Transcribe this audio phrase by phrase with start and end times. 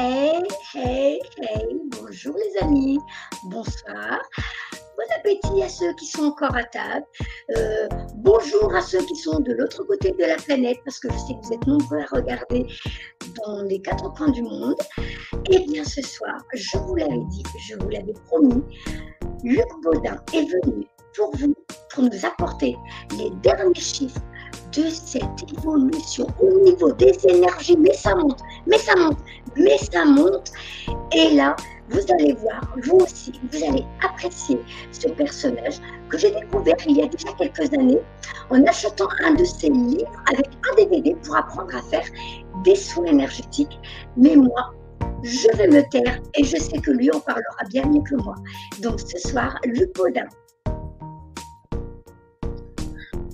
[0.00, 0.44] Hey,
[0.76, 3.00] hey, hey, bonjour les amis,
[3.46, 4.20] bonsoir.
[4.96, 7.04] Bon appétit à ceux qui sont encore à table.
[7.56, 11.18] Euh, bonjour à ceux qui sont de l'autre côté de la planète, parce que je
[11.18, 12.64] sais que vous êtes nombreux à regarder
[13.44, 14.76] dans les quatre coins du monde.
[15.50, 18.62] Et bien ce soir, je vous l'avais dit, je vous l'avais promis,
[19.42, 21.56] Luc Baudin est venu pour vous,
[21.92, 22.76] pour nous apporter
[23.18, 24.20] les derniers chiffres
[24.72, 25.24] de cette
[25.56, 27.76] évolution au niveau des énergies.
[27.78, 29.18] Mais ça monte, mais ça monte,
[29.56, 30.52] mais ça monte.
[31.14, 31.56] Et là,
[31.90, 34.58] vous allez voir, vous aussi, vous allez apprécier
[34.92, 38.00] ce personnage que j'ai découvert il y a déjà quelques années
[38.50, 42.04] en achetant un de ses livres avec un DVD pour apprendre à faire
[42.64, 43.78] des soins énergétiques.
[44.16, 44.74] Mais moi,
[45.22, 48.34] je vais me taire et je sais que lui en parlera bien mieux que moi.
[48.80, 49.58] Donc ce soir,
[49.96, 50.26] Baudin.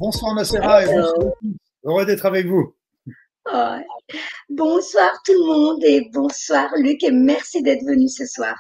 [0.05, 1.33] Bonsoir Nacera et bonsoir
[1.83, 2.75] Heureux d'être avec vous.
[4.51, 8.55] Bonsoir tout le monde et bonsoir Luc et merci d'être venu ce soir.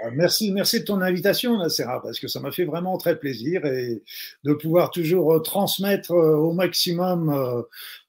[0.00, 3.66] Ah, merci, merci de ton invitation, Nacera, parce que ça m'a fait vraiment très plaisir
[3.66, 4.04] et
[4.44, 7.62] de pouvoir toujours transmettre euh, au maximum, euh,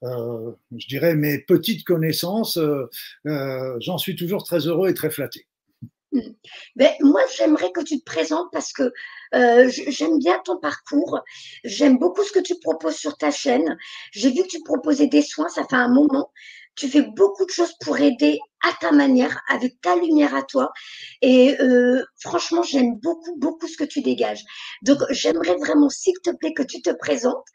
[0.04, 2.60] euh, je dirais, mes petites connaissances.
[3.26, 5.48] J'en suis toujours très heureux et très flatté.
[6.12, 6.20] Hmm.
[6.76, 8.94] Ben, moi, j'aimerais que tu te présentes parce que
[9.36, 11.22] euh, j'aime bien ton parcours.
[11.64, 13.78] J'aime beaucoup ce que tu proposes sur ta chaîne.
[14.12, 16.32] J'ai vu que tu proposais des soins, ça fait un moment.
[16.76, 20.72] Tu fais beaucoup de choses pour aider à ta manière, avec ta lumière à toi.
[21.22, 24.44] Et euh, franchement, j'aime beaucoup, beaucoup ce que tu dégages.
[24.82, 27.46] Donc, j'aimerais vraiment, s'il te plaît, que tu te présentes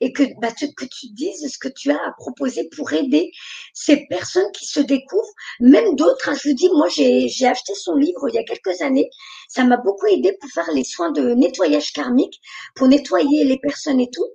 [0.00, 3.30] et que, bah, tu, que tu dises ce que tu as à proposer pour aider
[3.74, 6.28] ces personnes qui se découvrent, même d'autres.
[6.28, 6.34] Hein.
[6.42, 9.10] je vous dis, moi, j'ai acheté son livre il y a quelques années.
[9.48, 12.40] Ça m'a beaucoup aidé pour faire les soins de nettoyage karmique,
[12.74, 14.26] pour nettoyer les personnes et tout.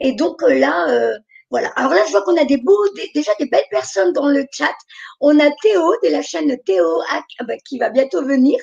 [0.00, 1.18] Et donc euh, là, euh,
[1.52, 1.68] voilà.
[1.76, 4.74] Alors là, je vois qu'on a déjà des belles personnes dans le chat.
[5.20, 8.58] On a Théo de la chaîne Théo ah, bah, qui va bientôt venir.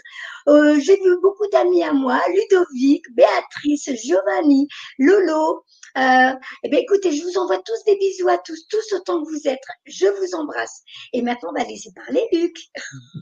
[0.47, 4.67] Euh, j'ai vu beaucoup d'amis à moi, Ludovic, Béatrice, Giovanni,
[4.97, 5.63] Lolo.
[5.97, 6.31] Euh,
[6.63, 9.47] eh bien, écoutez, je vous envoie tous des bisous à tous, tous autant que vous
[9.47, 9.61] êtes.
[9.85, 10.81] Je vous embrasse.
[11.13, 12.57] Et maintenant, on va laisser parler Luc.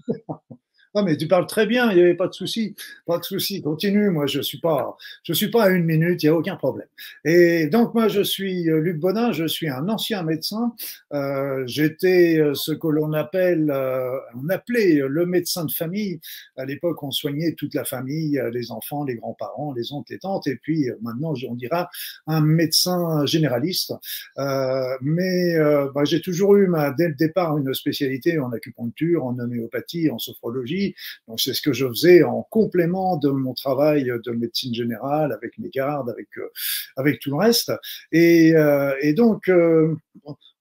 [1.00, 2.74] Ah, mais tu parles très bien, il n'y avait pas de souci.
[3.06, 4.10] Pas de souci, continue.
[4.10, 4.98] Moi, je ne suis, pas,
[5.32, 6.88] suis pas à une minute, il n'y a aucun problème.
[7.24, 10.74] Et donc, moi, je suis euh, Luc Bonin, je suis un ancien médecin.
[11.14, 16.20] Euh, J'étais euh, ce que l'on appelait le médecin de famille.
[16.58, 20.48] À l'époque, on soignait toute la famille, les enfants, les grands-parents, les oncles et tantes.
[20.48, 21.92] Et puis, maintenant, on dira
[22.26, 23.94] un médecin généraliste.
[24.36, 25.60] Mais
[25.94, 30.87] bah, j'ai toujours eu, dès le départ, une spécialité en acupuncture, en homéopathie, en sophrologie
[31.28, 35.58] donc c'est ce que je faisais en complément de mon travail de médecine générale avec
[35.58, 36.50] mes gardes, avec euh,
[36.96, 37.72] avec tout le reste.
[38.12, 39.96] Et, euh, et donc euh,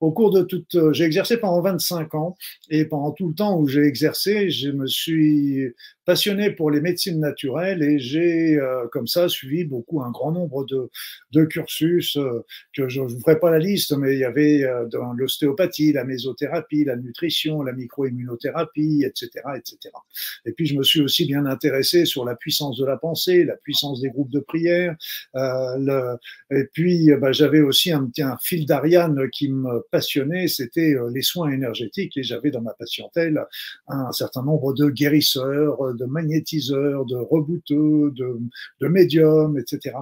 [0.01, 2.37] au cours de toute, j'ai exercé pendant 25 ans
[2.71, 5.73] et pendant tout le temps où j'ai exercé, je me suis
[6.07, 10.65] passionné pour les médecines naturelles et j'ai euh, comme ça suivi beaucoup un grand nombre
[10.65, 10.89] de,
[11.33, 14.63] de cursus euh, que je ne vous ferai pas la liste, mais il y avait
[14.63, 19.79] euh, dans l'ostéopathie, la mésothérapie, la nutrition, la microimmunothérapie, etc., etc.
[20.47, 23.57] Et puis je me suis aussi bien intéressé sur la puissance de la pensée, la
[23.57, 24.95] puissance des groupes de prière.
[25.35, 26.17] Le,
[26.53, 31.51] et puis bah, j'avais aussi un, un fil d'Ariane qui me passionnait, c'était les soins
[31.51, 33.45] énergétiques et j'avais dans ma patientèle
[33.89, 38.39] un certain nombre de guérisseurs de magnétiseurs, de rebouteux, de,
[38.81, 39.97] de médiums, etc.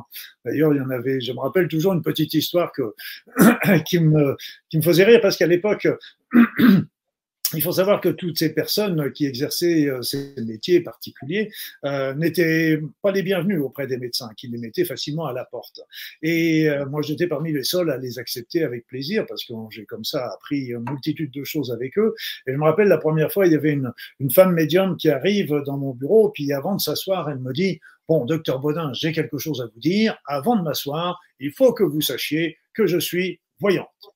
[0.44, 2.94] D'ailleurs, il y en avait, je me rappelle toujours une petite histoire que,
[3.87, 4.37] qui, me,
[4.69, 5.88] qui me faisait rire parce qu'à l'époque,
[7.52, 11.50] il faut savoir que toutes ces personnes qui exerçaient euh, ces métiers particuliers
[11.85, 15.81] euh, n'étaient pas les bienvenues auprès des médecins, qui les mettaient facilement à la porte.
[16.23, 19.85] Et euh, moi, j'étais parmi les seuls à les accepter avec plaisir, parce que j'ai
[19.85, 22.14] comme ça appris une multitude de choses avec eux.
[22.46, 25.11] Et je me rappelle la première fois, il y avait une, une femme médium qui
[25.11, 29.12] arrive dans mon bureau, puis avant de s'asseoir, elle me dit, bon, docteur Baudin, j'ai
[29.12, 30.17] quelque chose à vous dire.
[30.26, 34.13] Avant de m'asseoir, il faut que vous sachiez que je suis voyante.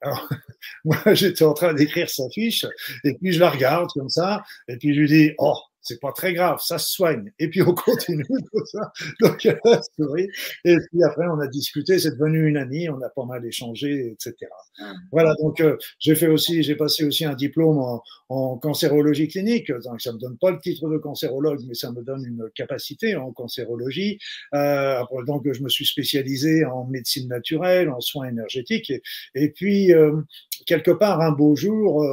[0.00, 0.28] Alors,
[0.84, 2.64] moi, j'étais en train d'écrire sa fiche,
[3.04, 6.12] et puis je la regarde comme ça, et puis je lui dis, oh, c'est pas
[6.12, 7.32] très grave, ça se soigne.
[7.38, 8.92] Et puis on continue tout ça.
[9.20, 10.28] Donc elle a souri.
[10.64, 14.12] Et puis après on a discuté, c'est devenu une amie, on a pas mal échangé,
[14.12, 14.34] etc.
[14.80, 14.92] Ah.
[15.12, 19.70] Voilà, donc euh, j'ai fait aussi, j'ai passé aussi un diplôme en, en, cancérologie clinique.
[19.70, 23.14] Donc ça me donne pas le titre de cancérologue, mais ça me donne une capacité
[23.14, 24.18] en cancérologie.
[24.54, 28.90] Euh, donc je me suis spécialisé en médecine naturelle, en soins énergétiques.
[28.90, 29.02] Et,
[29.34, 30.20] et puis euh,
[30.66, 32.04] quelque part un beau jour.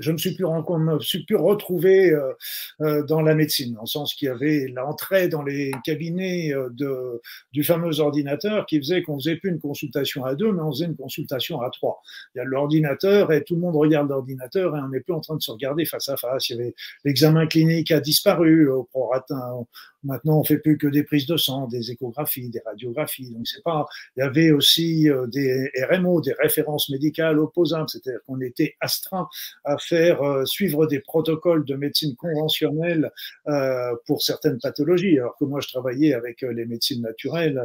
[0.00, 2.32] Je me suis plus, me suis plus retrouvé euh,
[2.80, 7.20] euh, dans la médecine, en sens qu'il y avait l'entrée dans les cabinets euh, de,
[7.52, 10.86] du fameux ordinateur qui faisait qu'on faisait plus une consultation à deux, mais on faisait
[10.86, 12.02] une consultation à trois.
[12.34, 15.20] Il y a l'ordinateur et tout le monde regarde l'ordinateur et on n'est plus en
[15.20, 16.48] train de se regarder face à face.
[16.48, 16.74] Il y avait
[17.04, 19.54] l'examen clinique a disparu au prorata,
[20.02, 23.30] Maintenant, on fait plus que des prises de sang, des échographies, des radiographies.
[23.30, 23.86] Donc, c'est pas.
[24.16, 29.28] Il y avait aussi euh, des RMO, des références médicales opposables, c'est-à-dire qu'on était astreint
[29.64, 33.10] à faire euh, suivre des protocoles de médecine conventionnelle
[33.48, 37.60] euh, pour certaines pathologies, alors que moi, je travaillais avec les médecines naturelles.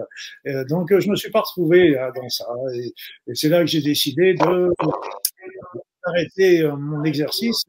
[0.70, 2.94] donc, je me suis pas retrouvé dans ça, et,
[3.34, 4.70] c'est là que j'ai décidé de
[6.04, 7.66] arrêter mon exercice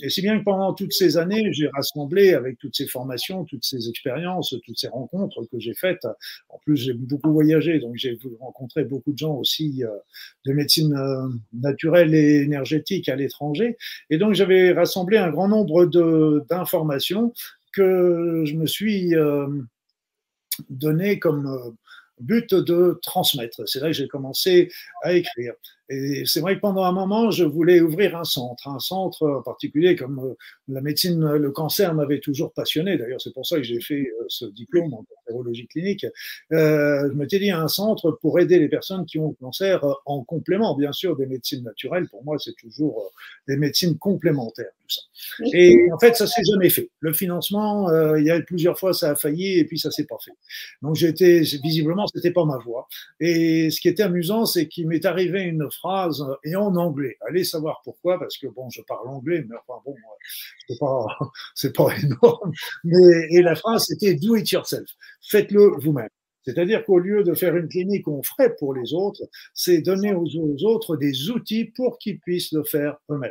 [0.00, 3.64] et si bien que pendant toutes ces années, j'ai rassemblé avec toutes ces formations, toutes
[3.64, 6.06] ces expériences, toutes ces rencontres que j'ai faites.
[6.48, 9.90] En plus, j'ai beaucoup voyagé, donc j'ai rencontré beaucoup de gens aussi euh,
[10.46, 13.76] de médecine euh, naturelle et énergétique à l'étranger.
[14.08, 15.84] Et donc, j'avais rassemblé un grand nombre
[16.48, 17.34] d'informations
[17.72, 19.46] que je me suis euh,
[20.70, 21.76] donné comme
[22.18, 23.68] but de transmettre.
[23.68, 24.70] C'est là que j'ai commencé
[25.02, 25.52] à écrire.
[25.92, 29.42] Et c'est vrai que pendant un moment, je voulais ouvrir un centre, un centre en
[29.42, 30.34] particulier comme euh,
[30.68, 32.96] la médecine, le cancer m'avait toujours passionné.
[32.96, 36.06] D'ailleurs, c'est pour ça que j'ai fait euh, ce diplôme en cancérologie clinique.
[36.52, 40.24] Euh, je m'étais dit un centre pour aider les personnes qui ont le cancer en
[40.24, 42.08] complément, bien sûr, des médecines naturelles.
[42.08, 43.12] Pour moi, c'est toujours
[43.46, 44.72] des médecines complémentaires,
[45.52, 46.90] Et en fait, ça s'est jamais fait.
[47.00, 50.18] Le financement, il y a plusieurs fois, ça a failli et puis ça s'est pas
[50.24, 50.32] fait.
[50.82, 52.88] Donc, j'étais visiblement, c'était pas ma voie.
[53.20, 57.16] Et ce qui était amusant, c'est qu'il m'est arrivé une phrase et en anglais.
[57.28, 59.94] Allez savoir pourquoi, parce que bon, je parle anglais, mais enfin bon,
[60.68, 61.06] c'est pas,
[61.54, 62.52] c'est pas énorme.
[62.84, 64.88] Mais, et la phrase, c'était do it yourself.
[65.22, 66.08] Faites-le vous-même.
[66.44, 69.22] C'est-à-dire qu'au lieu de faire une clinique qu'on ferait pour les autres,
[69.54, 70.26] c'est donner aux,
[70.64, 73.30] autres des outils pour qu'ils puissent le faire eux-mêmes.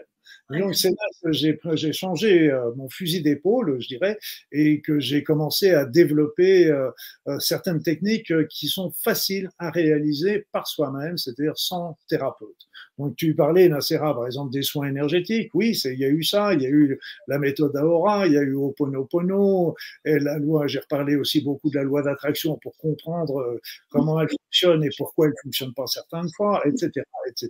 [0.59, 4.17] Donc c'est là que j'ai changé euh, mon fusil d'épaule, je dirais,
[4.51, 6.89] et que j'ai commencé à développer euh,
[7.27, 12.67] euh, certaines techniques qui sont faciles à réaliser par soi-même, c'est-à-dire sans thérapeute.
[12.97, 15.51] Donc tu parlais, Nacera, par exemple, des soins énergétiques.
[15.53, 18.37] Oui, il y a eu ça, il y a eu la méthode Aora, il y
[18.37, 19.75] a eu Oponopono,
[20.05, 23.59] et la loi, j'ai reparlé aussi beaucoup de la loi d'attraction pour comprendre
[23.89, 26.91] comment elle fonctionne et pourquoi elle ne fonctionne pas certaines fois, etc.
[27.27, 27.49] etc.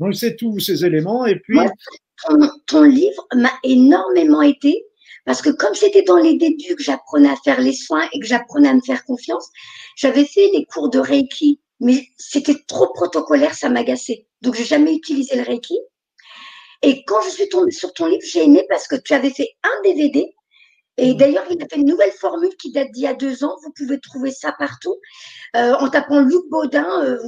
[0.00, 1.26] Donc c'est tous ces éléments.
[1.26, 1.58] Et puis
[2.66, 4.84] ton, livre m'a énormément aidé
[5.24, 8.26] parce que comme c'était dans les débuts que j'apprenais à faire les soins et que
[8.26, 9.48] j'apprenais à me faire confiance,
[9.96, 14.26] j'avais fait les cours de Reiki, mais c'était trop protocolaire, ça m'agaçait.
[14.40, 15.78] Donc j'ai jamais utilisé le Reiki.
[16.82, 19.50] Et quand je suis tombée sur ton livre, j'ai aimé parce que tu avais fait
[19.62, 20.34] un DVD.
[20.98, 21.16] Et mmh.
[21.16, 23.56] d'ailleurs, il a fait une nouvelle formule qui date d'il y a deux ans.
[23.62, 24.96] Vous pouvez trouver ça partout.
[25.56, 27.18] Euh, en tapant Luc Baudin, euh,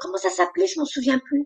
[0.00, 0.66] comment ça s'appelait?
[0.66, 1.44] Je m'en souviens plus.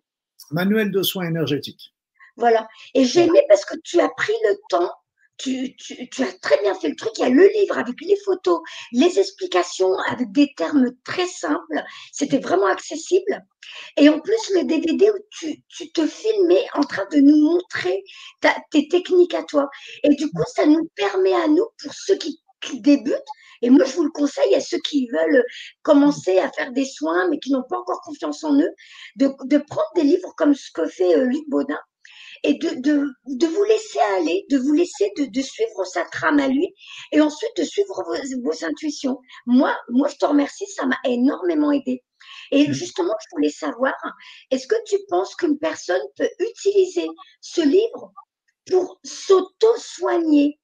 [0.52, 1.92] Manuel de soins énergétiques.
[2.38, 2.68] Voilà.
[2.94, 4.92] Et j'ai aimé parce que tu as pris le temps,
[5.38, 7.12] tu, tu, as très bien fait le truc.
[7.18, 8.60] Il y a le livre avec les photos,
[8.92, 11.82] les explications avec des termes très simples.
[12.12, 13.44] C'était vraiment accessible.
[13.96, 18.02] Et en plus, le DVD où tu, tu te filmais en train de nous montrer
[18.70, 19.68] tes techniques à toi.
[20.04, 23.14] Et du coup, ça nous permet à nous, pour ceux qui, qui débutent,
[23.62, 25.44] et moi, je vous le conseille à ceux qui veulent
[25.82, 28.70] commencer à faire des soins, mais qui n'ont pas encore confiance en eux,
[29.16, 31.78] de, de, prendre des livres comme ce que fait euh, Luc Baudin
[32.44, 36.38] et de, de, de, vous laisser aller, de vous laisser de, de, suivre sa trame
[36.38, 36.74] à lui
[37.12, 39.18] et ensuite de suivre vos, vos intuitions.
[39.46, 42.02] Moi, moi, je te remercie, ça m'a énormément aidé.
[42.50, 42.72] Et mmh.
[42.72, 43.94] justement, je voulais savoir,
[44.50, 47.06] est-ce que tu penses qu'une personne peut utiliser
[47.40, 48.12] ce livre
[48.70, 50.58] pour s'auto-soigner?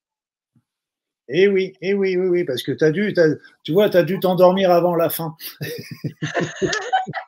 [1.28, 3.14] Eh oui, eh oui, oui, oui, parce que as dû,
[3.62, 5.34] tu vois, tu as dû t'endormir avant la fin.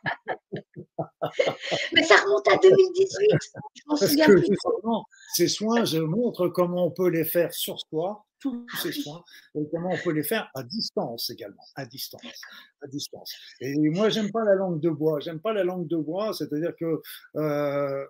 [1.95, 3.31] Mais ça remonte à 2018.
[3.75, 7.79] Je m'en souviens que, Justement, ces soins, je montre comment on peut les faire sur
[7.81, 12.41] soi, tous ces soins, et comment on peut les faire à distance également, à distance,
[12.83, 13.35] à distance.
[13.61, 15.21] Et moi, j'aime pas la langue de bois.
[15.21, 17.01] J'aime pas la langue de bois, c'est-à-dire que
[17.37, 18.07] euh,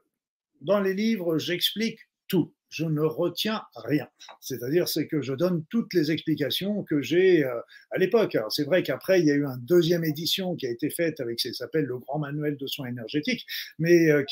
[0.60, 4.06] dans les livres, j'explique tout je ne retiens rien.
[4.40, 8.36] C'est-à-dire, c'est que je donne toutes les explications que j'ai euh, à l'époque.
[8.50, 11.40] c'est vrai qu'après, il y a eu une deuxième édition qui a été faite avec,
[11.40, 13.46] ça s'appelle le Grand Manuel de soins énergétiques,
[13.78, 14.24] mais euh,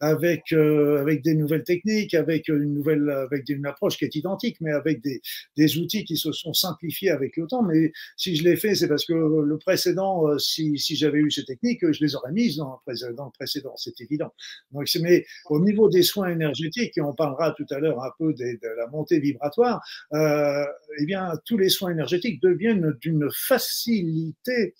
[0.00, 4.60] avec euh, avec des nouvelles techniques, avec une nouvelle, avec une approche qui est identique,
[4.60, 5.20] mais avec des,
[5.56, 7.62] des outils qui se sont simplifiés avec le temps.
[7.62, 11.44] Mais si je l'ai fait, c'est parce que le précédent, si, si j'avais eu ces
[11.44, 14.32] techniques, je les aurais mises dans le précédent, précédent c'est évident.
[14.72, 18.32] Donc, mais au niveau des soins énergétiques, et on parlera tout à l'heure un peu
[18.34, 20.64] de la montée vibratoire, euh,
[21.00, 24.74] eh bien, tous les soins énergétiques deviennent d'une facilité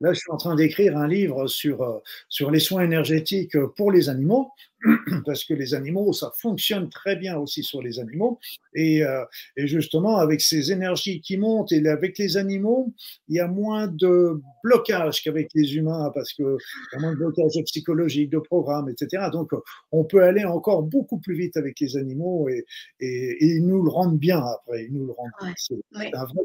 [0.00, 4.08] là, je suis en train d'écrire un livre sur, sur les soins énergétiques pour les
[4.08, 4.50] animaux.
[5.26, 8.38] parce que les animaux, ça fonctionne très bien aussi sur les animaux.
[8.74, 9.24] Et, euh,
[9.56, 12.92] et, justement, avec ces énergies qui montent et avec les animaux,
[13.28, 17.16] il y a moins de blocage qu'avec les humains parce qu'il y a moins de
[17.16, 19.28] blocage psychologique, de programme, etc.
[19.32, 19.52] Donc,
[19.92, 22.64] on peut aller encore beaucoup plus vite avec les animaux et,
[23.00, 24.84] et, et ils nous le rendent bien après.
[24.84, 25.54] Ils nous le rendent bien.
[25.56, 25.74] C'est
[26.14, 26.42] un vrai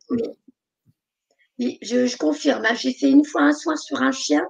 [1.82, 2.76] je, je, confirme, hein.
[2.76, 4.46] j'ai fait une fois un soin sur un chien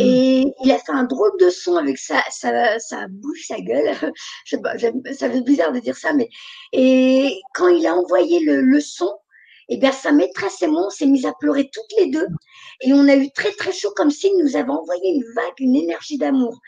[0.00, 0.02] Mm.
[0.02, 3.94] Et il a fait un drôle de son avec sa, sa, sa bouche, sa gueule.
[4.44, 6.28] Je sais pas, ça fait bizarre de dire ça, mais.
[6.72, 9.10] Et quand il a envoyé le, le son,
[9.70, 12.26] et eh bien sa maîtresse et moi, on s'est mis à pleurer toutes les deux.
[12.82, 15.76] Et on a eu très très chaud comme s'il nous avait envoyé une vague, une
[15.76, 16.58] énergie d'amour.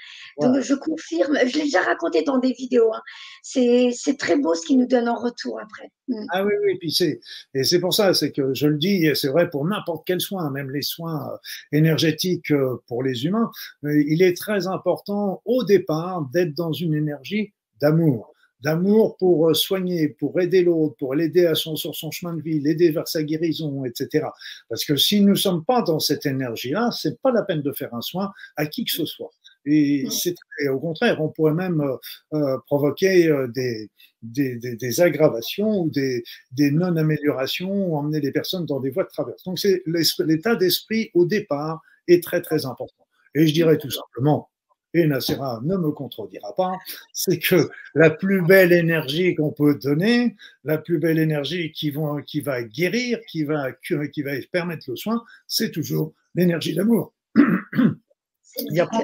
[0.40, 2.92] Donc je confirme, je l'ai déjà raconté dans des vidéos.
[2.94, 3.02] Hein.
[3.42, 5.90] C'est très beau ce qu'il nous donne en retour après.
[6.06, 6.26] Mm.
[6.30, 7.18] Ah oui, oui, puis c'est
[7.54, 10.48] et c'est pour ça, c'est que je le dis, c'est vrai pour n'importe quel soin,
[10.50, 11.36] même les soins euh,
[11.72, 13.50] énergétiques euh, pour les humains,
[13.82, 18.31] il est très important au départ d'être dans une énergie d'amour
[18.62, 22.42] d'amour pour euh, soigner, pour aider l'autre, pour l'aider à son, sur son chemin de
[22.42, 24.26] vie, l'aider vers sa guérison, etc.
[24.68, 27.72] Parce que si nous ne sommes pas dans cette énergie-là, c'est pas la peine de
[27.72, 29.30] faire un soin à qui que ce soit.
[29.64, 30.34] Et c'est
[30.68, 31.96] au contraire, on pourrait même euh,
[32.34, 33.88] euh provoquer des,
[34.22, 39.04] des, des, des, aggravations ou des, des non-améliorations ou emmener les personnes dans des voies
[39.04, 39.42] de traverse.
[39.44, 43.06] Donc c'est l'état d'esprit au départ est très très important.
[43.34, 44.50] Et je dirais tout simplement,
[44.94, 46.72] et Nassera ne me contredira pas,
[47.12, 52.22] c'est que la plus belle énergie qu'on peut donner, la plus belle énergie qui va,
[52.26, 57.14] qui va guérir, qui va, qui va permettre le soin, c'est toujours l'énergie d'amour.
[57.36, 58.98] Il n'y a, pas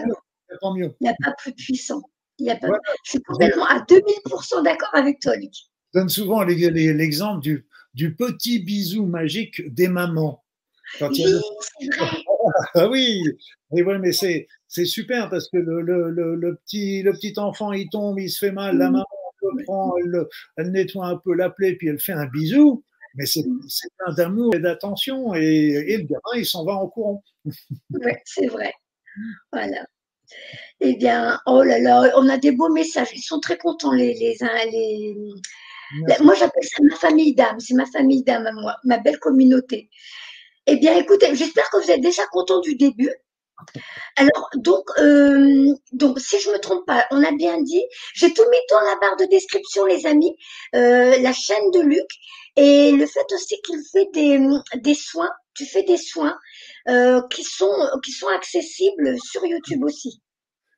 [0.75, 0.95] mieux.
[1.01, 2.03] Il n'y a pas plus puissant.
[2.39, 2.69] Il a pas...
[3.05, 5.53] Je suis complètement à 2000% d'accord avec toi, Luc.
[5.95, 10.45] Je donne souvent l'exemple du, du petit bisou magique des mamans.
[11.01, 11.25] oui,
[11.81, 12.11] c'est vrai.
[12.75, 13.23] Ah oui,
[13.71, 17.73] mais, ouais, mais c'est, c'est super parce que le, le, le, petit, le petit enfant,
[17.73, 19.05] il tombe, il se fait mal, la maman
[19.43, 20.27] le prend, elle,
[20.57, 22.83] elle, nettoie un peu la plaie, puis elle fait un bisou.
[23.15, 26.89] Mais c'est, c'est plein d'amour et d'attention, et, et, le gamin, il s'en va en
[26.89, 27.23] courant.
[27.91, 28.73] oui, c'est vrai.
[29.53, 29.87] Voilà.
[30.81, 33.09] Eh bien, oh là là, on a des beaux messages.
[33.15, 34.37] Ils sont très contents, les, les,
[34.71, 35.17] les...
[36.21, 37.59] Moi, j'appelle ça ma famille d'âme.
[37.59, 39.89] C'est ma famille d'âme à moi, ma belle communauté.
[40.71, 43.11] Eh bien, écoutez, j'espère que vous êtes déjà content du début.
[44.17, 47.83] Alors, donc, euh, donc, si je me trompe pas, on a bien dit,
[48.15, 50.37] j'ai tout mis dans la barre de description, les amis,
[50.75, 52.07] euh, la chaîne de Luc
[52.57, 54.39] et le fait aussi qu'il fait des,
[54.77, 56.37] des soins, tu fais des soins
[56.89, 60.21] euh, qui sont qui sont accessibles sur YouTube aussi.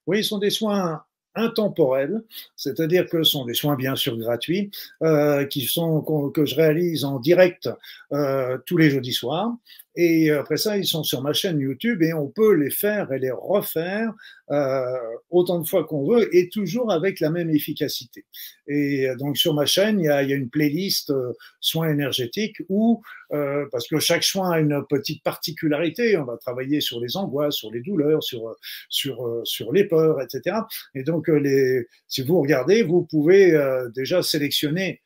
[0.07, 1.03] Oui, ils sont des soins
[1.35, 2.23] intemporels,
[2.57, 4.71] c'est-à-dire que ce sont des soins bien sûr gratuits,
[5.03, 7.69] euh, qui sont que je réalise en direct
[8.13, 9.55] euh, tous les jeudis soirs.
[9.97, 13.19] Et après ça, ils sont sur ma chaîne YouTube et on peut les faire et
[13.19, 14.13] les refaire
[14.51, 14.97] euh,
[15.31, 18.25] autant de fois qu'on veut et toujours avec la même efficacité.
[18.69, 21.91] Et donc sur ma chaîne, il y a, il y a une playlist euh, soins
[21.91, 27.01] énergétiques où, euh, parce que chaque soin a une petite particularité, on va travailler sur
[27.01, 28.55] les angoisses, sur les douleurs, sur
[28.89, 30.57] sur sur les peurs, etc.
[30.95, 33.59] Et donc les, si vous regardez, vous pouvez
[33.95, 35.01] déjà sélectionner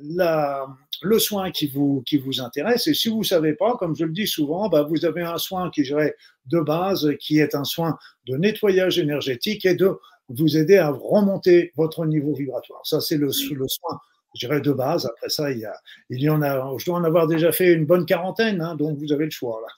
[0.00, 0.66] la,
[1.02, 2.86] le soin qui vous, qui vous intéresse.
[2.86, 5.38] Et si vous ne savez pas, comme je le dis souvent, bah, vous avez un
[5.38, 6.14] soin qui dirais,
[6.46, 7.96] de base, qui est un soin
[8.26, 9.98] de nettoyage énergétique et de
[10.28, 12.80] vous aider à remonter votre niveau vibratoire.
[12.84, 14.00] Ça, c'est le, le soin
[14.34, 15.06] je dirais de base.
[15.06, 15.74] Après ça, il y, a,
[16.10, 18.98] il y en a, je dois en avoir déjà fait une bonne quarantaine, hein, donc
[18.98, 19.72] vous avez le choix là.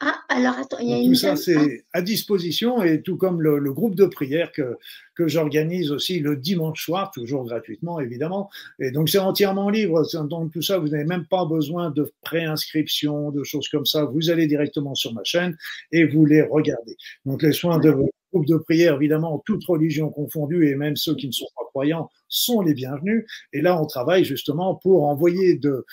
[0.00, 1.12] Ah, alors attends, il y a une.
[1.12, 4.76] Tout ça, c'est à disposition et tout comme le, le groupe de prière que,
[5.14, 8.50] que j'organise aussi le dimanche soir, toujours gratuitement évidemment.
[8.78, 10.02] Et donc c'est entièrement libre.
[10.28, 14.04] Donc tout ça, vous n'avez même pas besoin de préinscription, de choses comme ça.
[14.04, 15.56] Vous allez directement sur ma chaîne
[15.92, 16.96] et vous les regardez.
[17.24, 21.26] Donc les soins de groupe de prière, évidemment, toutes religions confondues et même ceux qui
[21.26, 23.24] ne sont pas croyants sont les bienvenus.
[23.54, 25.86] Et là, on travaille justement pour envoyer de,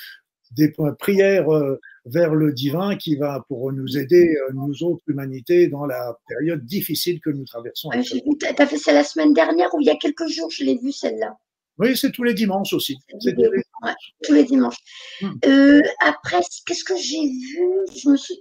[0.52, 5.68] des prières euh, vers le divin qui va pour nous aider, euh, nous autres, l'humanité,
[5.68, 7.90] dans la période difficile que nous traversons.
[7.92, 10.78] tu as fait ça la semaine dernière ou il y a quelques jours, je l'ai
[10.78, 11.38] vu celle-là.
[11.80, 12.98] Oui, c'est tous les dimanches aussi.
[13.20, 14.78] C'est tous, les dimanches.
[15.22, 15.32] Hmm.
[15.46, 17.68] Euh, après, qu'est-ce que j'ai vu?
[17.96, 18.36] Je me suis.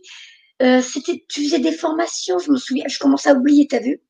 [0.83, 4.02] c'était, tu faisais des formations, je me souviens, je commence à oublier, tu as vu?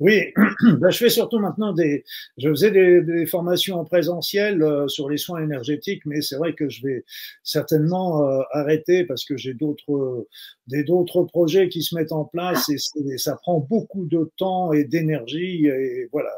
[0.00, 0.32] Oui,
[0.80, 2.04] ben, je fais surtout maintenant des.
[2.38, 6.68] Je faisais des, formations en présentiel euh, sur les soins énergétiques, mais c'est vrai que
[6.68, 7.04] je vais
[7.42, 10.26] certainement euh, arrêter parce que j'ai d'autres
[10.66, 14.84] des d'autres projets qui se mettent en place et ça prend beaucoup de temps et
[14.84, 16.30] d'énergie et voilà.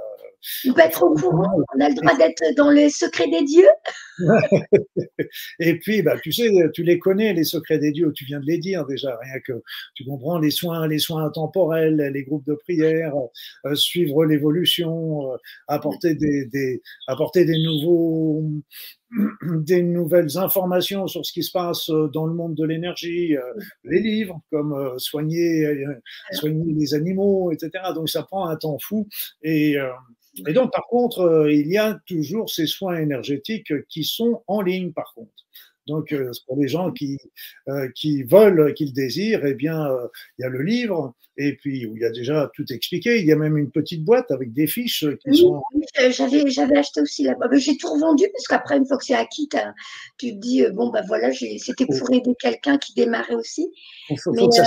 [0.69, 3.69] On peut être au courant, on a le droit d'être dans le secret des dieux?
[5.59, 8.47] Et puis, bah, tu sais, tu les connais, les secrets des dieux, tu viens de
[8.47, 9.53] les dire déjà, rien que
[9.95, 13.15] tu comprends les soins, les soins intemporels, les groupes de prière,
[13.67, 15.37] euh, suivre l'évolution, euh,
[15.69, 18.43] apporter des, des, apporter des nouveaux,
[19.43, 23.43] des nouvelles informations sur ce qui se passe dans le monde de l'énergie, euh,
[23.85, 26.01] les livres comme euh, soigner, euh,
[26.33, 27.71] soigner les animaux, etc.
[27.95, 29.09] Donc ça prend un temps fou.
[29.43, 29.77] Et,
[30.47, 34.93] et donc par contre, il y a toujours ces soins énergétiques qui sont en ligne
[34.93, 35.31] par contre.
[35.89, 37.19] Donc, euh, pour les gens qui,
[37.69, 40.07] euh, qui veulent, qui le désirent, eh bien, euh,
[40.39, 43.19] il y a le livre, et puis où il y a déjà tout expliqué.
[43.19, 45.63] Il y a même une petite boîte avec des fiches qui oui, sont.
[46.11, 47.49] J'avais, j'avais acheté aussi là-bas.
[47.55, 49.49] J'ai tout revendu parce qu'après, une fois que c'est acquis,
[50.19, 53.69] tu te dis, bon, ben voilà, c'était pour aider quelqu'un qui démarrait aussi.
[54.11, 54.65] Il faut, faut, que ça,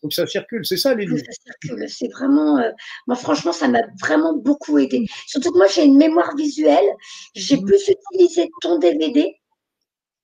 [0.00, 1.18] faut, que ça, circule, c'est ça les livres.
[1.18, 2.60] Ça circule, c'est vraiment.
[3.06, 5.06] moi, franchement, ça m'a vraiment beaucoup aidé.
[5.26, 6.88] Surtout que moi, j'ai une mémoire visuelle.
[7.36, 7.64] J'ai mmh.
[7.66, 9.36] plus utilisé ton DVD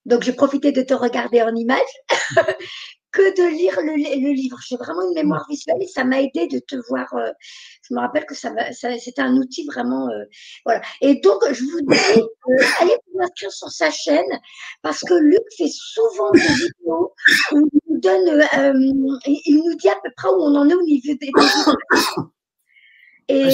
[0.07, 1.81] donc, j'ai profité de te regarder en image
[3.11, 4.57] que de lire le, le livre.
[4.65, 7.13] J'ai vraiment une mémoire visuelle et ça m'a aidé de te voir.
[7.15, 7.33] Euh,
[7.83, 10.09] je me rappelle que ça, ça c'était un outil vraiment.
[10.09, 10.25] Euh,
[10.65, 10.81] voilà.
[11.01, 14.31] Et donc, je vous dis, euh, allez vous inscrire sur sa chaîne
[14.83, 17.13] parce que Luc fait souvent des vidéos
[17.53, 18.47] où il nous donne,
[19.27, 21.31] il nous dit à peu près où on en est au niveau des,
[23.29, 23.45] et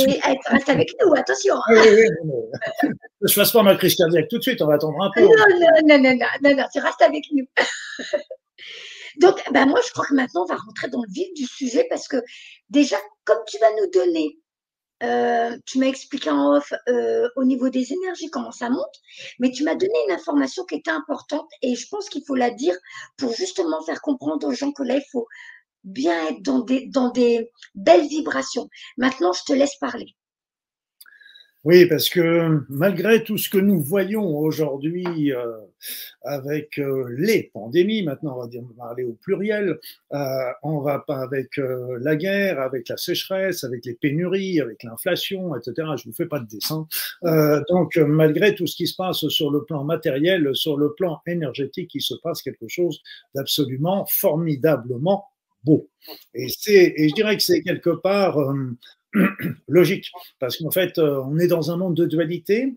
[0.47, 1.55] reste avec nous, attention.
[1.71, 2.91] Oui, oui, oui.
[3.23, 5.23] Je fasse pas ma crise cardiaque tout de suite, on va attendre un peu.
[5.23, 7.47] Non, non, non, non, non, non, tu restes avec nous.
[9.21, 11.87] Donc, ben moi, je crois que maintenant, on va rentrer dans le vif du sujet
[11.91, 12.17] parce que
[12.71, 14.38] déjà, comme tu vas nous donner,
[15.02, 19.00] euh, tu m'as expliqué en off euh, au niveau des énergies comment ça monte,
[19.41, 22.51] mais tu m'as donné une information qui était importante et je pense qu'il faut la
[22.51, 22.77] dire
[23.18, 25.27] pour justement faire comprendre aux gens que là, il faut
[25.85, 28.68] bien être dans des, dans des belles vibrations.
[28.97, 30.14] Maintenant, je te laisse parler.
[31.64, 35.59] Oui, parce que malgré tout ce que nous voyons aujourd'hui euh,
[36.23, 39.79] avec euh, les pandémies, maintenant on va dire, parler au pluriel,
[40.12, 40.27] euh,
[40.64, 41.51] on va pas avec
[42.01, 45.88] la guerre, avec la sécheresse, avec les pénuries, avec l'inflation, etc.
[45.99, 46.88] Je vous fais pas de dessin.
[47.68, 51.95] Donc malgré tout ce qui se passe sur le plan matériel, sur le plan énergétique,
[51.95, 53.01] il se passe quelque chose
[53.37, 55.32] d'absolument formidablement
[55.64, 55.88] beau.
[56.35, 58.77] Et, et je dirais que c'est quelque part euh,
[59.68, 62.75] logique, parce qu'en fait, euh, on est dans un monde de dualité,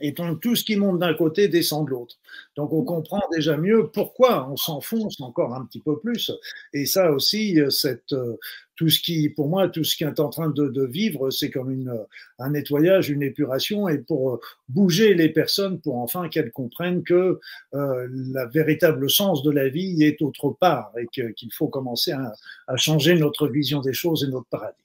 [0.00, 2.16] et donc tout ce qui monte d'un côté descend de l'autre.
[2.56, 6.32] Donc on comprend déjà mieux pourquoi on s'enfonce encore un petit peu plus.
[6.72, 8.36] Et ça aussi, euh, cette, euh,
[8.76, 11.70] tout ce qui, pour moi, tout ce qui est en train de, vivre, c'est comme
[11.70, 11.96] une,
[12.40, 17.38] un nettoyage, une épuration, et pour bouger les personnes, pour enfin qu'elles comprennent que
[17.74, 22.32] euh, le véritable sens de la vie est autre part, et qu'il faut commencer à,
[22.66, 24.78] à changer notre vision des choses et notre paradigme.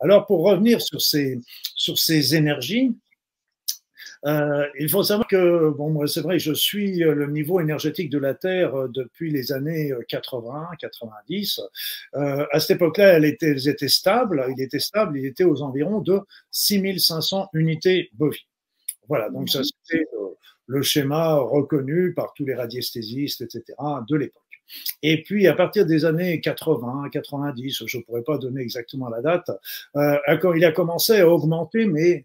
[0.00, 1.40] Alors pour revenir sur ces,
[1.74, 2.94] sur ces énergies,
[4.26, 8.34] euh, il faut savoir que, bon, c'est vrai, je suis le niveau énergétique de la
[8.34, 11.60] Terre euh, depuis les années 80, euh, 90.
[12.14, 14.44] Euh, à cette époque-là, elles étaient, elles étaient stables.
[14.56, 18.40] Il était stable, il était aux environs de 6500 unités bovines.
[19.08, 20.06] Voilà, donc ça c'était
[20.66, 23.64] le schéma reconnu par tous les radiesthésistes, etc.,
[24.08, 24.42] de l'époque.
[25.02, 29.20] Et puis, à partir des années 80, 90, je ne pourrais pas donner exactement la
[29.20, 29.50] date,
[29.96, 30.16] euh,
[30.56, 32.24] il a commencé à augmenter, mais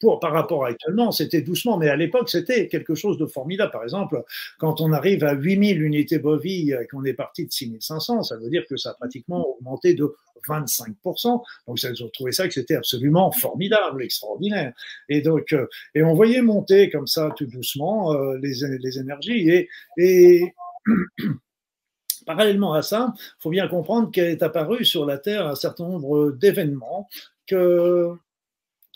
[0.00, 3.72] pour, par rapport à actuellement, c'était doucement, mais à l'époque, c'était quelque chose de formidable.
[3.72, 4.22] Par exemple,
[4.58, 8.50] quand on arrive à 8000 unités bovies et qu'on est parti de 6500, ça veut
[8.50, 10.14] dire que ça a pratiquement augmenté de
[10.48, 11.42] 25%.
[11.66, 14.72] Donc, ça, ont trouvé ça que c'était absolument formidable, extraordinaire.
[15.08, 19.50] Et donc, euh, et on voyait monter comme ça, tout doucement, euh, les, les énergies.
[19.50, 20.52] Et, et
[22.26, 26.30] parallèlement à ça, il faut bien comprendre qu'est apparu sur la Terre un certain nombre
[26.32, 27.08] d'événements
[27.46, 28.12] que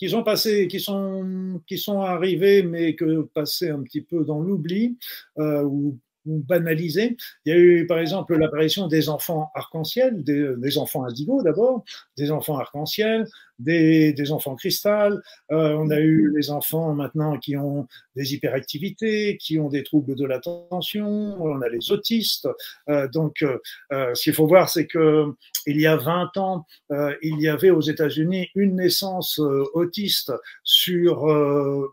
[0.02, 4.40] qui sont passés, qui sont, qui sont arrivés, mais que passés un petit peu dans
[4.40, 4.98] l'oubli
[5.38, 7.16] euh, ou, ou banalisés.
[7.44, 11.84] Il y a eu, par exemple, l'apparition des enfants arc-en-ciel, des, des, enfants indigo d'abord,
[12.16, 13.26] des enfants arc-en-ciel,
[13.58, 15.22] des, des, enfants cristal.
[15.50, 20.14] Euh, on a eu les enfants maintenant qui ont des hyperactivités, qui ont des troubles
[20.14, 21.06] de l'attention.
[21.42, 22.48] On a les autistes.
[22.88, 25.32] Euh, donc, euh, ce qu'il faut voir, c'est que
[25.66, 30.32] il y a 20 ans, euh, il y avait aux États-Unis une naissance euh, autiste
[30.64, 31.26] sur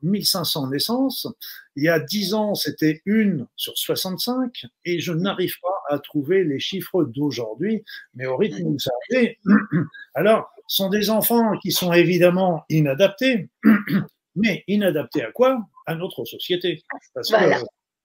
[0.01, 1.27] 1500 naissances.
[1.79, 6.43] Il y a 10 ans, c'était une sur 65 et je n'arrive pas à trouver
[6.43, 9.35] les chiffres d'aujourd'hui, mais au rythme où ça arrive.
[10.13, 13.47] Alors, sont des enfants qui sont évidemment inadaptés,
[14.35, 15.57] mais inadaptés à quoi?
[15.85, 16.83] À notre société.
[17.13, 17.61] Parce voilà.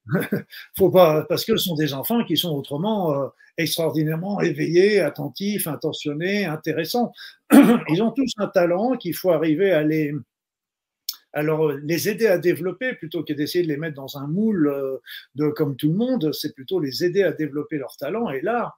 [0.79, 3.27] faut pas, parce que ce sont des enfants qui sont autrement euh,
[3.59, 7.13] extraordinairement éveillés, attentifs, intentionnés, intéressants.
[7.89, 10.15] Ils ont tous un talent qu'il faut arriver à les,
[11.35, 14.99] alors les aider à développer plutôt que d'essayer de les mettre dans un moule euh,
[15.35, 18.31] de comme tout le monde, c'est plutôt les aider à développer leur talent.
[18.31, 18.77] Et là,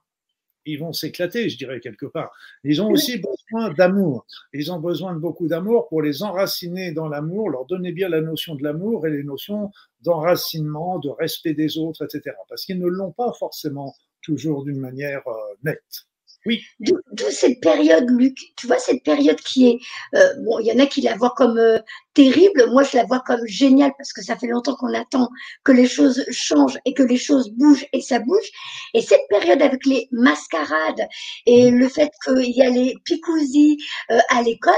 [0.67, 2.31] ils vont s'éclater, je dirais quelque part.
[2.63, 4.25] Ils ont aussi besoin d'amour.
[4.53, 8.21] Ils ont besoin de beaucoup d'amour pour les enraciner dans l'amour, leur donner bien la
[8.21, 12.35] notion de l'amour et les notions d'enracinement, de respect des autres, etc.
[12.49, 16.07] Parce qu'ils ne l'ont pas forcément toujours d'une manière euh, nette.
[16.45, 16.63] Oui.
[16.79, 16.95] D'où
[17.29, 18.37] cette période, Luc?
[18.55, 19.79] Tu vois, cette période qui est.
[20.15, 21.79] Euh, bon, il y en a qui la voient comme euh,
[22.17, 22.65] terrible.
[22.71, 25.29] Moi, je la vois comme géniale parce que ça fait longtemps qu'on attend
[25.63, 28.49] que les choses changent et que les choses bougent et ça bouge.
[28.95, 31.07] Et cette période avec les mascarades
[31.45, 33.77] et le fait qu'il y a les picousis
[34.09, 34.73] euh, à l'école,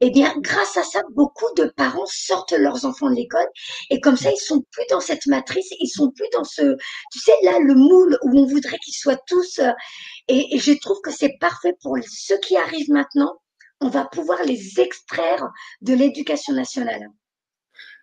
[0.00, 3.48] eh bien, grâce à ça, beaucoup de parents sortent leurs enfants de l'école
[3.90, 6.74] et comme ça, ils sont plus dans cette matrice, ils sont plus dans ce,
[7.12, 9.60] tu sais, là, le moule où on voudrait qu'ils soient tous
[10.26, 13.36] et, je trouve que c'est parfait pour ceux qui arrivent maintenant.
[13.80, 15.48] On va pouvoir les extraire
[15.80, 17.08] de l'éducation nationale.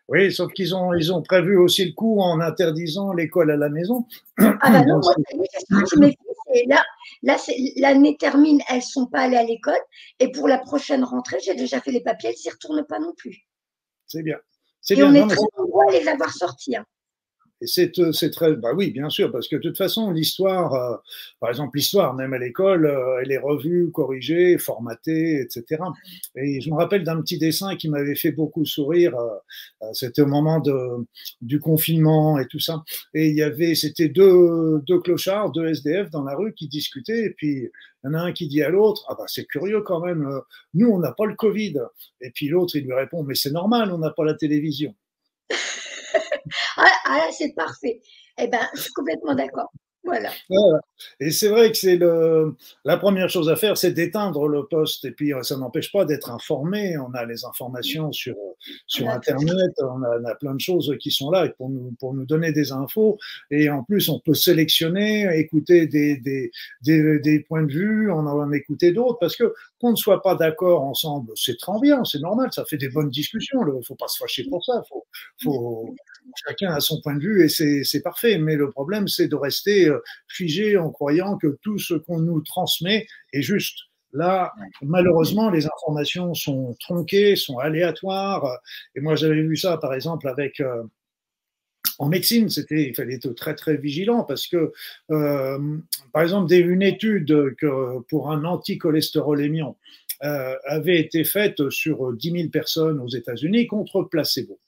[0.10, 3.70] Oui, sauf qu'ils ont, ils ont prévu aussi le coup en interdisant l'école à la
[3.70, 4.08] maison.
[4.38, 5.16] Ah bah non, moi,
[5.98, 6.82] mes fils, là,
[7.24, 7.38] là
[7.76, 9.80] l'année termine, elles sont pas allées à l'école.
[10.20, 13.14] Et pour la prochaine rentrée, j'ai déjà fait les papiers, elles s'y retournent pas non
[13.18, 13.46] plus.
[14.06, 14.38] C'est bien.
[14.90, 15.10] Et bien.
[15.10, 16.78] on est très nombreux à les avoir sortis.
[16.78, 16.86] Hein.
[17.62, 20.74] Et c'est, euh, c'est très, bah oui, bien sûr, parce que de toute façon, l'histoire,
[20.74, 20.96] euh,
[21.40, 25.82] par exemple, l'histoire, même à l'école, euh, elle est revue, corrigée, formatée, etc.
[26.36, 29.16] Et je me rappelle d'un petit dessin qui m'avait fait beaucoup sourire.
[29.94, 31.06] c'était au moment de,
[31.42, 32.84] du confinement et tout ça.
[33.14, 37.26] Et il y avait, c'était deux, deux clochards, deux SDF dans la rue qui discutaient.
[37.26, 37.70] Et puis,
[38.04, 40.30] il y en a un qui dit à l'autre, ah bah c'est curieux quand même,
[40.74, 41.76] nous, on n'a pas le Covid.
[42.22, 44.96] Et puis l'autre, il lui répond, mais c'est normal, on n'a pas la télévision.
[46.78, 48.02] Ah, ah c'est parfait.
[48.40, 49.72] Eh ben, je suis complètement d'accord.
[50.08, 50.32] Voilà.
[51.20, 52.56] Et c'est vrai que c'est le,
[52.86, 55.04] la première chose à faire, c'est d'éteindre le poste.
[55.04, 56.98] Et puis, ça n'empêche pas d'être informé.
[56.98, 58.36] On a les informations sur,
[58.86, 62.54] sur Internet, on a, plein de choses qui sont là pour nous, pour nous donner
[62.54, 63.18] des infos.
[63.52, 66.52] Et en plus, on peut sélectionner, écouter des, des,
[66.84, 69.18] des, des points de vue, on en écouter d'autres.
[69.20, 72.78] Parce que qu'on ne soit pas d'accord ensemble, c'est très bien, c'est normal, ça fait
[72.78, 73.60] des bonnes discussions.
[73.68, 74.82] Il ne faut pas se fâcher pour ça.
[74.90, 75.06] Faut,
[75.44, 75.96] faut,
[76.48, 78.38] chacun a son point de vue et c'est parfait.
[78.38, 82.42] Mais le problème, c'est de rester euh, figé en croyant que tout ce qu'on nous
[82.42, 83.78] transmet est juste.
[84.14, 88.60] Là, malheureusement, les informations sont tronquées, sont aléatoires.
[88.96, 90.84] Et moi, j'avais vu ça, par exemple, avec euh,
[92.00, 94.72] en médecine, c'était, il fallait être très très vigilant parce que,
[95.12, 95.78] euh,
[96.14, 99.78] par exemple, une étude que pour un anticholestérolémiant
[100.24, 104.60] euh, avait été faite sur 10 000 personnes aux États-Unis contre placebo.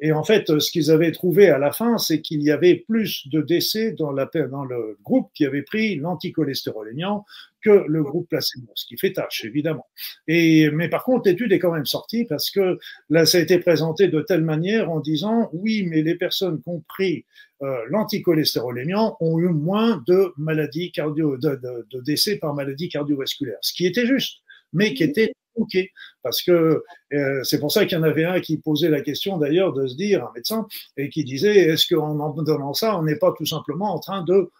[0.00, 3.26] Et en fait, ce qu'ils avaient trouvé à la fin, c'est qu'il y avait plus
[3.28, 7.24] de décès dans, le groupe qui avait pris l'anticholestéroléniant
[7.62, 9.86] que le groupe placebo, ce qui fait tâche, évidemment.
[10.26, 12.78] Et, mais par contre, l'étude est quand même sortie parce que
[13.10, 16.68] là, ça a été présenté de telle manière en disant, oui, mais les personnes qui
[16.68, 17.24] ont pris
[17.62, 23.58] euh, l'anticholestérolémiant ont eu moins de maladies cardio, de, de, de décès par maladie cardiovasculaire,
[23.62, 24.38] ce qui était juste
[24.72, 25.76] mais qui était OK.
[26.22, 29.38] Parce que euh, c'est pour ça qu'il y en avait un qui posait la question
[29.38, 30.66] d'ailleurs de se dire, un médecin,
[30.96, 34.22] et qui disait, est-ce qu'en en donnant ça, on n'est pas tout simplement en train
[34.22, 34.50] de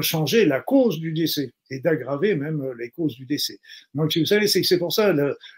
[0.00, 3.58] changer la cause du décès et d'aggraver même les causes du décès.
[3.94, 5.14] Donc, vous savez, c'est que c'est pour ça,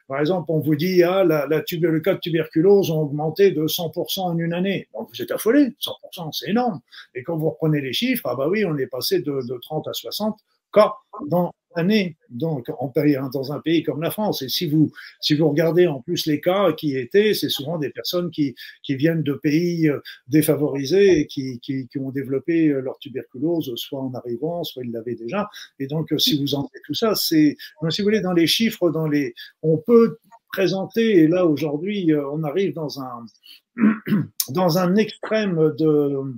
[0.09, 4.21] par exemple, on vous dit, ah, la, le cas de tuberculose ont augmenté de 100%
[4.21, 4.89] en une année.
[4.95, 6.81] Donc, vous êtes affolé, 100%, c'est énorme.
[7.15, 9.89] Et quand vous reprenez les chiffres, ah bah oui, on est passé de, de 30
[9.89, 10.39] à 60
[10.73, 10.95] cas
[11.29, 12.93] dans année, donc en
[13.33, 14.43] dans un pays comme la France.
[14.43, 17.91] Et si vous, si vous regardez en plus les cas qui étaient, c'est souvent des
[17.91, 22.99] personnes qui, qui viennent de pays euh, défavorisés et qui, qui, ont développé euh, leur
[22.99, 25.49] tuberculose, soit en arrivant, soit ils l'avaient déjà.
[25.79, 27.57] Et donc, euh, si vous enlevez tout ça, c'est,
[27.91, 30.19] si vous voulez, dans les chiffres, dans les, on peut
[30.53, 33.27] présenter, et là aujourd'hui, on arrive dans un,
[34.51, 36.35] dans un extrême de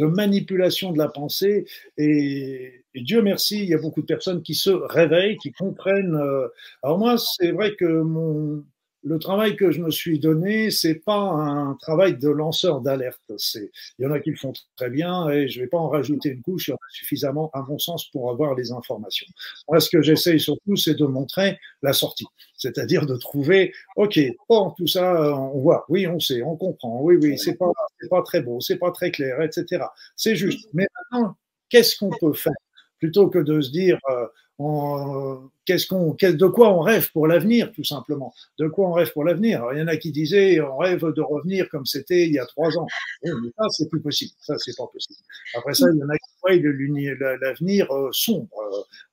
[0.00, 1.66] de manipulation de la pensée.
[1.98, 6.16] Et, Dieu merci, il y a beaucoup de personnes qui se réveillent, qui comprennent.
[6.16, 6.48] Euh,
[6.82, 8.64] alors moi, c'est vrai que mon,
[9.02, 13.20] le travail que je me suis donné, c'est pas un travail de lanceur d'alerte.
[13.38, 15.88] C'est, il y en a qui le font très bien et je vais pas en
[15.88, 16.68] rajouter une couche.
[16.68, 19.26] Il y en a suffisamment, à mon sens, pour avoir les informations.
[19.68, 22.26] Moi, ce que j'essaye surtout, c'est de montrer la sortie.
[22.56, 27.16] C'est-à-dire de trouver, OK, bon, tout ça, on voit, oui, on sait, on comprend, oui,
[27.20, 29.84] oui, c'est pas, c'est pas très beau, c'est pas très clair, etc.
[30.14, 30.68] C'est juste.
[30.74, 31.36] Mais maintenant,
[31.70, 32.52] qu'est-ce qu'on peut faire?
[32.98, 35.38] Plutôt que de se dire, euh,
[35.74, 38.34] de quoi on rêve pour l'avenir, tout simplement.
[38.58, 39.64] De quoi on rêve pour l'avenir.
[39.72, 42.46] Il y en a qui disaient, on rêve de revenir comme c'était il y a
[42.46, 42.86] trois ans.
[43.22, 44.32] mais ça, c'est plus possible.
[44.40, 45.18] Ça, c'est pas possible.
[45.54, 48.48] Après ça, il y en a qui voient l'avenir euh, sombre,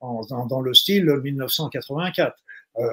[0.01, 2.35] euh, dans, le style 1984.
[2.79, 2.83] Euh,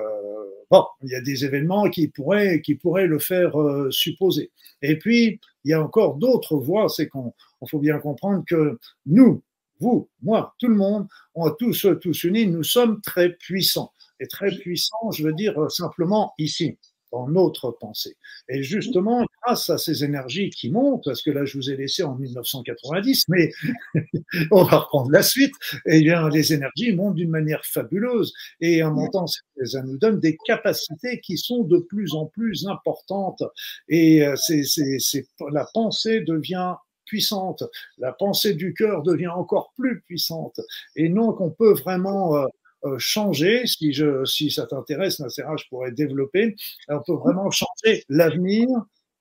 [0.71, 2.63] bon, il y a des événements qui pourraient,
[3.07, 3.55] le faire
[3.91, 4.51] supposer.
[4.83, 7.33] Et puis, il y a encore d'autres voies, c'est qu'on
[7.69, 9.43] faut bien comprendre que nous,
[9.81, 13.93] vous, moi, tout le monde, on est tous, tous unis, nous sommes très puissants.
[14.21, 16.79] Et très puissants, je veux dire simplement ici
[17.15, 18.17] dans notre pensée.
[18.49, 22.03] Et justement, grâce à ces énergies qui montent, parce que là, je vous ai laissé
[22.03, 23.53] en 1990, mais
[24.51, 25.55] on va reprendre la suite,
[25.87, 28.33] eh bien, les énergies montent d'une manière fabuleuse.
[28.61, 33.43] Et en montant, ça nous donne des capacités qui sont de plus en plus importantes.
[33.89, 37.65] Et euh, c'est, c'est, la pensée devient puissante,
[37.99, 40.61] la pensée du cœur devient encore plus puissante.
[40.97, 42.47] Et donc, on peut vraiment euh,
[42.85, 46.55] euh, changer, si, je, si ça t'intéresse, Nassera, je pourrais développer,
[46.89, 48.69] on peut vraiment changer l'avenir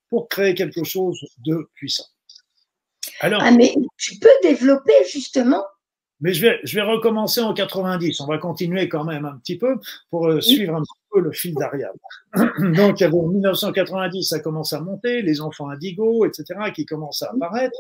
[0.10, 2.06] pour créer quelque chose de puissant.
[3.20, 5.64] Alors, ah, mais tu peux développer justement
[6.24, 8.22] mais je vais, je vais recommencer en 90.
[8.22, 9.76] On va continuer quand même un petit peu
[10.10, 11.92] pour euh, suivre un petit peu le fil d'Ariane.
[12.76, 17.78] Donc, en 1990, ça commence à monter, les enfants indigo, etc., qui commencent à apparaître.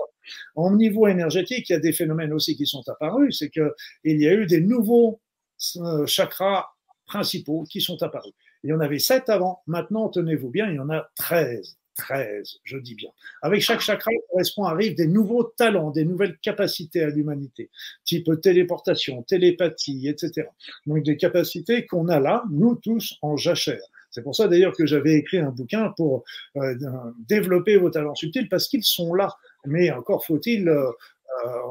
[0.56, 3.39] Au niveau énergétique, il y a des phénomènes aussi qui sont apparus.
[3.39, 3.71] C'est qu'il
[4.03, 5.21] y a eu des nouveaux
[5.77, 6.67] euh, chakras
[7.06, 8.34] principaux qui sont apparus.
[8.65, 11.77] Il y en avait sept avant, maintenant, tenez-vous bien, il y en a 13.
[11.95, 13.10] 13, je dis bien.
[13.41, 17.69] Avec chaque chakra, correspond arrive des nouveaux talents, des nouvelles capacités à l'humanité,
[18.03, 20.47] type téléportation, télépathie, etc.
[20.88, 23.82] Donc des capacités qu'on a là, nous tous, en jachère.
[24.12, 26.23] C'est pour ça d'ailleurs que j'avais écrit un bouquin pour
[26.58, 26.75] euh,
[27.27, 29.36] développer vos talents subtils, parce qu'ils sont là.
[29.65, 30.91] Mais encore faut-il euh,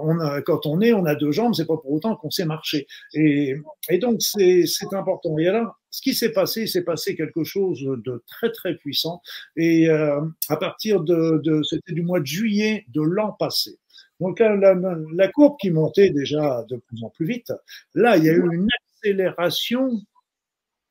[0.03, 2.45] on a, quand on est, on a deux jambes, c'est pas pour autant qu'on sait
[2.45, 2.87] marcher.
[3.15, 3.55] Et,
[3.89, 5.39] et donc c'est important.
[5.39, 9.21] Et alors, ce qui s'est passé, s'est passé quelque chose de très très puissant.
[9.57, 13.79] Et euh, à partir de, de c'était du mois de juillet de l'an passé.
[14.21, 14.75] Donc la, la,
[15.15, 17.53] la, courbe qui montait déjà de plus en plus vite,
[17.95, 19.91] là il y a eu une accélération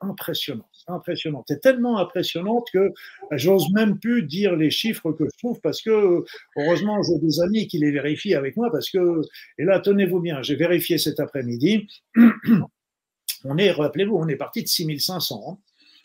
[0.02, 1.46] impressionnante impressionnante.
[1.48, 2.91] C'est tellement impressionnante que
[3.32, 6.24] j'ose même plus dire les chiffres que je trouve parce que,
[6.58, 9.22] heureusement, j'ai des amis qui les vérifient avec moi parce que,
[9.58, 11.88] et là, tenez-vous bien, j'ai vérifié cet après-midi.
[13.44, 15.44] On est, rappelez-vous, on est parti de 6500.
[15.48, 15.58] Hein.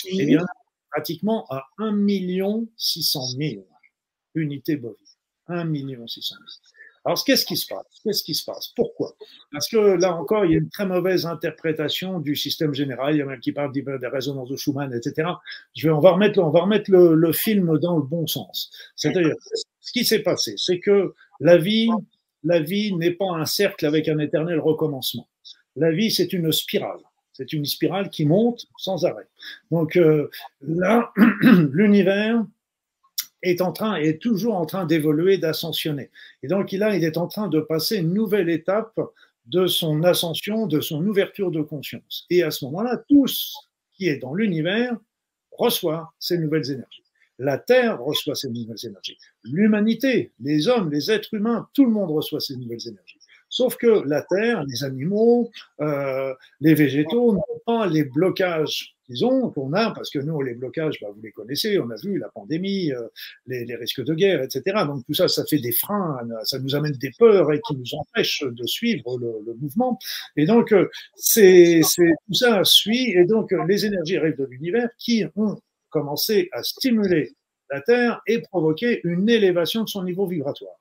[0.06, 0.42] Et eh bien,
[0.90, 2.06] pratiquement à 1
[2.78, 3.66] 600 000
[4.34, 4.96] unités bovines.
[5.48, 5.66] 1
[6.06, 6.46] 600 000.
[7.06, 7.86] Alors, qu'est-ce qui se passe?
[8.02, 8.72] Qu'est-ce qui se passe?
[8.74, 9.14] Pourquoi?
[9.52, 13.14] Parce que là encore, il y a une très mauvaise interprétation du système général.
[13.14, 15.28] Il y a même qui parle des résonances de Schumann, etc.
[15.76, 18.72] Je vais, on va remettre, on va remettre le, le film dans le bon sens.
[18.96, 19.36] C'est-à-dire,
[19.78, 21.88] ce qui s'est passé, c'est que la vie,
[22.42, 25.28] la vie n'est pas un cercle avec un éternel recommencement.
[25.76, 26.98] La vie, c'est une spirale.
[27.34, 29.28] C'est une spirale qui monte sans arrêt.
[29.70, 30.28] Donc euh,
[30.60, 31.12] là,
[31.70, 32.44] l'univers
[33.42, 36.10] est en train, est toujours en train d'évoluer, d'ascensionner.
[36.42, 38.98] Et donc là, il est en train de passer une nouvelle étape
[39.46, 42.26] de son ascension, de son ouverture de conscience.
[42.30, 43.54] Et à ce moment-là, tout ce
[43.92, 44.96] qui est dans l'univers
[45.52, 47.02] reçoit ces nouvelles énergies.
[47.38, 49.18] La Terre reçoit ces nouvelles énergies.
[49.44, 53.15] L'humanité, les hommes, les êtres humains, tout le monde reçoit ces nouvelles énergies.
[53.56, 59.48] Sauf que la Terre, les animaux, euh, les végétaux n'ont pas les blocages qu'ils ont,
[59.48, 62.28] qu'on a, parce que nous, les blocages, bah, vous les connaissez, on a vu la
[62.28, 63.08] pandémie, euh,
[63.46, 64.84] les, risques de guerre, etc.
[64.86, 67.94] Donc tout ça, ça fait des freins, ça nous amène des peurs et qui nous
[67.94, 69.98] empêchent de suivre le, le mouvement.
[70.36, 71.80] Et donc, euh, c'est
[72.26, 75.56] tout ça suit, et donc les énergies arrivent de l'univers qui ont
[75.88, 77.32] commencé à stimuler
[77.70, 80.76] la Terre et provoquer une élévation de son niveau vibratoire.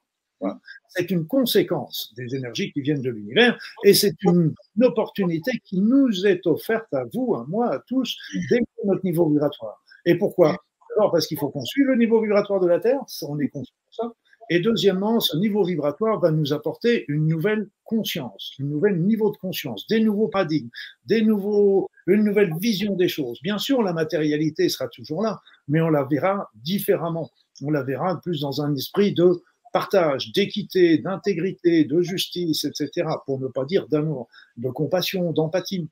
[0.89, 6.25] C'est une conséquence des énergies qui viennent de l'univers et c'est une, opportunité qui nous
[6.25, 8.17] est offerte à vous, à moi, à tous,
[8.49, 9.81] d'élever notre niveau vibratoire.
[10.05, 10.57] Et pourquoi?
[10.89, 13.75] D'abord parce qu'il faut qu'on suive le niveau vibratoire de la Terre, on est conscient
[13.89, 14.13] de ça.
[14.49, 19.37] Et deuxièmement, ce niveau vibratoire va nous apporter une nouvelle conscience, un nouvel niveau de
[19.37, 20.69] conscience, des nouveaux paradigmes,
[21.05, 23.39] des nouveaux, une nouvelle vision des choses.
[23.41, 27.31] Bien sûr, la matérialité sera toujours là, mais on la verra différemment.
[27.63, 29.41] On la verra plus dans un esprit de
[29.75, 35.89] partage, d'équité, d'intégrité, de justice, etc., pour ne pas dire d'amour, de compassion, d'empathie.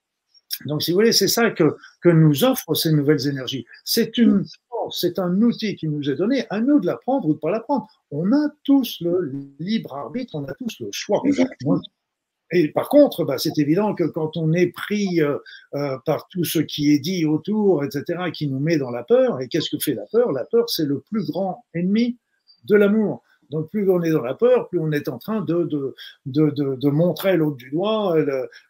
[0.67, 3.65] Donc, si vous voulez, c'est ça que, que nous offrent ces nouvelles énergies.
[3.83, 4.45] C'est une
[4.91, 7.87] c'est un outil qui nous est donné, à nous de l'apprendre ou de pas l'apprendre.
[8.11, 11.21] On a tous le libre arbitre, on a tous le choix.
[12.51, 15.39] Et par contre, bah, c'est évident que quand on est pris euh,
[15.73, 19.41] euh, par tout ce qui est dit autour, etc., qui nous met dans la peur,
[19.41, 20.31] et qu'est-ce que fait la peur?
[20.31, 22.17] La peur, c'est le plus grand ennemi
[22.65, 23.23] de l'amour.
[23.53, 27.57] Donc plus on est dans la peur, plus on est en train de, montrer l'autre
[27.57, 28.17] du doigt,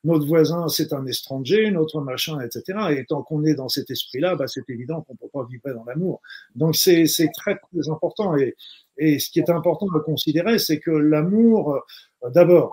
[0.04, 2.80] notre voisin c'est un étranger, notre machin, etc.
[2.92, 5.74] Et tant qu'on est dans cet esprit-là, bah, c'est évident qu'on ne peut pas vivre
[5.74, 6.22] dans l'amour.
[6.56, 7.58] Donc c'est très,
[7.90, 8.36] important.
[8.36, 8.56] Et,
[8.98, 11.76] ce qui est important de considérer, c'est que l'amour,
[12.24, 12.72] euh, d'abord,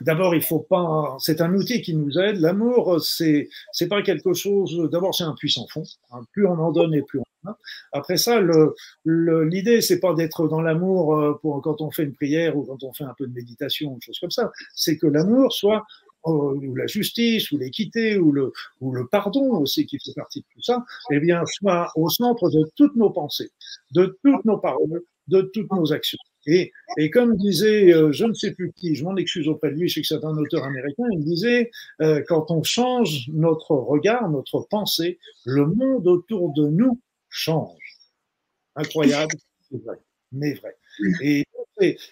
[0.00, 1.16] D'abord, il faut pas.
[1.18, 2.40] C'est un outil qui nous aide.
[2.40, 4.88] L'amour, c'est c'est pas quelque chose.
[4.90, 5.84] D'abord, c'est un puissant fond.
[6.12, 6.22] Hein.
[6.32, 7.24] Plus on en donne et plus on.
[7.92, 8.74] Après ça, le
[9.04, 12.92] l'idée, c'est pas d'être dans l'amour euh, quand on fait une prière ou quand on
[12.92, 14.50] fait un peu de méditation, ou chose comme ça.
[14.74, 15.84] C'est que l'amour soit
[16.26, 18.52] euh, ou la justice, ou l'équité, ou le,
[19.10, 22.96] pardon aussi qui fait partie de tout ça, eh bien, soit au centre de toutes
[22.96, 23.50] nos pensées,
[23.92, 26.18] de toutes nos paroles, de toutes nos actions.
[26.46, 26.72] Et,
[27.12, 29.94] comme disait, euh, je ne sais plus qui, je m'en excuse auprès de lui, je
[29.94, 31.70] sais que c'est un auteur américain, il disait,
[32.28, 37.00] quand on change notre regard, notre pensée, le monde autour de nous
[37.32, 37.98] change.
[38.76, 39.34] Incroyable,
[39.70, 39.96] c'est vrai,
[40.30, 40.76] mais vrai.
[41.22, 41.44] Et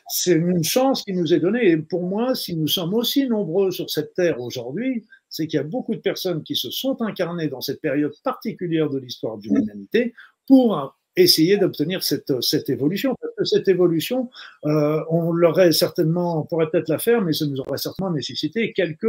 [0.08, 1.70] c'est une chance qui nous est donnée.
[1.70, 5.60] Et pour moi, si nous sommes aussi nombreux sur cette terre aujourd'hui, c'est qu'il y
[5.60, 9.44] a beaucoup de personnes qui se sont incarnées dans cette période particulière de l'histoire de
[9.44, 10.12] l'humanité
[10.46, 13.14] pour essayer d'obtenir cette, cette évolution.
[13.20, 14.30] Parce que cette évolution,
[14.64, 18.72] euh, on l'aurait certainement, on pourrait peut-être la faire, mais ça nous aurait certainement nécessité
[18.72, 19.06] quelques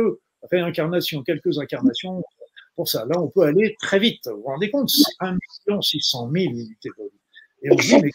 [0.51, 2.23] réincarnations, quelques incarnations
[2.75, 3.05] pour ça.
[3.05, 4.27] Là, on peut aller très vite.
[4.27, 5.37] Vous vous rendez compte 1
[5.81, 6.89] 600 000 unités.
[7.63, 8.11] Et on dit, mais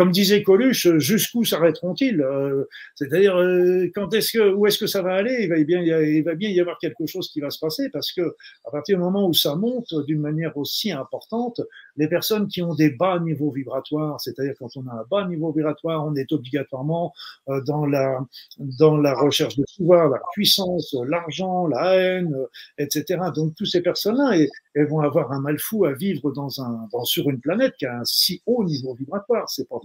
[0.00, 2.64] comme disait Coluche, jusqu'où s'arrêteront-ils euh,
[2.94, 5.40] C'est-à-dire, euh, quand est-ce que, où est-ce que ça va aller?
[5.42, 8.10] Il va, bien, il va bien y avoir quelque chose qui va se passer parce
[8.10, 8.22] que
[8.64, 11.60] à partir du moment où ça monte d'une manière aussi importante,
[11.96, 15.52] les personnes qui ont des bas niveaux vibratoires, c'est-à-dire quand on a un bas niveau
[15.52, 17.12] vibratoire, on est obligatoirement
[17.48, 18.20] euh, dans la
[18.58, 22.34] dans la recherche de pouvoir, la puissance, l'argent, la haine,
[22.78, 23.20] etc.
[23.34, 27.04] Donc toutes ces personnes-là, elles vont avoir un mal fou à vivre dans un dans,
[27.04, 29.48] sur une planète qui a un si haut niveau vibratoire.
[29.48, 29.76] C'est pas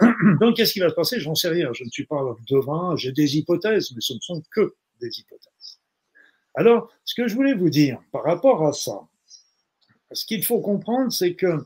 [0.40, 1.20] Donc, qu'est-ce qui va se passer?
[1.20, 1.72] J'en sais rien.
[1.72, 5.80] Je ne suis pas devin, j'ai des hypothèses, mais ce ne sont que des hypothèses.
[6.54, 9.00] Alors, ce que je voulais vous dire par rapport à ça,
[10.12, 11.64] ce qu'il faut comprendre, c'est que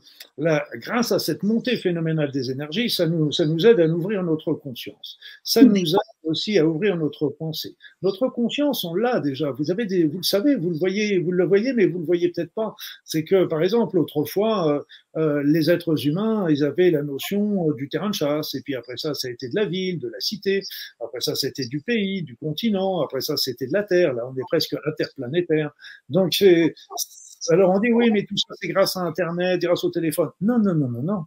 [0.75, 4.53] grâce à cette montée phénoménale des énergies, ça nous, ça nous aide à ouvrir notre
[4.53, 5.17] conscience.
[5.43, 7.75] Ça nous aide aussi à ouvrir notre pensée.
[8.01, 9.51] Notre conscience, on l'a déjà.
[9.51, 12.05] Vous avez des, vous le savez, vous le voyez, vous le voyez, mais vous le
[12.05, 12.75] voyez peut-être pas.
[13.03, 14.81] C'est que, par exemple, autrefois, euh,
[15.17, 18.75] euh, les êtres humains, ils avaient la notion euh, du terrain de chasse, et puis
[18.75, 20.61] après ça, ça a été de la ville, de la cité.
[21.03, 23.01] Après ça, c'était du pays, du continent.
[23.01, 24.13] Après ça, c'était de la terre.
[24.13, 25.71] Là, on est presque interplanétaire.
[26.09, 26.73] Donc, c'est
[27.49, 30.29] alors on dit oui, mais tout ça c'est grâce à Internet, grâce au téléphone.
[30.41, 31.25] Non, non, non, non, non.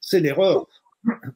[0.00, 0.66] C'est l'erreur.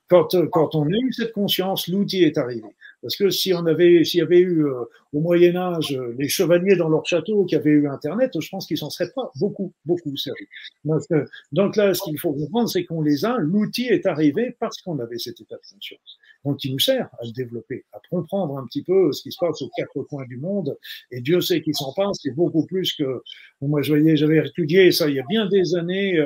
[0.08, 2.75] Quand, quand on a eu cette conscience, l'outil est arrivé.
[3.02, 6.28] Parce que si on avait, s'il y avait eu euh, au Moyen Âge euh, les
[6.28, 9.72] chevaliers dans leur château qui avaient eu Internet, je pense qu'ils s'en seraient pas beaucoup,
[9.84, 10.48] beaucoup servis.
[10.84, 13.36] Donc, euh, donc là, ce qu'il faut comprendre, c'est qu'on les a.
[13.38, 16.18] L'outil est arrivé parce qu'on avait cet état de conscience.
[16.44, 19.38] Donc, il nous sert à se développer, à comprendre un petit peu ce qui se
[19.38, 20.76] passe aux quatre coins du monde.
[21.10, 22.18] Et Dieu sait qu'il s'en passe.
[22.22, 23.22] C'est beaucoup plus que
[23.60, 23.82] moi.
[23.82, 26.24] Je voyais, j'avais étudié ça il y a bien des années.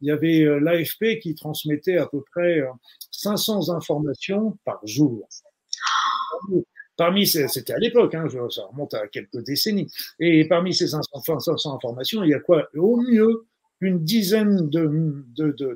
[0.00, 2.62] Il y avait l'AFP qui transmettait à peu près
[3.10, 5.26] 500 informations par jour.
[6.96, 9.90] Parmi c'était à l'époque, hein, ça remonte à quelques décennies.
[10.20, 12.68] Et parmi ces 500 informations, il y a quoi?
[12.76, 13.46] Au mieux,
[13.80, 14.70] une dizaine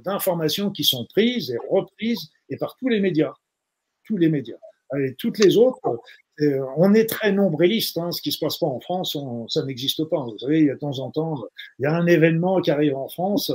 [0.05, 3.35] d'informations qui sont prises et reprises et par tous les médias.
[4.05, 4.57] Tous les médias.
[5.01, 5.81] Et toutes les autres,
[6.40, 7.99] euh, on est très nombriliste.
[7.99, 9.16] Hein, ce qui se passe pas en France,
[9.49, 10.23] ça n'existe pas.
[10.23, 11.42] Vous savez, il y a de temps en temps,
[11.79, 13.51] il y a un événement qui arrive en France.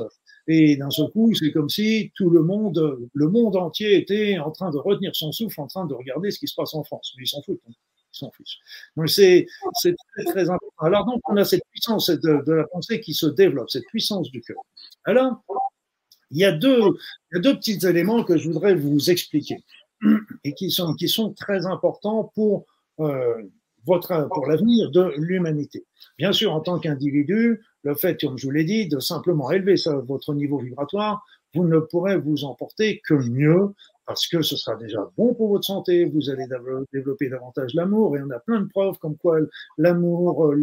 [0.48, 4.52] Et d'un seul coup, c'est comme si tout le monde, le monde entier était en
[4.52, 7.14] train de retenir son souffle, en train de regarder ce qui se passe en France.
[7.18, 7.62] Mais ils s'en foutent.
[7.70, 7.74] Hein.
[8.14, 8.60] Ils s'en fichent.
[8.98, 9.46] Donc c'est,
[10.16, 10.74] très, très important.
[10.80, 14.42] Alors donc, on a cette puissance de, la pensée qui se développe, cette puissance du
[14.42, 14.58] cœur.
[15.06, 15.44] Alors,
[16.32, 16.98] il y a deux,
[17.32, 19.58] petits éléments que je voudrais vous expliquer
[20.44, 22.66] et qui sont, qui sont très importants pour
[23.00, 23.44] euh,
[23.86, 25.86] votre, pour l'avenir de l'humanité.
[26.18, 29.76] Bien sûr, en tant qu'individu, le fait, comme je vous l'ai dit, de simplement élever
[30.08, 33.74] votre niveau vibratoire, vous ne pourrez vous emporter que mieux
[34.06, 36.46] parce que ce sera déjà bon pour votre santé, vous allez
[36.92, 39.40] développer davantage l'amour, et on a plein de preuves comme quoi
[39.78, 40.54] l'amour,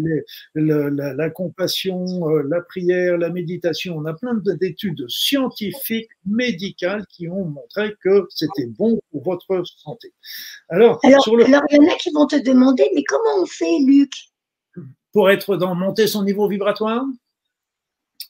[0.55, 7.28] la, la, compassion, euh, la prière, la méditation, on a plein d'études scientifiques, médicales qui
[7.28, 10.12] ont montré que c'était bon pour votre santé.
[10.68, 11.45] Alors, alors, sur le...
[11.45, 14.12] alors, il y en a qui vont te demander, mais comment on fait, Luc?
[15.12, 17.05] Pour être dans monter son niveau vibratoire?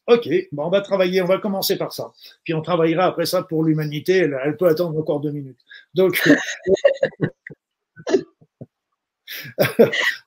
[0.09, 2.11] Ok, on va travailler, on va commencer par ça.
[2.43, 4.17] Puis on travaillera après ça pour l'humanité.
[4.17, 5.61] Elle, peut attendre encore deux minutes.
[5.93, 6.17] Donc,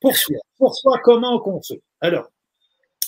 [0.02, 1.82] pour soi, pour soi, comment qu'on fait?
[2.00, 2.30] Alors,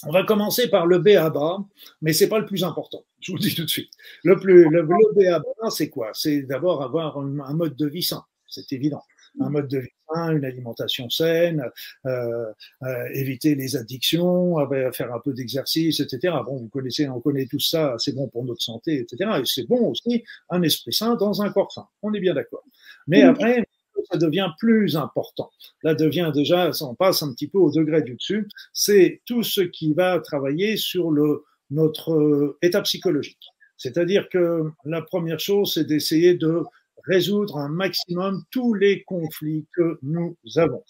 [0.07, 1.63] on va commencer par le B à bas,
[2.01, 3.03] mais c'est pas le plus important.
[3.19, 3.91] Je vous le dis tout de suite.
[4.23, 6.09] Le plus, le, le c'est quoi?
[6.13, 8.25] C'est d'abord avoir un, mode de vie sain.
[8.47, 9.03] C'est évident.
[9.39, 11.63] Un mode de vie sain, une alimentation saine,
[12.05, 12.45] euh,
[12.83, 14.57] euh, éviter les addictions,
[14.91, 16.35] faire un peu d'exercice, etc.
[16.45, 19.31] Bon, vous connaissez, on connaît tout ça, c'est bon pour notre santé, etc.
[19.39, 21.87] Et c'est bon aussi un esprit sain dans un corps sain.
[22.01, 22.63] On est bien d'accord.
[23.07, 23.65] Mais après,
[24.11, 25.49] ça devient plus important.
[25.83, 29.61] Là devient déjà, on passe un petit peu au degré du dessus, c'est tout ce
[29.61, 33.49] qui va travailler sur le, notre euh, état psychologique.
[33.77, 36.63] C'est-à-dire que la première chose, c'est d'essayer de
[37.05, 40.83] résoudre un maximum tous les conflits que nous avons.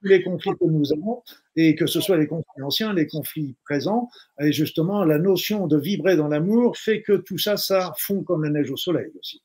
[0.00, 1.22] Tous les conflits que nous avons,
[1.56, 4.08] et que ce soit les conflits anciens, les conflits présents,
[4.40, 8.44] et justement, la notion de vibrer dans l'amour fait que tout ça, ça fond comme
[8.44, 9.42] la neige au soleil aussi.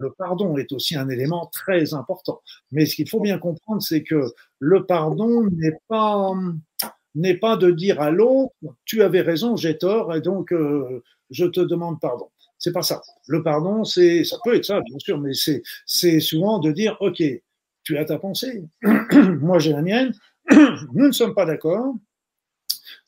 [0.00, 2.40] Le pardon est aussi un élément très important.
[2.70, 6.32] Mais ce qu'il faut bien comprendre, c'est que le pardon n'est pas
[7.14, 8.52] n'est pas de dire à l'autre
[8.84, 12.28] tu avais raison, j'ai tort et donc euh, je te demande pardon.
[12.58, 13.00] C'est pas ça.
[13.28, 16.96] Le pardon, c'est ça peut être ça bien sûr, mais c'est c'est souvent de dire
[17.00, 17.22] ok,
[17.84, 18.64] tu as ta pensée,
[19.40, 20.12] moi j'ai la mienne,
[20.50, 21.94] nous ne sommes pas d'accord.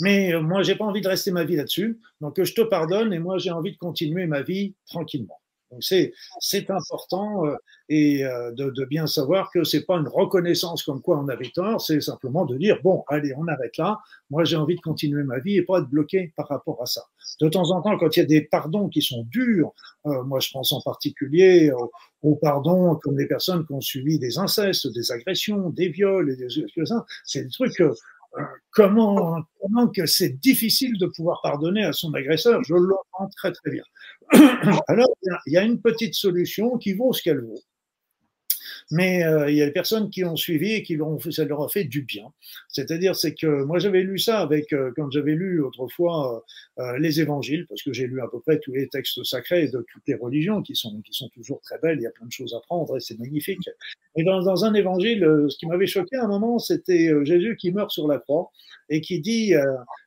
[0.01, 2.01] Mais moi, j'ai pas envie de rester ma vie là-dessus.
[2.21, 5.40] Donc, je te pardonne et moi, j'ai envie de continuer ma vie tranquillement.
[5.71, 7.57] Donc c'est c'est important euh,
[7.89, 11.51] et euh, de, de, bien savoir que c'est pas une reconnaissance comme quoi on avait
[11.51, 13.99] tort, c'est simplement de dire bon allez on arrête là.
[14.31, 17.03] Moi j'ai envie de continuer ma vie et pas être bloqué par rapport à ça.
[17.41, 19.73] De temps en temps quand il y a des pardons qui sont durs,
[20.07, 21.71] euh, moi je pense en particulier
[22.23, 26.37] aux pardons comme les personnes qui ont subi des incestes, des agressions, des viols et
[26.37, 26.49] des
[27.25, 27.83] c'est des trucs
[28.71, 33.71] comment, comment que c'est difficile de pouvoir pardonner à son agresseur, je l'entends très très
[33.71, 33.85] bien.
[34.89, 35.09] Alors,
[35.47, 37.63] il y a une petite solution qui vaut ce qu'elle vaut
[38.91, 41.63] mais euh, il y a des personnes qui ont suivi et qui l'ont ça leur
[41.63, 42.33] a fait du bien.
[42.69, 46.45] C'est-à-dire, c'est que moi j'avais lu ça avec euh, quand j'avais lu autrefois
[46.79, 49.85] euh, les évangiles, parce que j'ai lu à peu près tous les textes sacrés de
[49.93, 51.99] toutes les religions qui sont qui sont toujours très belles.
[52.01, 53.69] Il y a plein de choses à prendre et c'est magnifique.
[54.17, 57.71] Et dans, dans un évangile, ce qui m'avait choqué à un moment, c'était Jésus qui
[57.71, 58.51] meurt sur la croix
[58.89, 59.55] et qui dit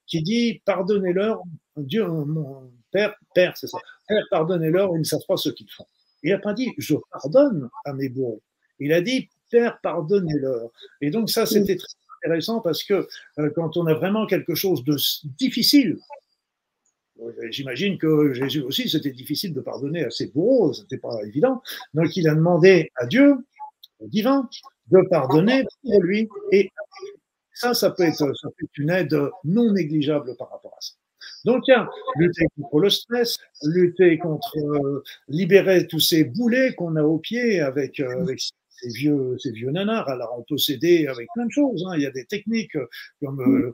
[0.07, 1.41] qui dit pardonnez-leur,
[1.77, 3.77] Dieu, mon Père, Père, c'est ça,
[4.07, 5.87] Père, pardonnez-leur, ils ne savent pas ce qu'ils font.
[6.21, 8.41] Il n'a pas dit je pardonne à mes bourreaux.
[8.79, 10.69] Il a dit Père, pardonnez-leur.
[11.01, 11.93] Et donc ça, c'était très
[12.23, 13.07] intéressant parce que
[13.39, 14.95] euh, quand on a vraiment quelque chose de
[15.37, 15.97] difficile,
[17.21, 21.61] euh, J'imagine que Jésus aussi, c'était difficile de pardonner à ses bourreaux, c'était pas évident.
[21.93, 23.35] Donc il a demandé à Dieu,
[23.99, 24.49] au divin,
[24.91, 26.27] de pardonner pour lui.
[26.51, 26.71] Et
[27.53, 30.93] ça, ça peut être, ça peut être une aide non négligeable par rapport à ça.
[31.45, 36.73] Donc, il y a lutter contre le stress, lutter contre, euh, libérer tous ces boulets
[36.73, 38.41] qu'on a au pied avec, avec
[38.83, 40.09] ces vieux, ces vieux nanars.
[40.09, 41.85] Alors, on peut s'aider avec plein de choses.
[41.87, 41.93] Hein.
[41.95, 42.87] Il y a des techniques euh,
[43.21, 43.73] comme euh,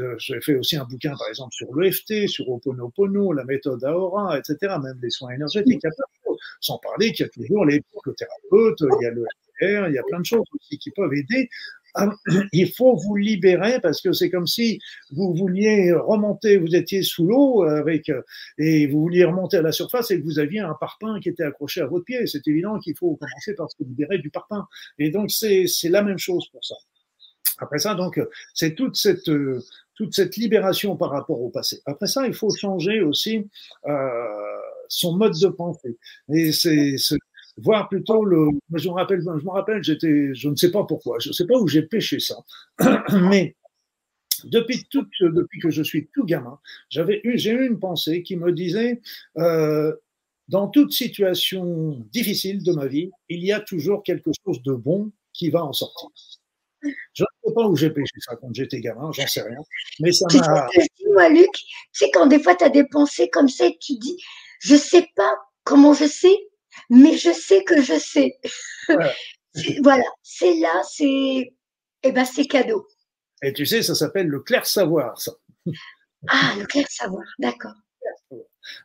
[0.00, 4.38] euh, j'ai fait aussi un bouquin, par exemple, sur l'EFT, sur Oponopono, la méthode Aora,
[4.38, 5.80] etc., même les soins énergétiques.
[5.82, 6.38] Il y a plein de choses.
[6.60, 9.24] Sans parler qu'il y a toujours les psychothérapeutes, il y a le
[9.62, 11.48] il y a plein de choses aussi qui peuvent aider
[12.52, 14.80] il faut vous libérer parce que c'est comme si
[15.10, 18.10] vous vouliez remonter, vous étiez sous l'eau avec
[18.58, 21.44] et vous vouliez remonter à la surface et que vous aviez un parpaing qui était
[21.44, 22.26] accroché à votre pied.
[22.26, 24.66] C'est évident qu'il faut commencer par se libérer du parpaing.
[24.98, 26.76] Et donc c'est la même chose pour ça.
[27.58, 28.20] Après ça, donc
[28.54, 29.30] c'est toute cette
[29.96, 31.80] toute cette libération par rapport au passé.
[31.86, 33.48] Après ça, il faut changer aussi
[33.86, 34.56] euh,
[34.88, 35.96] son mode de pensée.
[36.28, 36.96] Et c'est
[37.56, 38.48] voir plutôt le.
[38.74, 41.46] Je me rappelle, je me rappelle, j'étais, je ne sais pas pourquoi, je ne sais
[41.46, 42.36] pas où j'ai pêché ça,
[43.12, 43.56] mais
[44.44, 46.58] depuis tout, depuis que je suis tout gamin,
[46.90, 49.00] j'avais eu, j'ai eu une pensée qui me disait,
[49.38, 49.94] euh,
[50.48, 55.10] dans toute situation difficile de ma vie, il y a toujours quelque chose de bon
[55.32, 56.08] qui va en sortir.
[56.82, 59.58] Je ne sais pas où j'ai pêché ça quand j'étais gamin, j'en sais rien.
[60.00, 60.68] Mais ça m'a.
[60.98, 63.94] Dis-moi, Luc, tu sais, quand des fois tu as des pensées comme ça et tu
[63.96, 64.16] dis,
[64.60, 65.32] je sais pas
[65.64, 66.36] comment je sais,
[66.90, 68.38] mais je sais que je sais.
[69.82, 71.52] voilà, c'est là, c'est
[72.02, 72.86] eh ben, c'est cadeau.
[73.42, 75.32] Et tu sais, ça s'appelle le clair savoir, ça.
[76.28, 77.74] Ah, le clair savoir, d'accord.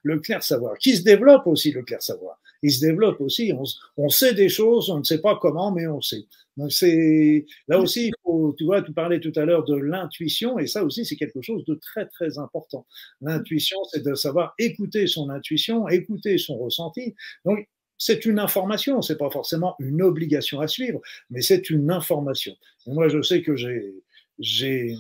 [0.04, 2.39] Le clair savoir, qui se développe aussi, le clair savoir.
[2.62, 3.52] Il se développe aussi.
[3.56, 3.64] On,
[3.98, 6.26] on, sait des choses, on ne sait pas comment, mais on sait.
[6.58, 10.60] Donc c'est là aussi, il faut, tu vois, tu parlais tout à l'heure de l'intuition,
[10.60, 12.86] et ça aussi, c'est quelque chose de très très important.
[13.22, 17.16] L'intuition, c'est de savoir écouter son intuition, écouter son ressenti.
[17.46, 17.68] Donc
[18.04, 20.99] c'est une information, c'est pas forcément une obligation à suivre,
[21.30, 22.56] mais c'est une information.
[22.88, 24.95] Et moi, je sais que j'ai,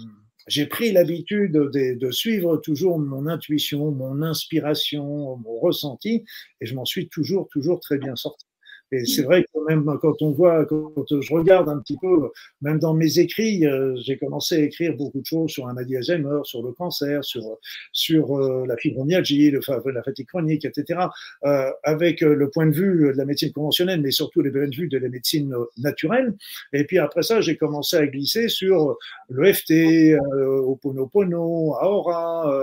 [0.69, 6.23] pris l'habitude de, de, suivre toujours mon intuition, mon inspiration, mon ressenti,
[6.61, 8.45] et je m'en suis toujours, toujours très bien sorti.
[8.91, 12.29] Et c'est vrai que même quand on voit, quand je regarde un petit peu,
[12.61, 15.95] même dans mes écrits, euh, j'ai commencé à écrire beaucoup de choses sur un maladie
[15.95, 17.57] Alzheimer, sur le cancer, sur,
[17.93, 19.61] sur euh, la fibromyalgie, le,
[19.91, 20.99] la fatigue chronique, etc.,
[21.45, 24.75] euh, avec le point de vue de la médecine conventionnelle, mais surtout les points de
[24.75, 26.35] vue de la médecine naturelle.
[26.73, 28.97] Et puis après ça, j'ai commencé à glisser sur
[29.29, 32.61] l'EFT, euh, Oponopono, Aora,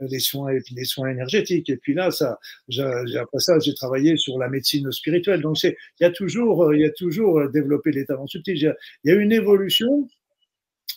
[0.00, 1.70] les soins les soins énergétiques.
[1.70, 2.38] Et puis là, ça,
[3.18, 5.40] après ça, j'ai travaillé sur la médecine spirituelle.
[5.40, 8.56] Donc il y a toujours, euh, il y a toujours euh, développé les talents subtils.
[8.56, 10.08] Il y a une évolution.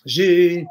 [0.05, 0.65] J'ai,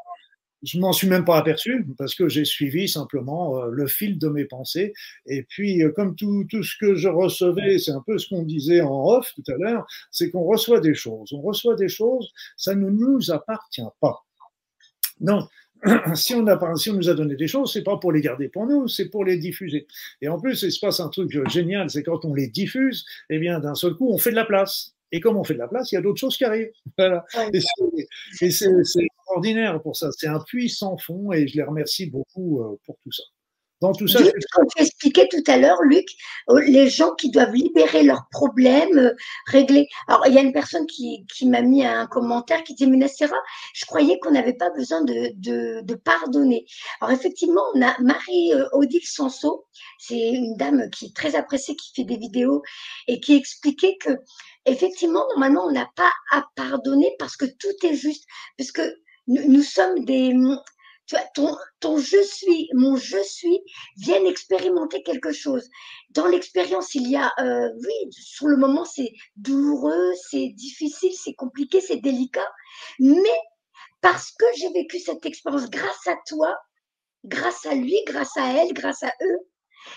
[0.63, 4.29] je m'en suis même pas aperçu parce que j'ai suivi simplement euh, le fil de
[4.29, 4.93] mes pensées.
[5.27, 8.81] Et puis, comme tout, tout ce que je recevais, c'est un peu ce qu'on disait
[8.81, 11.33] en off tout à l'heure, c'est qu'on reçoit des choses.
[11.33, 14.25] On reçoit des choses, ça ne nous appartient pas.
[15.21, 15.49] Donc,
[16.15, 18.49] si on, a, si on nous a donné des choses, c'est pas pour les garder
[18.49, 19.87] pour nous, c'est pour les diffuser.
[20.21, 23.39] Et en plus, il se passe un truc génial, c'est quand on les diffuse, eh
[23.39, 24.95] bien, d'un seul coup, on fait de la place.
[25.13, 26.73] Et comme on fait de la place, il y a d'autres choses qui arrivent.
[26.99, 27.25] Voilà.
[28.41, 30.11] Et c'est extraordinaire pour ça.
[30.13, 33.23] C'est un puits sans fond et je les remercie beaucoup euh, pour tout ça
[33.93, 34.21] tout ça.
[34.53, 36.07] Comme tu expliquais tout à l'heure, Luc,
[36.51, 39.15] euh, les gens qui doivent libérer leurs problèmes, euh,
[39.47, 39.89] régler.
[40.09, 43.37] Alors, il y a une personne qui, m'a mis un commentaire qui dit Minacera,
[43.75, 46.67] je croyais qu'on n'avait pas besoin de, pardonner.
[47.01, 49.67] Alors, effectivement, on a Marie-Odile Sanso,
[49.99, 52.63] c'est une dame qui est très appréciée, qui fait des vidéos
[53.07, 54.11] et qui expliquait que,
[54.67, 58.25] effectivement, normalement, on n'a pas à pardonner parce que tout est juste.
[58.59, 58.83] Parce que
[59.27, 60.35] nous sommes des,
[61.35, 63.61] ton, ton je suis, mon je suis
[63.97, 65.69] viennent expérimenter quelque chose.
[66.11, 71.35] Dans l'expérience, il y a, euh, oui, sur le moment, c'est douloureux, c'est difficile, c'est
[71.35, 72.49] compliqué, c'est délicat,
[72.99, 73.39] mais
[74.01, 76.57] parce que j'ai vécu cette expérience grâce à toi,
[77.25, 79.39] grâce à lui, grâce à elle, grâce à eux,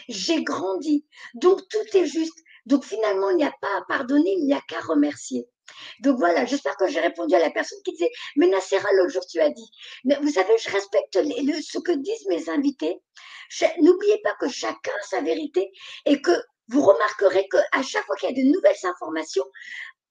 [0.10, 1.06] j'ai grandi.
[1.36, 2.38] Donc tout est juste.
[2.66, 5.48] Donc finalement, il n'y a pas à pardonner, il n'y a qu'à remercier.
[6.02, 9.26] Donc voilà, j'espère que j'ai répondu à la personne qui disait, mais Nassera, l'autre jour,
[9.26, 9.70] tu as dit.
[10.22, 13.02] Vous savez, je respecte ce que disent mes invités.
[13.82, 15.72] N'oubliez pas que chacun a sa vérité
[16.06, 16.32] et que
[16.70, 19.46] vous remarquerez qu'à chaque fois qu'il y a de nouvelles informations,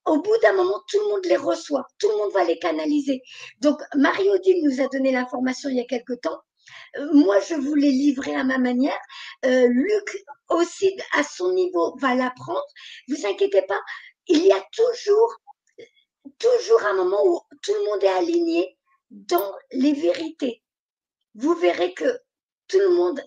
[0.07, 3.23] au bout d'un moment, tout le monde les reçoit, tout le monde va les canaliser.
[3.61, 6.39] Donc, Marie-Odile nous a donné l'information il y a quelque temps.
[6.97, 8.99] Euh, moi, je vous l'ai livré à ma manière.
[9.45, 12.65] Euh, Luc aussi, à son niveau, va l'apprendre.
[13.09, 13.81] Vous inquiétez pas,
[14.29, 15.37] il y a toujours
[16.39, 18.76] toujours un moment où tout le monde est aligné
[19.11, 20.62] dans les vérités.
[21.34, 22.20] Vous verrez que
[22.68, 23.20] tout le monde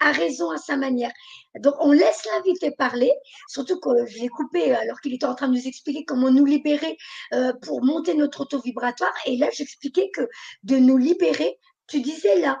[0.00, 1.10] a raison à sa manière.
[1.58, 3.12] Donc, on laisse l'invité parler,
[3.48, 6.44] surtout que je l'ai coupé alors qu'il était en train de nous expliquer comment nous
[6.44, 6.96] libérer
[7.32, 9.14] euh, pour monter notre auto vibratoire.
[9.26, 10.28] Et là, j'expliquais que
[10.62, 12.60] de nous libérer, tu disais là,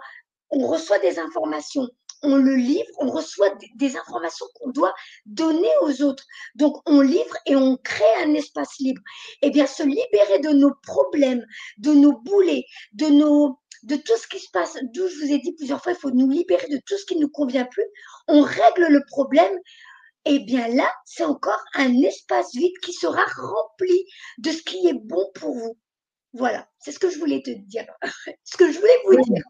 [0.50, 1.88] on reçoit des informations,
[2.22, 4.94] on le livre, on reçoit des informations qu'on doit
[5.26, 6.24] donner aux autres.
[6.54, 9.02] Donc, on livre et on crée un espace libre.
[9.42, 11.44] Eh bien, se libérer de nos problèmes,
[11.78, 15.82] de nos boulets, de tout ce qui se passe, d'où je vous ai dit plusieurs
[15.82, 17.86] fois, il faut nous libérer de tout ce qui ne nous convient plus.
[18.26, 19.56] On règle le problème.
[20.24, 24.04] Eh bien là, c'est encore un espace vide qui sera rempli
[24.38, 25.78] de ce qui est bon pour vous.
[26.34, 27.86] Voilà, c'est ce que je voulais te dire,
[28.44, 29.42] ce que je voulais vous dire.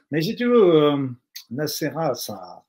[0.10, 1.08] Mais si tu veux, euh,
[2.14, 2.64] ça,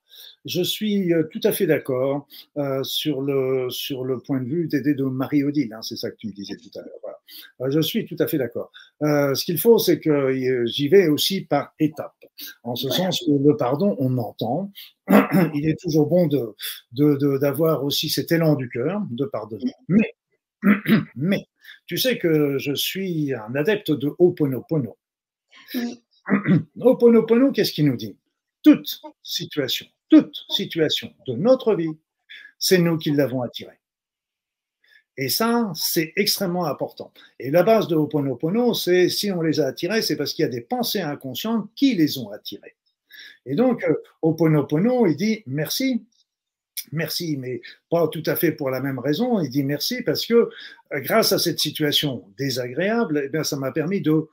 [0.45, 2.27] je suis euh, tout à fait d'accord
[2.57, 6.15] euh, sur, le, sur le point de vue d'aider de Marie-Odile, hein, c'est ça que
[6.17, 7.19] tu me disais tout à l'heure.
[7.61, 8.71] Euh, je suis tout à fait d'accord.
[9.01, 12.13] ce qu'il faut, c'est que j'y vais aussi par étapes,
[12.63, 14.71] en ce sens que le pardon, on entend.
[15.53, 16.55] Il est toujours bon d'avoir
[16.91, 19.73] de, d'avoir aussi cet élan du cœur de pardonner.
[19.87, 20.15] Mais,
[21.15, 21.45] mais,
[21.85, 24.97] tu sais que je suis un adepte de Ho'oponopono.
[26.79, 28.17] Ho'oponopono, qu'est-ce qu'il nous dit?
[28.63, 31.91] Toute situation, toute situation de notre vie,
[32.57, 33.79] c'est nous qui l'avons attiré.
[35.17, 37.13] Et ça, c'est extrêmement important.
[37.39, 40.47] Et la base de Ho'oponopono, c'est si on les a attirés, c'est parce qu'il y
[40.47, 42.75] a des pensées inconscientes qui les ont attirés.
[43.45, 46.03] Et donc, euh, Ho'oponopono, il dit merci,
[46.91, 49.39] merci, mais pas tout à fait pour la même raison.
[49.39, 50.49] Il dit merci parce que euh,
[51.01, 54.27] grâce à cette situation désagréable, eh bien, ça m'a permis de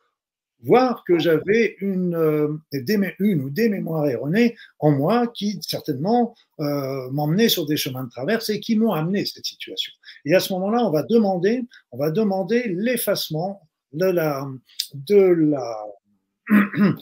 [0.62, 2.56] voir que j'avais une, euh,
[3.18, 8.10] une ou des mémoires erronées en moi qui certainement euh, m'emmenaient sur des chemins de
[8.10, 9.92] traverse et qui m'ont amené cette situation.
[10.24, 14.46] Et à ce moment-là, on va demander, on va demander l'effacement de la,
[14.94, 15.84] de la,
[16.50, 16.92] euh,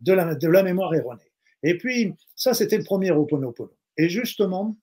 [0.00, 1.30] de la, de la mémoire erronée.
[1.62, 3.75] Et puis, ça, c'était le premier Oponopono.
[3.98, 4.76] Et justement,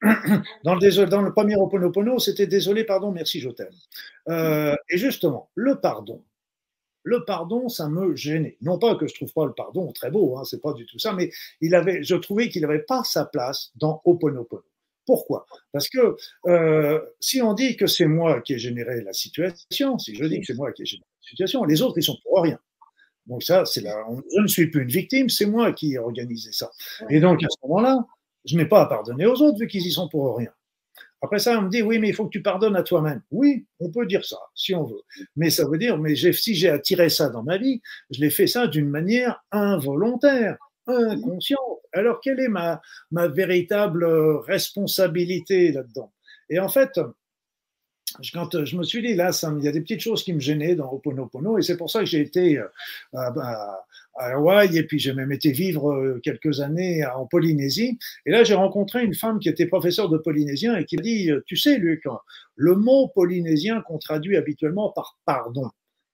[0.64, 3.74] dans le, premier Oponopono, c'était désolé, pardon, merci, je t'aime.
[4.28, 6.22] Euh, et justement, le pardon,
[7.02, 8.56] le pardon, ça me gênait.
[8.60, 10.98] Non pas que je trouve pas le pardon très beau, hein, c'est pas du tout
[10.98, 11.30] ça, mais
[11.60, 11.70] il
[12.02, 14.64] je trouvais qu'il n'avait pas sa place dans Oponopono.
[15.06, 15.46] Pourquoi?
[15.72, 20.16] Parce que euh, si on dit que c'est moi qui ai généré la situation, si
[20.16, 22.42] je dis que c'est moi qui ai généré la situation, les autres, ils sont pour
[22.42, 22.58] rien.
[23.26, 24.04] Donc ça, c'est là,
[24.34, 26.70] je ne suis plus une victime, c'est moi qui ai organisé ça.
[27.10, 28.06] Et donc à ce moment-là,
[28.44, 30.50] je n'ai pas à pardonner aux autres vu qu'ils y sont pour rien.
[31.22, 33.22] Après ça, on me dit, oui, mais il faut que tu pardonnes à toi-même.
[33.30, 35.02] Oui, on peut dire ça, si on veut.
[35.34, 38.46] Mais ça veut dire, mais si j'ai attiré ça dans ma vie, je l'ai fait
[38.46, 40.56] ça d'une manière involontaire,
[40.86, 41.58] inconsciente.
[41.92, 44.06] Alors, quelle est ma, ma véritable
[44.46, 46.12] responsabilité là-dedans?
[46.50, 47.00] Et en fait,
[48.32, 50.74] quand je me suis dit, là, il y a des petites choses qui me gênaient
[50.74, 52.66] dans Oponopono, et c'est pour ça que j'ai été euh,
[53.14, 53.84] à,
[54.18, 57.98] Hawaï, et puis j'ai même été vivre euh, quelques années en Polynésie.
[58.24, 61.42] Et là, j'ai rencontré une femme qui était professeure de polynésien et qui dit, euh,
[61.46, 62.04] tu sais, Luc,
[62.54, 65.68] le mot polynésien qu'on traduit habituellement par pardon,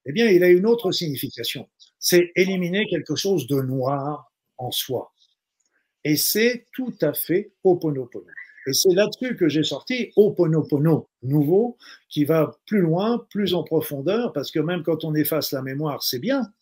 [0.05, 1.69] eh bien, il a une autre signification.
[1.99, 5.13] C'est éliminer quelque chose de noir en soi.
[6.05, 8.27] Et c'est tout à fait Oponopono.
[8.67, 11.77] Et c'est là-dessus que j'ai sorti Oponopono nouveau,
[12.09, 16.03] qui va plus loin, plus en profondeur, parce que même quand on efface la mémoire,
[16.03, 16.53] c'est bien,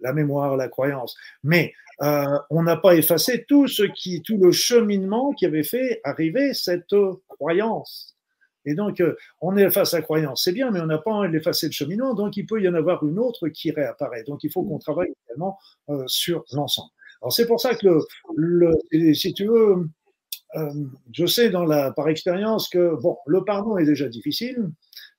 [0.00, 4.50] la mémoire, la croyance, mais euh, on n'a pas effacé tout ce qui, tout le
[4.50, 6.94] cheminement qui avait fait arriver cette
[7.28, 8.16] croyance.
[8.66, 11.72] Et donc, euh, on efface la croyance, c'est bien, mais on n'a pas effacé le
[11.72, 14.24] cheminement, donc il peut y en avoir une autre qui réapparaît.
[14.24, 15.58] Donc, il faut qu'on travaille également
[15.90, 16.90] euh, sur l'ensemble.
[17.20, 18.00] Alors, c'est pour ça que,
[19.14, 19.88] si tu veux,
[20.56, 20.70] euh,
[21.12, 24.70] je sais dans la, par expérience que bon, le pardon est déjà difficile,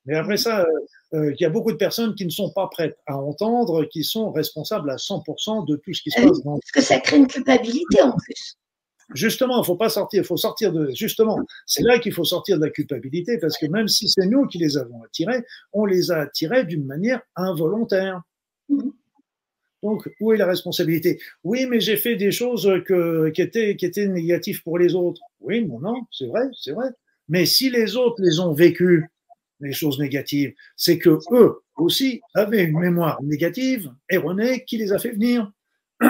[0.06, 0.66] mais après ça, euh,
[1.16, 4.04] euh, il y a beaucoup de personnes qui ne sont pas prêtes à entendre, qui
[4.04, 6.44] sont responsables à 100% de tout ce qui se passe.
[6.44, 6.60] Dans...
[6.60, 8.58] Parce que ça crée une culpabilité en plus.
[9.14, 10.92] Justement, il faut pas sortir, il faut sortir de.
[10.96, 14.48] Justement, c'est là qu'il faut sortir de la culpabilité, parce que même si c'est nous
[14.48, 18.22] qui les avons attirés, on les a attirés d'une manière involontaire.
[18.70, 18.90] Mmh.
[19.86, 21.20] Donc, où est la responsabilité?
[21.44, 25.22] Oui, mais j'ai fait des choses qui, étaient, qui étaient négatives pour les autres.
[25.42, 26.88] Oui, non, non, c'est vrai, c'est vrai.
[27.30, 29.06] Mais si les autres les ont vécues,
[29.60, 34.98] les choses négatives, c'est que eux aussi avaient une mémoire négative, erronée, qui les a
[34.98, 35.52] fait venir.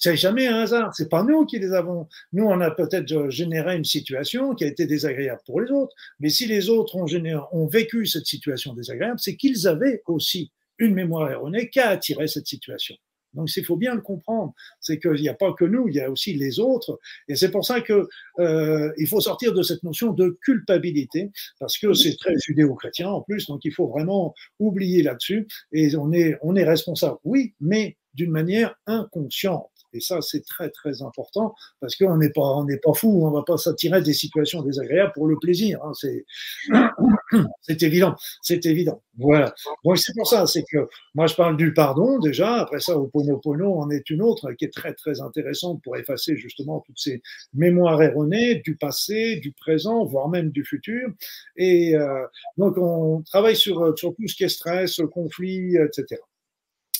[0.00, 0.94] C'est jamais un hasard.
[0.94, 2.06] C'est pas nous qui les avons.
[2.32, 5.92] Nous, on a peut-être généré une situation qui a été désagréable pour les autres.
[6.20, 11.30] Mais si les autres ont vécu cette situation désagréable, c'est qu'ils avaient aussi une mémoire
[11.30, 12.96] erronée qui a attiré cette situation.
[13.34, 16.00] Donc il faut bien le comprendre, c'est qu'il n'y a pas que nous, il y
[16.00, 16.98] a aussi les autres,
[17.28, 18.08] et c'est pour ça que
[18.38, 23.20] euh, il faut sortir de cette notion de culpabilité, parce que c'est très judéo-chrétien en
[23.20, 27.96] plus, donc il faut vraiment oublier là-dessus, et on est on est responsable, oui, mais
[28.14, 29.70] d'une manière inconsciente.
[29.92, 33.30] Et ça, c'est très, très important parce qu'on n'est pas, on n'est pas fou, on
[33.30, 35.80] va pas s'attirer des situations désagréables pour le plaisir.
[35.82, 36.24] Hein, c'est,
[37.62, 39.02] c'est évident, c'est évident.
[39.16, 39.54] Voilà.
[39.84, 42.56] Donc, c'est pour ça, c'est que moi, je parle du pardon déjà.
[42.56, 46.36] Après ça, au Pono en est une autre qui est très, très intéressante pour effacer
[46.36, 47.22] justement toutes ces
[47.54, 51.08] mémoires erronées du passé, du présent, voire même du futur.
[51.56, 52.24] Et euh,
[52.58, 56.20] donc, on travaille sur, sur tout ce qui est stress, conflit, etc.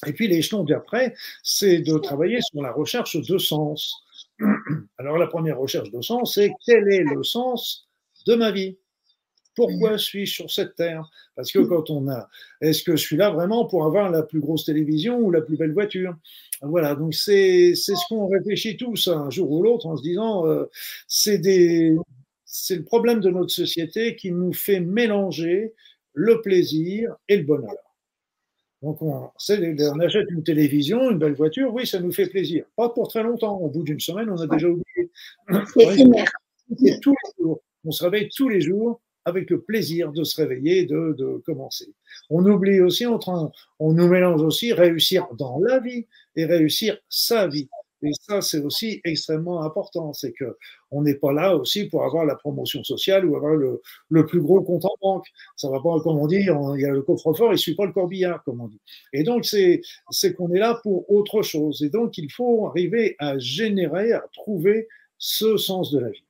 [0.07, 4.05] Et puis l'échelon d'après, c'est de travailler sur la recherche de sens.
[4.99, 7.89] Alors la première recherche de sens, c'est quel est le sens
[8.27, 8.77] de ma vie?
[9.57, 11.11] Pourquoi suis-je sur cette terre?
[11.35, 12.29] Parce que quand on a,
[12.61, 15.57] est-ce que je suis là vraiment pour avoir la plus grosse télévision ou la plus
[15.57, 16.15] belle voiture?
[16.63, 20.47] Voilà, donc c'est c'est ce qu'on réfléchit tous un jour ou l'autre en se disant,
[20.47, 20.71] euh,
[21.09, 25.75] c'est le problème de notre société qui nous fait mélanger
[26.13, 27.88] le plaisir et le bonheur.
[28.83, 32.65] Donc, on, on, achète une télévision, une belle voiture, oui, ça nous fait plaisir.
[32.77, 33.57] Pas pour très longtemps.
[33.59, 35.11] Au bout d'une semaine, on a déjà oublié.
[36.77, 37.61] C'est tous les jours.
[37.85, 41.93] On se réveille tous les jours avec le plaisir de se réveiller, de, de commencer.
[42.31, 43.19] On oublie aussi, on,
[43.79, 46.07] on nous mélange aussi réussir dans la vie
[46.37, 47.69] et réussir sa vie.
[48.03, 50.13] Et ça, c'est aussi extrêmement important.
[50.13, 50.57] C'est que
[50.91, 53.81] on n'est pas là aussi pour avoir la promotion sociale ou avoir le,
[54.27, 55.27] plus gros compte en banque.
[55.57, 57.93] Ça va pas, comme on dit, il y a le coffre-fort, il suit pas le
[57.93, 58.81] corbillard, comme on dit.
[59.13, 59.81] Et donc, c'est,
[60.37, 61.83] qu'on est là pour autre chose.
[61.83, 64.89] Et donc, il faut arriver à générer, à trouver
[65.19, 66.25] ce sens de la vie.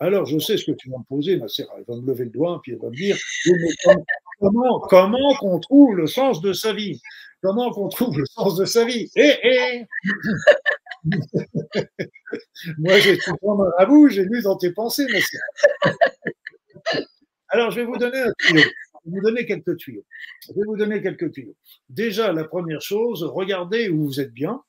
[0.00, 1.68] Alors, je sais ce que tu vas me poser, ma sœur.
[1.76, 3.16] Elle va me lever le doigt, puis elle va me dire
[4.40, 7.00] comment, comment qu'on trouve le sens de sa vie?
[7.42, 9.10] Comment qu'on trouve le sens de sa vie?
[9.16, 9.84] Eh, eh
[12.78, 15.38] Moi, j'ai prendre à vous, j'ai lu dans tes pensées, monsieur.
[17.48, 18.62] Alors, je vais vous donner un tuyau.
[19.04, 20.04] Je vais vous donner quelques tuyaux.
[20.40, 21.56] Je vais vous donner quelques tuyaux.
[21.88, 24.62] Déjà, la première chose, regardez où vous êtes bien.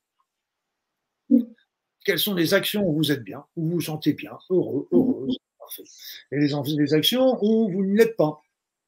[2.06, 5.38] Quelles sont les actions où vous êtes bien, où vous vous sentez bien, heureux, heureuse,
[5.58, 5.84] parfait.
[6.32, 8.45] Et les, les actions où vous ne l'êtes pas.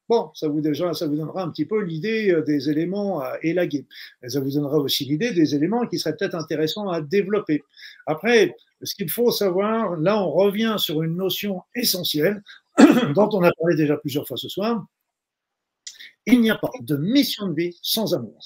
[0.08, 3.86] Bon, ça vous, donnera un petit peu l'idée euh, des éléments à élaguer.
[4.22, 7.62] Et ça vous donnera aussi l'idée des éléments qui seraient peut-être intéressants à développer.
[8.06, 12.42] Après, ce qu'il faut savoir, là, on revient sur une notion essentielle
[13.14, 14.86] dont on a parlé déjà plusieurs fois ce soir.
[16.24, 18.38] Il n'y a pas de mission de vie sans amour.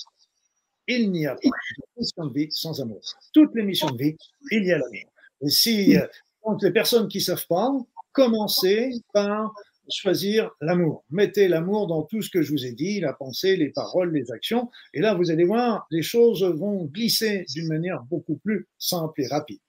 [0.89, 3.01] Il n'y a pas de mission de vie sans amour.
[3.33, 4.17] Toutes les missions de vie,
[4.51, 5.13] il y a l'amour.
[5.43, 6.07] Et si, euh,
[6.45, 7.71] donc, les personnes qui ne savent pas,
[8.13, 9.53] commencez par
[9.91, 11.05] choisir l'amour.
[11.11, 14.31] Mettez l'amour dans tout ce que je vous ai dit, la pensée, les paroles, les
[14.31, 14.71] actions.
[14.95, 19.27] Et là, vous allez voir, les choses vont glisser d'une manière beaucoup plus simple et
[19.27, 19.61] rapide.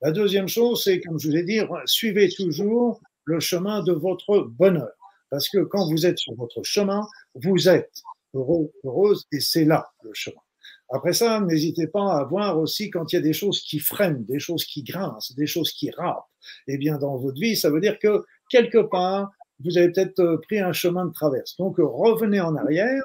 [0.00, 4.40] La deuxième chose, c'est, comme je vous ai dit, suivez toujours le chemin de votre
[4.40, 4.90] bonheur.
[5.30, 8.02] Parce que quand vous êtes sur votre chemin, vous êtes
[8.34, 10.40] heureux, heureuse, et c'est là le chemin.
[10.90, 14.24] Après ça, n'hésitez pas à voir aussi quand il y a des choses qui freinent,
[14.26, 16.28] des choses qui grincent, des choses qui râpent.
[16.66, 19.30] Eh bien, dans votre vie, ça veut dire que quelque part,
[19.64, 21.56] vous avez peut-être euh, pris un chemin de traverse.
[21.56, 23.02] Donc, euh, revenez en arrière.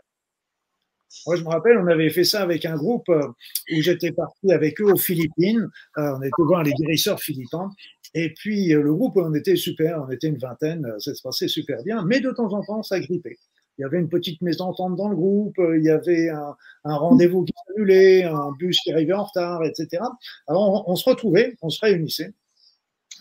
[1.26, 3.28] Moi, je me rappelle, on avait fait ça avec un groupe euh,
[3.72, 5.68] où j'étais parti avec eux aux Philippines.
[5.95, 7.72] on était voir les guérisseurs philippins.
[8.14, 11.82] Et puis, le groupe, on était super, on était une vingtaine, ça se passait super
[11.84, 12.03] bien.
[12.05, 13.38] Mais de temps en temps, ça grippait.
[13.78, 17.53] Il y avait une petite mésentente dans le groupe, il y avait un, rendez-vous qui
[17.68, 20.01] s'annulait, un bus qui arrivait en retard, etc.
[20.47, 22.34] Alors, on, on se retrouvait, on se réunissait.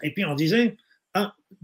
[0.03, 0.77] Et puis, on disait,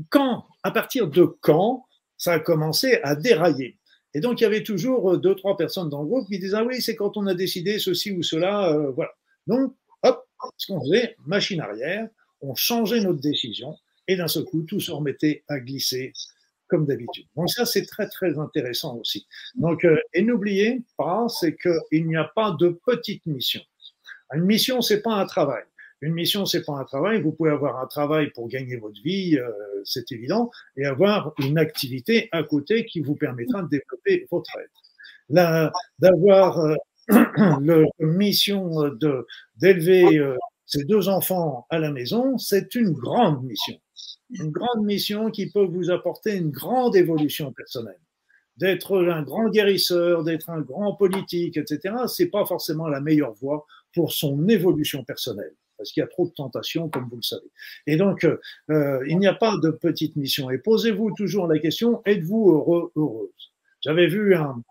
[0.09, 1.84] quand, à partir de quand
[2.16, 3.78] ça a commencé à dérailler
[4.14, 6.64] Et donc, il y avait toujours deux, trois personnes dans le groupe qui disaient Ah
[6.64, 9.11] oui, c'est quand on a décidé ceci ou cela, euh, voilà.
[9.46, 10.24] Donc, hop,
[10.57, 12.09] ce qu'on faisait, machine arrière,
[12.40, 13.76] on changeait notre décision
[14.09, 16.12] et d'un seul coup, tout se remettait à glisser
[16.68, 17.26] comme d'habitude.
[17.36, 19.26] Donc ça, c'est très, très intéressant aussi.
[19.55, 23.61] Donc, euh, et n'oubliez pas, c'est qu'il n'y a pas de petite mission.
[24.34, 25.64] Une mission, c'est pas un travail.
[26.03, 27.22] Une mission, c'est pas un travail.
[27.22, 29.48] Vous pouvez avoir un travail pour gagner votre vie, euh,
[29.84, 35.70] c'est évident, et avoir une activité à côté qui vous permettra de développer votre être.
[36.00, 36.74] D'avoir euh,
[37.09, 39.26] la mission de
[39.57, 40.36] d'élever euh,
[40.66, 43.78] ces deux enfants à la maison, c'est une grande mission.
[44.30, 48.00] Une grande mission qui peut vous apporter une grande évolution personnelle.
[48.57, 53.66] D'être un grand guérisseur, d'être un grand politique, etc., c'est pas forcément la meilleure voie
[53.94, 57.51] pour son évolution personnelle parce qu'il y a trop de tentations, comme vous le savez.
[57.87, 60.51] Et donc, euh, euh, il n'y a pas de petite mission.
[60.51, 63.53] Et posez-vous toujours la question, êtes-vous heureux, heureuse?
[63.81, 64.62] J'avais vu un,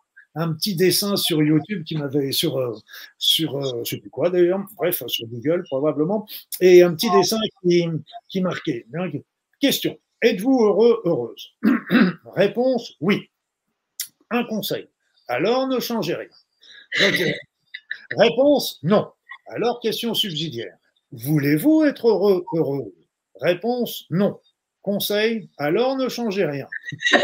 [0.53, 2.73] petit dessin sur YouTube qui m'avait, sur, euh,
[3.17, 6.25] sur je sais plus quoi d'ailleurs, bref, sur Google probablement,
[6.61, 7.85] et un petit dessin qui,
[8.29, 8.85] qui marquait.
[9.59, 11.53] Question, êtes-vous heureux, heureuse?
[12.35, 13.29] Réponse, oui.
[14.29, 14.87] Un conseil,
[15.27, 16.29] alors ne changez rien.
[18.17, 19.11] réponse, non.
[19.47, 20.77] Alors, question subsidiaire.
[21.11, 22.93] Voulez-vous être heureux,
[23.41, 24.39] Réponse non.
[24.81, 26.67] Conseil alors ne changez rien.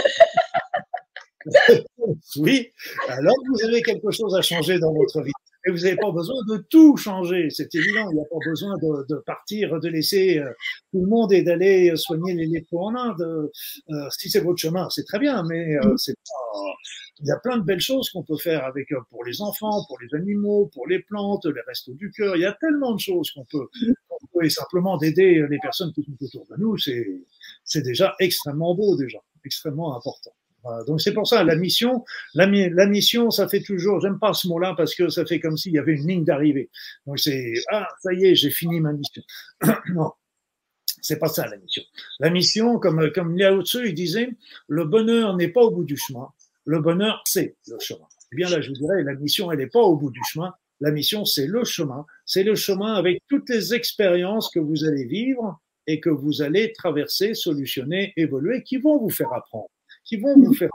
[2.38, 2.71] oui,
[3.07, 5.31] alors vous avez quelque chose à changer dans votre vie.
[5.68, 8.09] Et vous n'avez pas besoin de tout changer, c'est évident.
[8.09, 10.49] Il n'y a pas besoin de, de, partir, de laisser euh,
[10.91, 13.51] tout le monde et d'aller soigner les lépreux en Inde.
[13.89, 16.61] Euh, si c'est votre chemin, c'est très bien, mais euh, c'est pas...
[17.20, 19.99] il y a plein de belles choses qu'on peut faire avec pour les enfants, pour
[19.99, 22.38] les animaux, pour les plantes, les restos du cœur.
[22.38, 23.68] Il y a tellement de choses qu'on peut,
[24.34, 27.05] peut, et simplement d'aider les personnes qui sont autour de nous, c'est
[27.65, 30.32] c'est déjà extrêmement beau déjà, extrêmement important
[30.86, 32.03] donc c'est pour ça, la mission,
[32.34, 35.74] la, mission, ça fait toujours, j'aime pas ce mot-là parce que ça fait comme s'il
[35.74, 36.70] y avait une ligne d'arrivée.
[37.05, 39.22] Donc c'est, ah, ça y est, j'ai fini ma mission.
[39.93, 40.11] non,
[41.01, 41.84] c'est pas ça la mission.
[42.20, 44.30] La mission, comme, comme Liao Tzu, il disait,
[44.68, 46.28] le bonheur n'est pas au bout du chemin,
[46.65, 48.07] le bonheur, c'est le chemin.
[48.32, 50.53] Eh bien là, je vous dirais, la mission, elle n'est pas au bout du chemin,
[50.80, 52.05] la mission, c'est le chemin.
[52.26, 56.74] C'est le chemin avec toutes les expériences que vous allez vivre et que vous allez
[56.74, 59.70] traverser, solutionner, évoluer, qui vont vous faire apprendre
[60.07, 60.69] qui vont vous faire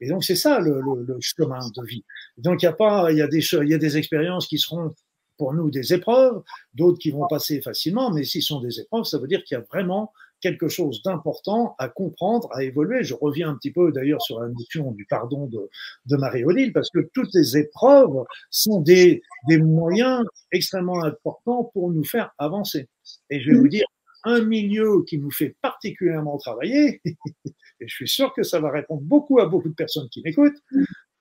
[0.00, 2.04] et donc c'est ça le, le, chemin de vie.
[2.36, 4.58] Donc il y a pas, il y a des il y a des expériences qui
[4.58, 4.94] seront
[5.36, 6.42] pour nous des épreuves,
[6.74, 9.60] d'autres qui vont passer facilement, mais s'ils sont des épreuves, ça veut dire qu'il y
[9.60, 13.02] a vraiment quelque chose d'important à comprendre, à évoluer.
[13.02, 15.70] Je reviens un petit peu d'ailleurs sur la notion du pardon de,
[16.06, 22.04] de Marie-Odile, parce que toutes les épreuves sont des, des moyens extrêmement importants pour nous
[22.04, 22.88] faire avancer.
[23.30, 23.86] Et je vais vous dire,
[24.24, 27.00] un milieu qui nous fait particulièrement travailler,
[27.84, 30.60] et je suis sûr que ça va répondre beaucoup à beaucoup de personnes qui m'écoutent,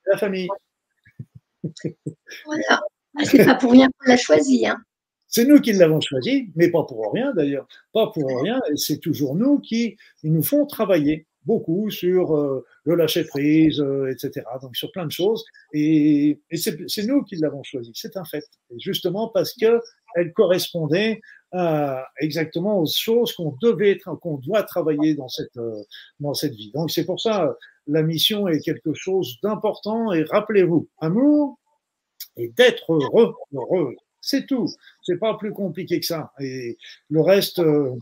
[0.07, 0.47] la famille.
[2.45, 2.82] Voilà.
[3.26, 4.66] C'est pas pour rien qu'on l'a choisi.
[4.66, 4.78] Hein.
[5.28, 7.68] C'est nous qui l'avons choisi, mais pas pour rien d'ailleurs.
[7.91, 13.26] Pas pour rien, c'est toujours nous qui nous font travailler beaucoup sur euh, le lâcher
[13.26, 14.45] prise, euh, etc.
[14.61, 15.43] Donc sur plein de choses.
[15.74, 18.45] Et, et c'est nous qui l'avons choisi, c'est un fait.
[18.70, 19.82] Et justement parce que
[20.16, 21.22] elle correspondait
[21.54, 25.84] euh, exactement aux choses qu'on devait, qu'on doit travailler dans cette euh,
[26.20, 26.72] dans cette vie.
[26.72, 27.56] Donc c'est pour ça
[27.88, 31.60] la mission est quelque chose d'important et rappelez-vous, amour
[32.38, 33.95] et d'être heureux, heureux.
[34.22, 34.70] C'est tout.
[35.01, 36.32] C'est pas plus compliqué que ça.
[36.39, 36.78] Et
[37.10, 37.93] le reste, euh,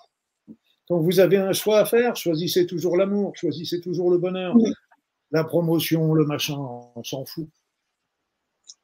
[0.87, 4.55] quand vous avez un choix à faire, choisissez toujours l'amour, choisissez toujours le bonheur.
[5.31, 7.47] La promotion, le machin, on s'en fout.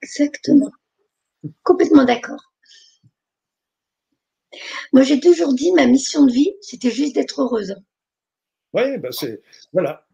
[0.01, 0.72] Exactement.
[1.63, 2.41] Complètement d'accord.
[4.93, 7.75] Moi, j'ai toujours dit, ma mission de vie, c'était juste d'être heureuse.
[8.73, 9.41] Oui, ben c'est
[9.73, 10.05] voilà.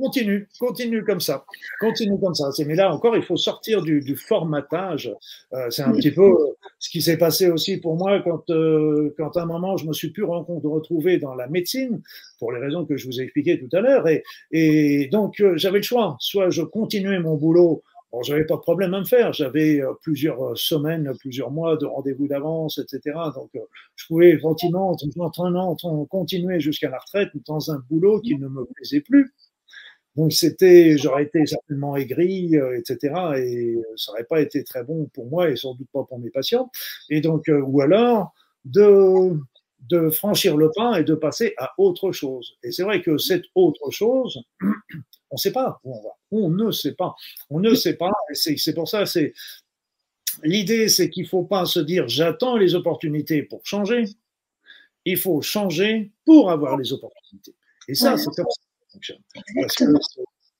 [0.00, 1.44] Continue, continue comme ça,
[1.80, 2.50] continue comme ça.
[2.64, 5.12] Mais là encore, il faut sortir du, formatage.
[5.52, 6.32] Euh, c'est un petit peu
[6.78, 9.92] ce qui s'est passé aussi pour moi quand, euh, quand à un moment je me
[9.92, 12.00] suis pu retrouver dans la médecine
[12.38, 14.06] pour les raisons que je vous ai expliquées tout à l'heure.
[14.06, 14.22] Et,
[14.52, 18.60] et donc euh, j'avais le choix, soit je continuais mon boulot Bon, j'avais pas de
[18.60, 19.32] problème à me faire.
[19.34, 23.16] J'avais euh, plusieurs euh, semaines, plusieurs mois de rendez-vous d'avance, etc.
[23.34, 23.60] Donc, euh,
[23.96, 29.02] je pouvais gentiment, en continuer jusqu'à la retraite dans un boulot qui ne me plaisait
[29.02, 29.34] plus.
[30.16, 33.14] Donc, c'était, j'aurais été certainement aigri, etc.
[33.36, 36.30] Et ça n'aurait pas été très bon pour moi et sans doute pas pour mes
[36.30, 36.70] patients.
[37.10, 38.32] Et donc, ou alors
[38.64, 39.38] de
[39.88, 42.56] de franchir le pas et de passer à autre chose.
[42.62, 44.42] Et c'est vrai que cette autre chose,
[45.30, 46.10] on ne sait pas où on va.
[46.30, 47.14] On ne sait pas.
[47.50, 48.12] On ne sait pas.
[48.32, 49.32] C'est pour ça, c'est
[50.42, 54.04] l'idée, c'est qu'il ne faut pas se dire j'attends les opportunités pour changer.
[55.04, 57.54] Il faut changer pour avoir les opportunités.
[57.88, 59.98] Et ça, c'est comme ça que ça fonctionne.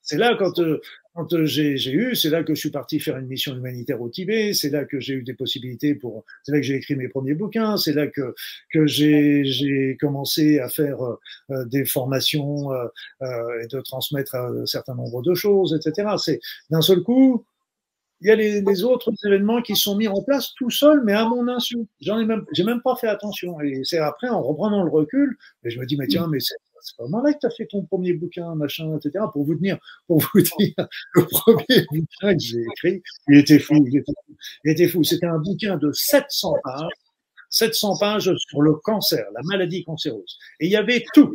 [0.09, 0.81] C'est là quand, euh,
[1.17, 4.55] euh, j'ai eu, c'est là que je suis parti faire une mission humanitaire au Tibet,
[4.55, 7.35] c'est là que j'ai eu des possibilités pour, c'est là que j'ai écrit mes premiers
[7.35, 8.33] bouquins, c'est là que,
[8.87, 10.97] j'ai commencé à faire
[11.51, 12.71] euh, des formations
[13.21, 16.15] et de transmettre un certain nombre de choses, etc.
[16.17, 16.39] C'est
[16.71, 17.45] d'un seul coup,
[18.21, 21.25] il y a les, autres événements qui sont mis en place tout seul, mais à
[21.25, 21.77] mon insu.
[22.01, 23.61] J'en ai même, j'ai même pas fait attention.
[23.61, 26.39] Et c'est après, en reprenant le recul, et je me dis, mais tiens, mais
[26.81, 29.25] c'est pas mal que tu as fait ton premier bouquin, machin, etc.
[29.31, 29.77] Pour vous dire,
[30.07, 30.73] pour vous dire,
[31.13, 34.35] le premier bouquin que j'ai écrit, il était fou, il était fou.
[34.65, 35.03] Il était fou.
[35.03, 36.91] C'était un bouquin de 700 pages,
[37.49, 40.37] 700 pages sur le cancer, la maladie cancéreuse.
[40.59, 41.33] Et il y avait tout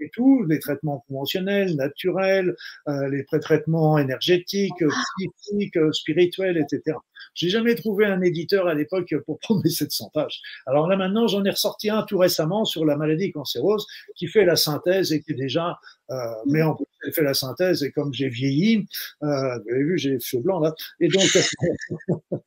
[0.00, 2.54] et tout, les traitements conventionnels, naturels,
[2.88, 4.72] euh, les pré-traitements énergétiques,
[5.18, 6.96] psychiques, spirituels, etc.
[7.34, 10.40] J'ai jamais trouvé un éditeur à l'époque pour prendre mes 700 pages.
[10.66, 14.44] Alors là maintenant, j'en ai ressorti un tout récemment sur la maladie cancéreuse qui fait
[14.44, 15.78] la synthèse et qui est déjà,
[16.10, 16.14] euh,
[16.46, 18.86] mais en plus, elle fait la synthèse et comme j'ai vieilli,
[19.22, 21.22] euh, vous avez vu, j'ai les cheveux blancs là, et donc.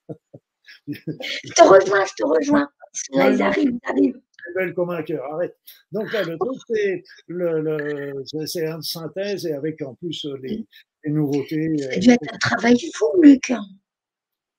[0.88, 2.70] je te rejoins, je te rejoins.
[3.14, 4.22] ils arrivent, ils arrivent
[4.54, 5.58] belle comme un cœur, arrête.
[5.91, 10.66] Donc là, le truc, c'est le, le, c'est une synthèse et avec en plus les,
[11.04, 11.78] les nouveautés.
[11.78, 13.54] Ça dû être un travail fou, Luc.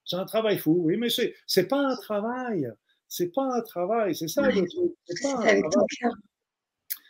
[0.04, 2.70] C'est un travail fou, oui, mais c'est, c'est pas un travail.
[3.08, 4.92] C'est pas un travail, c'est ça le truc.
[5.06, 5.62] C'est pas un travail.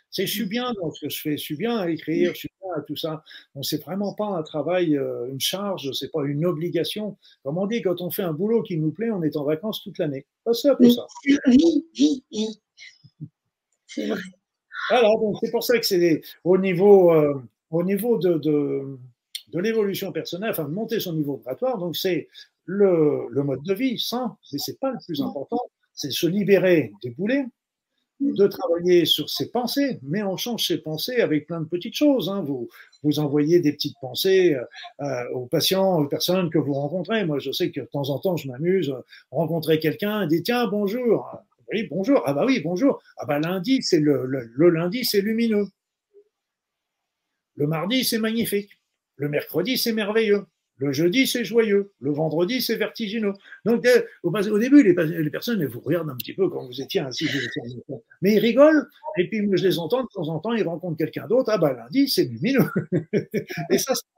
[0.09, 2.39] C'est je suis bien dans ce que je fais, je suis bien à écrire, je
[2.39, 3.23] suis bien à tout ça.
[3.53, 7.17] Donc c'est vraiment pas un travail, euh, une charge, c'est pas une obligation.
[7.43, 9.83] Comme on dit, quand on fait un boulot qui nous plaît, on est en vacances
[9.83, 10.25] toute l'année.
[10.53, 11.05] C'est un peu ça.
[11.25, 12.61] Oui, oui, oui.
[13.97, 14.21] C'est vrai.
[14.89, 17.41] Voilà, donc c'est pour ça que c'est au niveau, euh,
[17.71, 18.97] au niveau de, de,
[19.53, 22.27] de l'évolution personnelle, enfin de monter son niveau vibratoire, donc c'est
[22.65, 25.59] le, le, mode de vie sain, mais c'est pas le plus important,
[25.93, 27.45] c'est se libérer des boulets,
[28.19, 32.29] de travailler sur ses pensées, mais on change ses pensées avec plein de petites choses.
[32.29, 32.41] Hein.
[32.41, 32.67] Vous,
[33.03, 34.63] vous envoyez des petites pensées euh,
[35.05, 37.25] euh, aux patients, aux personnes que vous rencontrez.
[37.25, 38.93] Moi, je sais que de temps en temps, je m'amuse,
[39.31, 41.41] rencontrer quelqu'un, et dit tiens bonjour,
[41.71, 44.25] oui bonjour, ah bah oui bonjour, ah bah lundi c'est le,
[44.69, 45.67] lundi c'est lumineux,
[47.55, 48.71] le mardi c'est magnifique,
[49.15, 50.45] le mercredi c'est merveilleux.
[50.79, 51.91] Le jeudi, c'est joyeux.
[51.99, 53.33] Le vendredi, c'est vertigineux.
[53.65, 54.93] Donc, euh, au, début, les,
[55.31, 57.27] personnes elles vous regardent un petit peu quand vous étiez assis.
[58.21, 58.87] Mais ils rigolent.
[59.17, 61.49] Et puis, je les entends de temps en temps, ils rencontrent quelqu'un d'autre.
[61.51, 62.69] Ah, bah, lundi, c'est lumineux.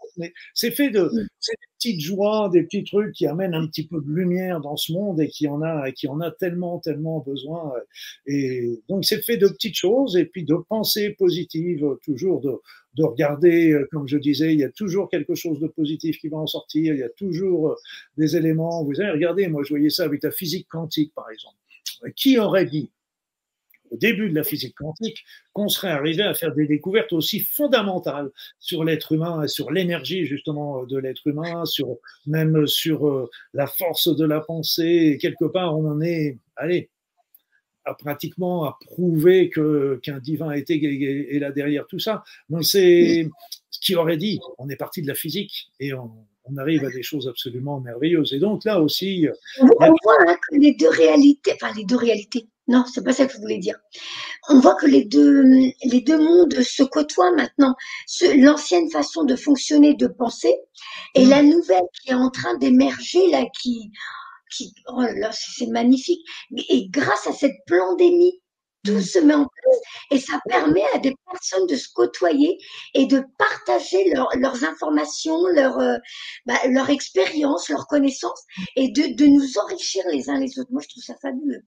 [0.53, 4.11] c'est fait de des petites joies, des petits trucs qui amènent un petit peu de
[4.11, 7.71] lumière dans ce monde et qui en a, qui en a tellement, tellement besoin.
[8.25, 12.51] Et donc, c'est fait de petites choses et puis de pensées positives, toujours de,
[12.95, 16.27] de regarder, euh, comme je disais, il y a toujours quelque chose de positif qui
[16.27, 17.75] va en sortir, il y a toujours euh,
[18.17, 18.83] des éléments.
[18.83, 21.55] Vous avez regardé, moi je voyais ça avec la physique quantique par exemple.
[22.15, 22.91] Qui aurait dit
[23.91, 25.23] au début de la physique quantique
[25.53, 28.29] qu'on serait arrivé à faire des découvertes aussi fondamentales
[28.59, 33.67] sur l'être humain et sur l'énergie justement de l'être humain, sur même sur euh, la
[33.67, 35.11] force de la pensée.
[35.13, 36.89] Et quelque part, on en est, allez,
[37.97, 42.23] pratiquement à prouver que qu'un divin était est là derrière tout ça.
[42.49, 43.27] Donc c'est
[43.71, 44.39] ce qui aurait dit.
[44.57, 46.11] On est parti de la physique et on,
[46.51, 48.33] on arrive à des choses absolument merveilleuses.
[48.33, 49.27] Et donc là aussi.
[49.59, 53.25] On, voit hein, que les deux réalités, enfin les deux réalités, non, c'est pas ça
[53.25, 53.79] que je voulais dire.
[54.47, 55.41] On voit que les deux,
[55.83, 57.73] les deux mondes se côtoient maintenant.
[58.35, 60.53] L'ancienne façon de fonctionner, de penser,
[61.15, 61.29] et mm.
[61.29, 63.91] la nouvelle qui est en train d'émerger là, qui,
[64.55, 66.23] qui, oh là, c'est magnifique.
[66.69, 68.39] Et grâce à cette pandémie,
[68.85, 69.01] tout mm.
[69.01, 69.79] se met en place
[70.11, 72.59] et ça permet à des personnes de se côtoyer
[72.93, 75.97] et de partager leurs informations, leur, euh,
[76.45, 78.43] bah, leur expérience, leurs connaissances
[78.75, 80.71] et de, de nous enrichir les uns les autres.
[80.71, 81.63] Moi, je trouve ça fabuleux.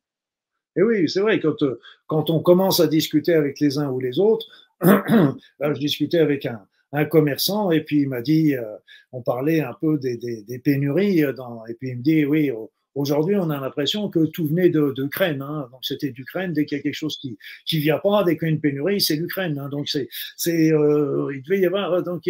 [0.77, 4.01] Et oui, c'est vrai, quand, euh, quand on commence à discuter avec les uns ou
[4.01, 4.47] les autres,
[4.83, 6.61] je discutais avec un,
[6.93, 8.77] un commerçant et puis il m'a dit, euh,
[9.12, 12.51] on parlait un peu des, des, des pénuries, dans, et puis il me dit, oui,
[12.95, 15.43] Aujourd'hui, on a l'impression que tout venait d'Ukraine.
[15.43, 15.68] Hein.
[15.72, 16.53] Donc, c'était d'Ukraine.
[16.53, 18.61] Dès qu'il y a quelque chose qui qui vient pas, dès qu'il y a une
[18.61, 19.59] pénurie, c'est l'Ukraine.
[19.59, 19.68] Hein.
[19.68, 22.22] Donc, c'est c'est euh, il devait y avoir donc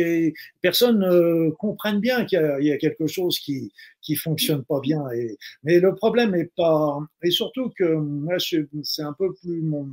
[0.61, 5.03] personne euh, comprenne bien qu'il y, y, a quelque chose qui qui fonctionne pas bien.
[5.13, 9.89] Et mais le problème est pas et surtout que moi, c'est un peu plus mon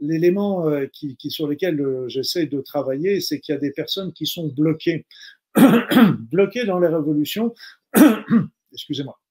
[0.00, 3.72] l'élément euh, qui, qui sur lequel euh, j'essaie de travailler, c'est qu'il y a des
[3.72, 5.06] personnes qui sont bloquées
[6.30, 7.54] bloquées dans les révolutions.
[8.72, 9.21] Excusez-moi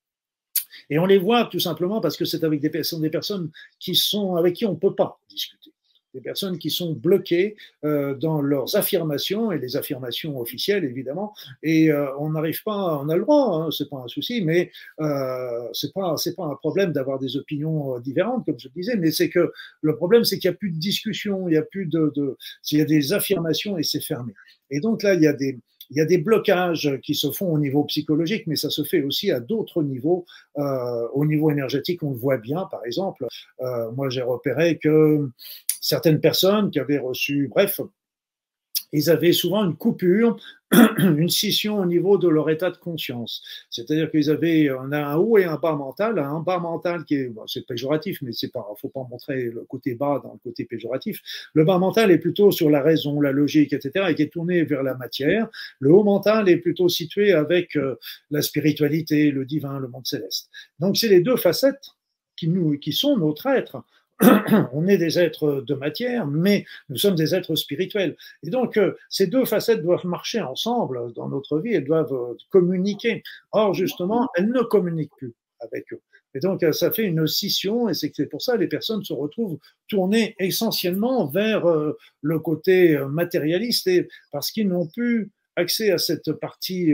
[0.89, 3.49] et on les voit tout simplement parce que c'est avec des personnes, des personnes
[3.79, 5.71] qui sont, avec qui on ne peut pas discuter.
[6.13, 7.55] Des personnes qui sont bloquées
[7.85, 13.07] euh, dans leurs affirmations et les affirmations officielles évidemment, et euh, on n'arrive pas, on
[13.07, 16.91] a le droit, hein, c'est pas un souci, mais euh, c'est pas pas un problème
[16.91, 20.49] d'avoir des opinions euh, différentes comme je disais, mais c'est que le problème c'est qu'il
[20.49, 22.11] n'y a plus de discussion, il y a plus de
[22.71, 24.33] il y a des affirmations et c'est fermé.
[24.69, 25.59] Et donc là il y a des
[25.91, 29.01] il y a des blocages qui se font au niveau psychologique, mais ça se fait
[29.01, 30.25] aussi à d'autres niveaux.
[30.57, 33.27] Euh, au niveau énergétique, on le voit bien, par exemple.
[33.59, 35.29] Euh, moi, j'ai repéré que
[35.81, 37.81] certaines personnes qui avaient reçu, bref,
[38.91, 40.37] ils avaient souvent une coupure,
[40.97, 43.43] une scission au niveau de leur état de conscience.
[43.69, 47.15] C'est-à-dire qu'ils avaient on a un haut et un bas mental, un bas mental qui
[47.15, 50.39] est, bon, c'est péjoratif, mais c'est pas, faut pas montrer le côté bas dans le
[50.39, 51.21] côté péjoratif.
[51.53, 54.63] Le bas mental est plutôt sur la raison, la logique, etc., et qui est tourné
[54.63, 55.49] vers la matière.
[55.79, 57.95] Le haut mental est plutôt situé avec euh,
[58.29, 60.49] la spiritualité, le divin, le monde céleste.
[60.79, 61.91] Donc c'est les deux facettes
[62.37, 63.83] qui nous, qui sont notre être.
[64.73, 68.15] on est des êtres de matière, mais nous sommes des êtres spirituels.
[68.43, 72.35] Et donc, euh, ces deux facettes doivent marcher ensemble dans notre vie, elles doivent euh,
[72.49, 73.23] communiquer.
[73.51, 76.01] Or, justement, elles ne communiquent plus avec eux.
[76.33, 79.13] Et donc, euh, ça fait une scission, et c'est pour ça que les personnes se
[79.13, 79.57] retrouvent
[79.87, 81.65] tournées essentiellement vers
[82.21, 86.93] le côté matérialiste, et parce qu'ils n'ont plus accès à cette partie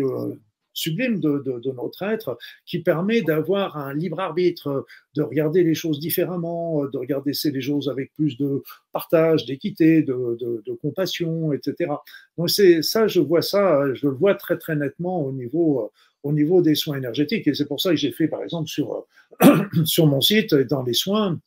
[0.77, 6.85] sublime de, notre être qui permet d'avoir un libre arbitre, de regarder les choses différemment,
[6.85, 11.91] de regarder les choses avec plus de partage, d'équité, de, compassion, etc.
[12.37, 15.91] Donc c'est ça, je vois ça, je le vois très très nettement au niveau
[16.23, 19.05] au niveau des soins énergétiques et c'est pour ça que j'ai fait par exemple sur
[19.85, 21.39] sur mon site dans les soins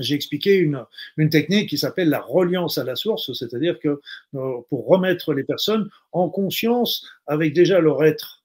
[0.00, 0.84] j'ai expliqué une,
[1.16, 4.00] une, technique qui s'appelle la reliance à la source, c'est-à-dire que
[4.34, 8.41] euh, pour remettre les personnes en conscience avec déjà leur être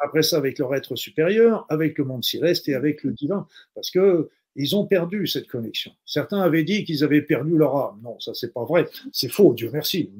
[0.00, 3.90] après ça avec leur être supérieur, avec le monde céleste et avec le divin, parce
[3.90, 5.92] que ils ont perdu cette connexion.
[6.04, 8.00] Certains avaient dit qu'ils avaient perdu leur âme.
[8.02, 8.86] Non, ça c'est pas vrai.
[9.12, 10.10] C'est faux, Dieu merci.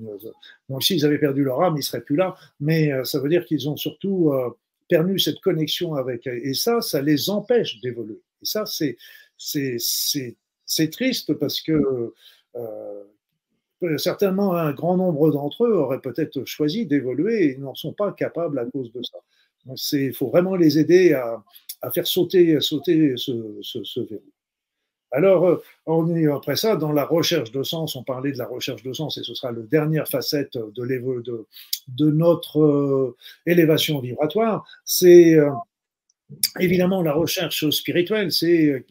[0.68, 2.34] Donc s'ils avaient perdu leur âme, ils seraient plus là.
[2.60, 4.50] Mais euh, ça veut dire qu'ils ont surtout euh,
[4.88, 6.26] perdu cette connexion avec.
[6.26, 8.20] Et ça, ça les empêche d'évoluer.
[8.40, 8.96] Et ça, c'est
[9.36, 12.12] c'est triste parce que
[12.56, 13.04] euh,
[13.98, 18.58] certainement un grand nombre d'entre eux auraient peut-être choisi d'évoluer et n'en sont pas capables
[18.58, 19.18] à cause de ça.
[19.92, 21.42] Il faut vraiment les aider à,
[21.82, 24.22] à faire sauter, sauter ce, verrou.
[25.10, 27.96] Alors, euh, on est après ça dans la recherche de sens.
[27.96, 31.46] On parlait de la recherche de sens et ce sera la dernière facette de,
[31.88, 34.64] de, notre euh, élévation vibratoire.
[34.86, 35.50] C'est euh,
[36.58, 38.32] évidemment la recherche spirituelle.
[38.32, 38.86] C'est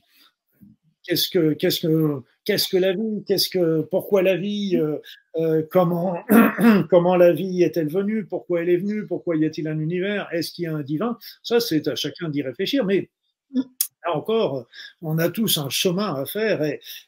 [1.03, 4.97] qu'est-ce que, qu'est-ce que, qu'est-ce que la vie, qu'est-ce que, pourquoi la vie, euh,
[5.35, 6.17] euh, comment,
[6.89, 10.51] comment la vie est-elle venue, pourquoi elle est venue, pourquoi y a-t-il un univers, est-ce
[10.51, 11.17] qu'il y a un divin?
[11.43, 13.09] Ça, c'est à chacun d'y réfléchir, mais
[13.53, 14.65] là encore,
[15.01, 16.63] on a tous un chemin à faire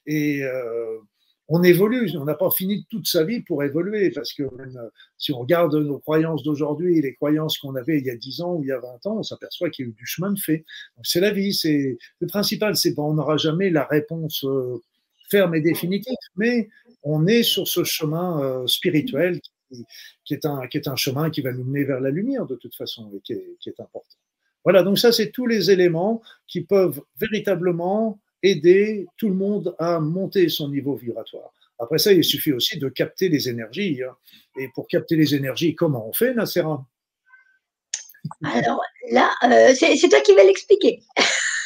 [0.06, 0.98] et, euh,
[1.50, 4.44] on évolue, on n'a pas fini toute sa vie pour évoluer, parce que
[5.18, 8.42] si on regarde nos croyances d'aujourd'hui et les croyances qu'on avait il y a 10
[8.42, 10.32] ans ou il y a 20 ans, on s'aperçoit qu'il y a eu du chemin
[10.32, 10.64] de fait.
[11.04, 14.46] C'est la vie, c'est le principal, c'est on n'aura jamais la réponse
[15.34, 16.70] ferme et définitive, mais
[17.02, 19.40] on est sur ce chemin euh, spirituel
[20.24, 22.56] qui, est un, qui est un chemin qui va nous mener vers la lumière de
[22.56, 24.18] toute façon et qui est, qui est important.
[24.64, 30.00] Voilà, donc ça, c'est tous les éléments qui peuvent véritablement aider tout le monde à
[30.00, 31.52] monter son niveau vibratoire.
[31.80, 34.04] Après ça, il suffit aussi de capter les énergies.
[34.04, 34.16] Hein.
[34.60, 36.86] Et pour capter les énergies, comment on fait, Nacera
[38.44, 38.82] Alors
[39.12, 41.02] là, euh, c'est toi qui vas l'expliquer.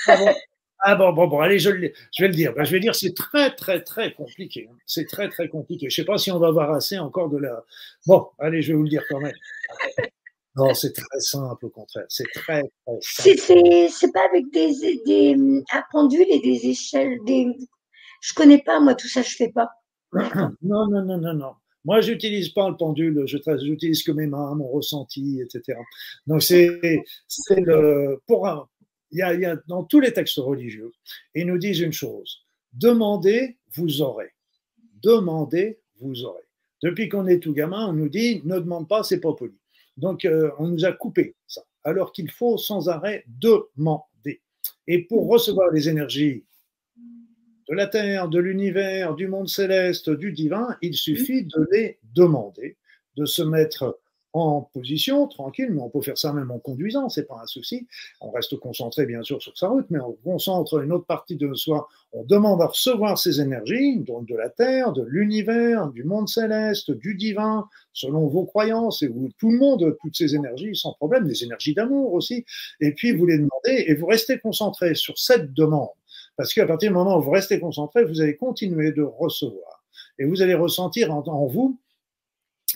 [0.08, 0.34] Ah bon,
[0.80, 2.54] ah bon, bon, bon, allez, je, je vais le dire.
[2.54, 4.70] Ben, je vais dire, c'est très, très, très compliqué.
[4.72, 4.76] Hein.
[4.86, 5.90] C'est très, très compliqué.
[5.90, 7.64] Je ne sais pas si on va avoir assez encore de la.
[8.06, 9.34] Bon, allez, je vais vous le dire quand même.
[10.56, 12.06] Non, c'est très simple, au contraire.
[12.10, 13.90] C'est très, très simple.
[13.92, 17.18] C'est pas avec des, des pendules et des échelles.
[17.26, 17.48] Des...
[18.22, 19.70] Je connais pas, moi, tout ça, je fais pas.
[20.62, 21.54] Non, non, non, non, non.
[21.86, 25.80] Moi, j'utilise pas le pendule, j'utilise que mes mains, mon ressenti, etc.
[26.26, 26.80] Donc, c'est
[27.50, 28.22] le.
[28.26, 28.68] Pour un,
[29.12, 30.92] il y, a, dans tous les textes religieux,
[31.34, 32.48] ils nous disent une chose
[32.78, 34.32] demandez, vous aurez.
[35.02, 36.44] Demandez, vous aurez.
[36.84, 39.58] Depuis qu'on est tout gamin, on nous dit ne demande pas, c'est pas poli.
[39.98, 41.64] Donc, euh, on nous a coupé ça.
[41.84, 44.42] Alors qu'il faut sans arrêt demander.
[44.86, 46.46] Et pour recevoir les énergies
[47.70, 52.78] de la Terre, de l'univers, du monde céleste, du divin, il suffit de les demander,
[53.16, 54.00] de se mettre
[54.42, 57.88] en position, tranquille, mais on peut faire ça même en conduisant, c'est pas un souci.
[58.22, 61.54] On reste concentré bien sûr sur sa route, mais on concentre une autre partie de
[61.54, 61.88] soi.
[62.14, 66.92] On demande à recevoir ces énergies, donc de la terre, de l'univers, du monde céleste,
[66.92, 71.44] du divin, selon vos croyances, et tout le monde, toutes ces énergies sans problème, des
[71.44, 72.46] énergies d'amour aussi.
[72.80, 75.90] Et puis vous les demandez et vous restez concentré sur cette demande,
[76.36, 79.84] parce qu'à partir du moment où vous restez concentré, vous allez continuer de recevoir,
[80.20, 81.80] et vous allez ressentir en vous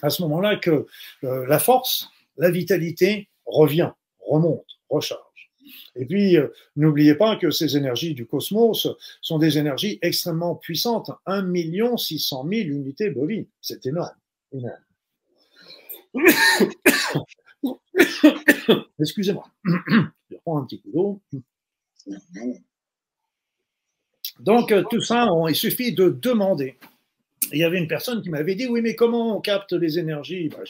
[0.01, 0.85] à ce moment-là que
[1.23, 5.21] euh, la force, la vitalité revient, remonte, recharge.
[5.95, 8.87] Et puis, euh, n'oubliez pas que ces énergies du cosmos
[9.21, 11.11] sont des énergies extrêmement puissantes.
[11.25, 11.53] 1
[11.97, 13.47] 600 000 unités bovines.
[13.61, 14.09] C'est énorme.
[14.53, 14.77] énorme.
[18.99, 19.45] Excusez-moi.
[19.65, 21.21] Je prends un petit coup d'eau.
[24.39, 26.77] Donc, euh, tout ça, il suffit de demander
[27.51, 30.49] il y avait une personne qui m'avait dit Oui, mais comment on capte les énergies?
[30.49, 30.63] Bah,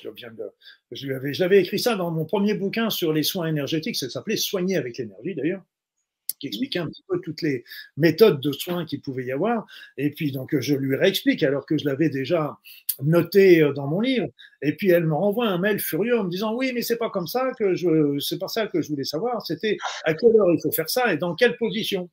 [0.92, 4.78] je, l'avais écrit ça dans mon premier bouquin sur les soins énergétiques, ça s'appelait Soigner
[4.78, 5.64] avec l'énergie d'ailleurs
[6.42, 7.64] qui expliquait un petit peu toutes les
[7.98, 9.68] méthodes de soins qu'il pouvait y avoir.
[9.98, 12.58] Et puis, donc, je lui réexplique alors que je l'avais déjà
[13.02, 14.28] noté euh, dans mon livre.
[14.64, 17.12] Et puis, elle me renvoie un mail furieux en me disant Oui, mais c'est pas
[17.12, 19.46] comme ça que je, c'est pas ça que je voulais savoir.
[19.46, 22.10] C'était à quelle heure il faut faire ça et dans quelle position?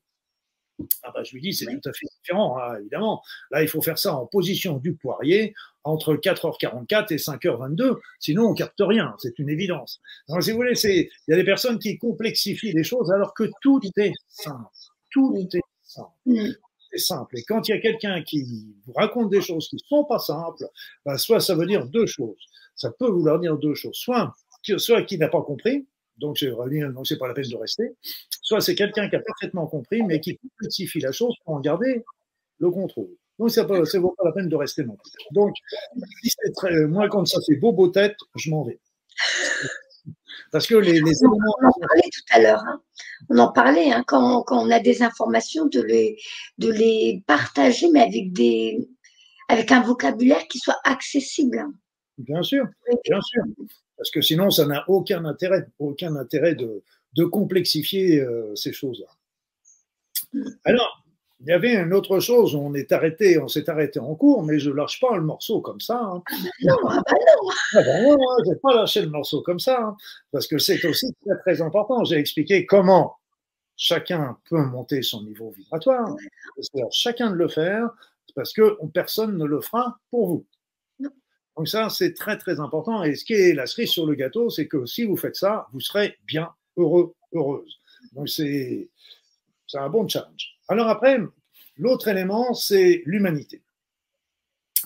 [1.02, 3.22] Ah bah, je lui dis, c'est tout à fait différent, hein, évidemment.
[3.50, 5.54] Là, il faut faire ça en position du poirier
[5.84, 10.00] entre 4h44 et 5h22, sinon on capte rien, c'est une évidence.
[10.28, 13.44] Donc, si vous voulez, il y a des personnes qui complexifient les choses alors que
[13.62, 14.66] tout est simple.
[15.10, 16.12] Tout est simple.
[16.90, 17.38] C'est simple.
[17.38, 20.18] Et quand il y a quelqu'un qui vous raconte des choses qui ne sont pas
[20.18, 20.64] simples,
[21.04, 22.38] bah, soit ça veut dire deux choses.
[22.76, 23.96] Ça peut vouloir dire deux choses.
[23.96, 24.34] Soit,
[24.76, 25.86] soit qui n'a pas compris,
[26.18, 27.94] donc je reviens, donc c'est pas la peine de rester.
[28.42, 32.04] Soit c'est quelqu'un qui a parfaitement compris, mais qui complexifie la chose pour en garder
[32.58, 33.10] le contrôle.
[33.38, 35.12] Donc ça ne vaut pas la peine de rester non plus.
[35.32, 35.54] Donc,
[36.56, 38.80] très, moi quand ça fait beau beau tête, je m'en vais.
[40.50, 41.36] Parce que les, les éléments.
[41.62, 42.62] On en parlait tout à l'heure.
[42.66, 42.80] Hein.
[43.28, 46.16] On en parlait hein, quand, quand, on a des informations de les,
[46.58, 48.88] de les partager, mais avec des
[49.48, 51.64] avec un vocabulaire qui soit accessible.
[52.18, 52.66] Bien sûr,
[53.04, 53.42] bien sûr
[53.98, 56.82] parce que sinon, ça n'a aucun intérêt, aucun intérêt de,
[57.14, 59.08] de complexifier euh, ces choses-là.
[60.64, 61.04] Alors,
[61.40, 64.58] il y avait une autre chose, on est arrêté, on s'est arrêté en cours, mais
[64.58, 66.00] je lâche pas le morceau comme ça.
[66.00, 66.22] Hein.
[66.62, 67.50] Non, ah bah non.
[67.74, 69.96] Ah bah non, hein, je vais pas lâcher le morceau comme ça, hein,
[70.32, 72.04] parce que c'est aussi très très important.
[72.04, 73.16] J'ai expliqué comment
[73.76, 76.14] chacun peut monter son niveau vibratoire.
[76.60, 77.88] C'est à chacun de le faire,
[78.34, 80.46] parce que personne ne le fera pour vous.
[81.58, 83.02] Donc ça, c'est très très important.
[83.02, 85.66] Et ce qui est la cerise sur le gâteau, c'est que si vous faites ça,
[85.72, 87.80] vous serez bien heureux, heureuse.
[88.12, 88.88] Donc c'est
[89.74, 90.56] un bon challenge.
[90.68, 91.18] Alors après,
[91.76, 93.60] l'autre élément, c'est l'humanité.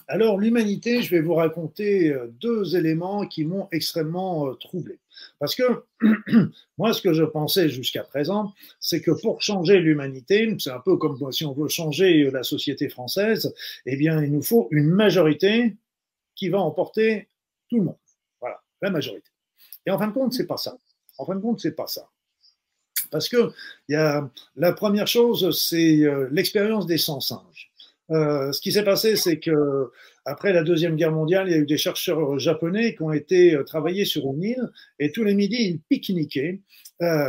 [0.08, 4.98] Alors l'humanité, je vais vous raconter euh, deux éléments qui m'ont extrêmement euh, troublé.
[5.38, 5.84] Parce que
[6.78, 10.96] moi, ce que je pensais jusqu'à présent, c'est que pour changer l'humanité, c'est un peu
[10.96, 15.76] comme si on veut changer la société française, eh bien, il nous faut une majorité
[16.34, 17.28] qui va emporter
[17.68, 17.98] tout le monde.
[18.40, 19.30] Voilà, la majorité.
[19.86, 20.76] Et en fin de compte, c'est pas ça.
[21.18, 22.08] En fin de compte, c'est pas ça.
[23.10, 23.52] Parce que
[23.88, 27.70] la première chose, c'est euh, l'expérience des 100 singes.
[28.10, 29.90] Euh, ce qui s'est passé, c'est que
[30.24, 33.54] après la deuxième guerre mondiale, il y a eu des chercheurs japonais qui ont été
[33.54, 36.60] euh, travailler sur une île et tous les midis ils pique-niquaient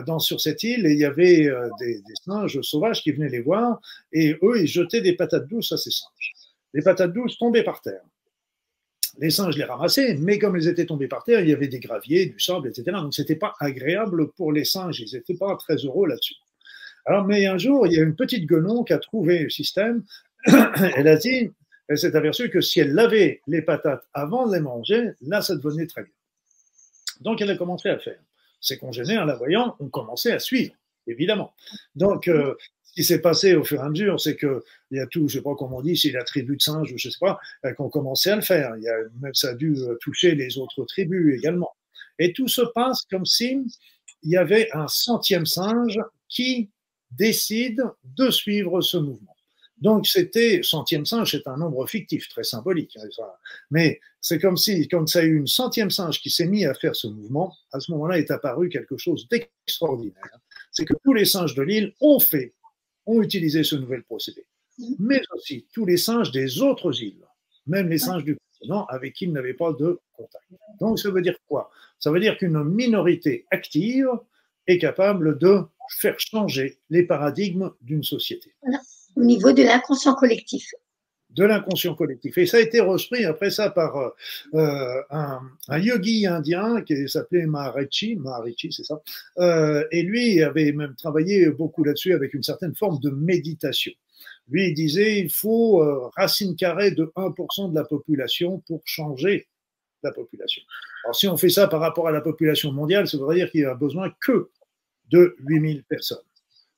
[0.06, 1.50] dans, sur cette île et il y avait
[1.80, 3.82] des, singes sauvages qui venaient les voir
[4.12, 6.34] et eux ils jetaient des patates douces à ces singes.
[6.76, 8.04] Les patates douces tombaient par terre
[9.24, 11.80] les singes les ramassaient, mais comme ils étaient tombés par terre, il y avait des
[11.80, 12.84] graviers, du sable, etc.
[13.02, 16.36] Donc c'était pas agréable pour les singes, ils n'étaient pas très heureux là-dessus.
[17.06, 20.04] Alors, mais un jour, il y a une petite guenon qui a trouvé le système.
[20.98, 21.52] elle a dit,
[21.88, 25.56] elle s'est aperçue que si elle lavait les patates avant de les manger, là, ça
[25.56, 26.14] devenait très bien.
[27.22, 28.20] Donc, elle a commencé à faire.
[28.60, 30.74] Ses congénères, la voyant, ont commencé à suivre,
[31.08, 31.54] évidemment.
[31.96, 32.56] Donc, euh,
[32.94, 35.38] qui s'est passé au fur et à mesure, c'est que il y a tout, je
[35.38, 37.74] sais pas comment on dit, c'est la tribu de singes ou je sais pas, euh,
[37.74, 38.76] qui ont commencé à le faire.
[38.78, 41.72] Il y a, même ça a dû euh, toucher les autres tribus également.
[42.20, 43.60] Et tout se passe comme si
[44.22, 46.00] il y avait un centième singe
[46.30, 46.70] qui
[47.12, 49.36] décide de suivre ce mouvement.
[49.78, 52.96] Donc c'était centième singe, c'est un nombre fictif, très symbolique.
[53.02, 53.26] Hein,
[53.72, 56.74] Mais c'est comme si, quand ça a eu une centième singe qui s'est mis à
[56.74, 60.40] faire ce mouvement, à ce moment-là est apparu quelque chose d'extraordinaire.
[60.72, 62.54] C'est que tous les singes de l'île ont fait
[63.06, 64.46] ont utilisé ce nouvel procédé.
[65.00, 67.26] Mais aussi tous les singes des autres îles,
[67.68, 70.46] même les singes du continent avec qui ils n'avaient pas de contact.
[70.80, 71.70] Donc ça veut dire quoi?
[72.00, 74.08] Ça veut dire qu'une minorité active
[74.68, 75.62] est capable de
[76.00, 78.54] faire changer les paradigmes d'une société.
[79.16, 80.74] Au niveau de l'inconscient collectif
[81.36, 82.38] de l'inconscient collectif.
[82.38, 84.14] Et ça a été repris après ça par
[84.54, 89.02] euh, un, un, yogi indien qui s'appelait Maharishi, Maharishi c'est ça,
[89.40, 93.92] euh, et lui avait même travaillé beaucoup là-dessus avec une certaine forme de méditation.
[94.50, 99.48] Lui il disait il faut euh, racine carrée de 1% de la population pour changer
[100.04, 100.62] la population.
[101.06, 103.62] Alors si on fait ça par rapport à la population mondiale, ça veut dire qu'il
[103.62, 104.50] y a besoin que
[105.10, 106.18] de 8000 personnes.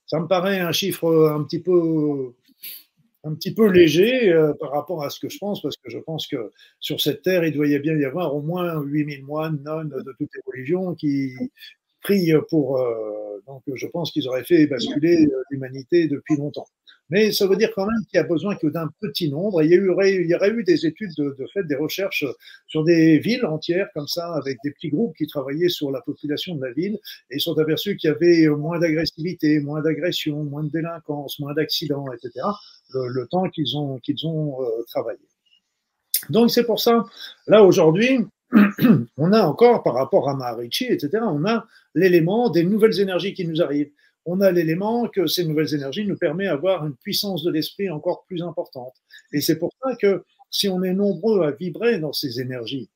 [0.06, 2.34] Ça me paraît un chiffre un petit peu
[3.26, 5.98] un petit peu léger euh, par rapport à ce que je pense, parce que je
[5.98, 9.60] pense que sur cette terre, il doit y bien y avoir au moins 8000 moines,
[9.64, 11.34] nonnes de toutes les religions qui
[12.02, 12.78] prient pour.
[12.78, 16.68] Euh, donc, je pense qu'ils auraient fait basculer euh, l'humanité depuis longtemps.
[17.12, 19.62] Mais ça veut dire quand même qu'il y a besoin que d'un petit nombre.
[19.62, 22.26] il y, aurait, eu des études de, de fait, des recherches
[22.66, 26.56] sur des villes entières comme ça, avec des petits groupes qui travaillaient sur la population
[26.56, 26.98] de la ville,
[27.30, 31.54] et ils sont aperçus qu'il y avait moins d'agressivité, moins d'agression, moins de délinquance, moins
[31.54, 32.42] d'accidents, etc
[32.96, 35.20] le, temps qu'ils ont, qu'ils ont euh, travaillé.
[36.30, 37.06] Donc c'est pour ça,
[37.48, 38.26] là aujourd'hui,
[39.18, 43.48] on a encore, par rapport à Maharishi, etc., on a l'élément des nouvelles énergies qui
[43.48, 43.92] nous arrivent.
[44.26, 48.26] On a l'élément que ces nouvelles énergies nous permettent d'avoir une puissance de l'esprit encore
[48.26, 48.94] plus importante.
[49.32, 52.90] Et c'est pour ça que si on est nombreux à vibrer dans ces énergies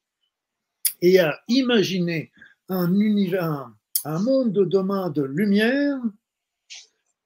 [1.02, 2.32] et à imaginer
[2.68, 3.70] un univers,
[4.06, 6.00] un monde de demain de lumière,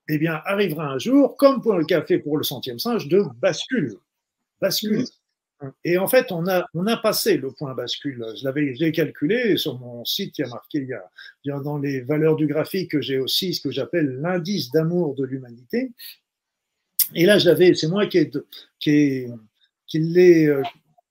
[0.10, 3.96] eh bien, arrivera un jour, comme pour le café pour le centième singe, de bascule.
[4.62, 5.06] Bascule.
[5.86, 8.26] Et en fait, on a, on a passé le point bascule.
[8.38, 11.00] Je l'avais calculé sur mon site, il y a marqué, il
[11.46, 15.24] y a, dans les valeurs du graphique, j'ai aussi ce que j'appelle l'indice d'amour de
[15.24, 15.92] l'humanité.
[17.16, 18.30] Et là, j'avais, c'est moi qui,
[18.80, 19.28] qui,
[19.88, 20.64] qui l'ai euh,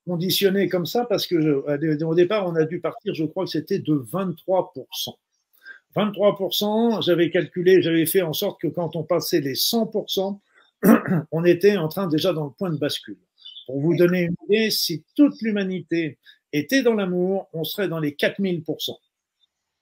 [0.06, 3.78] conditionné comme ça parce que au départ, on a dû partir, je crois que c'était
[3.78, 5.14] de 23%.
[5.94, 10.39] 23%, j'avais calculé, j'avais fait en sorte que quand on passait les 100%,
[11.32, 13.19] on était en train déjà dans le point de bascule.
[13.66, 16.19] Pour vous donner une idée, si toute l'humanité
[16.52, 18.97] était dans l'amour, on serait dans les 4000%.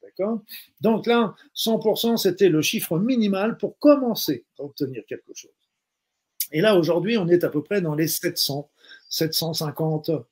[0.03, 0.43] D'accord?
[0.81, 5.51] Donc là, 100%, c'était le chiffre minimal pour commencer à obtenir quelque chose.
[6.53, 8.69] Et là, aujourd'hui, on est à peu près dans les 700,
[9.11, 10.25] 750%.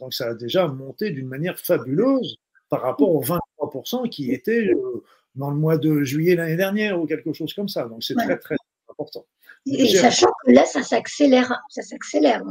[0.00, 2.36] Donc ça a déjà monté d'une manière fabuleuse
[2.68, 3.20] par rapport aux
[3.66, 5.02] 23% qui étaient euh,
[5.34, 7.84] dans le mois de juillet l'année dernière ou quelque chose comme ça.
[7.84, 8.56] Donc c'est très très
[8.88, 9.26] important.
[9.66, 12.42] Et sachant que là, ça s'accélère, ça s'accélère.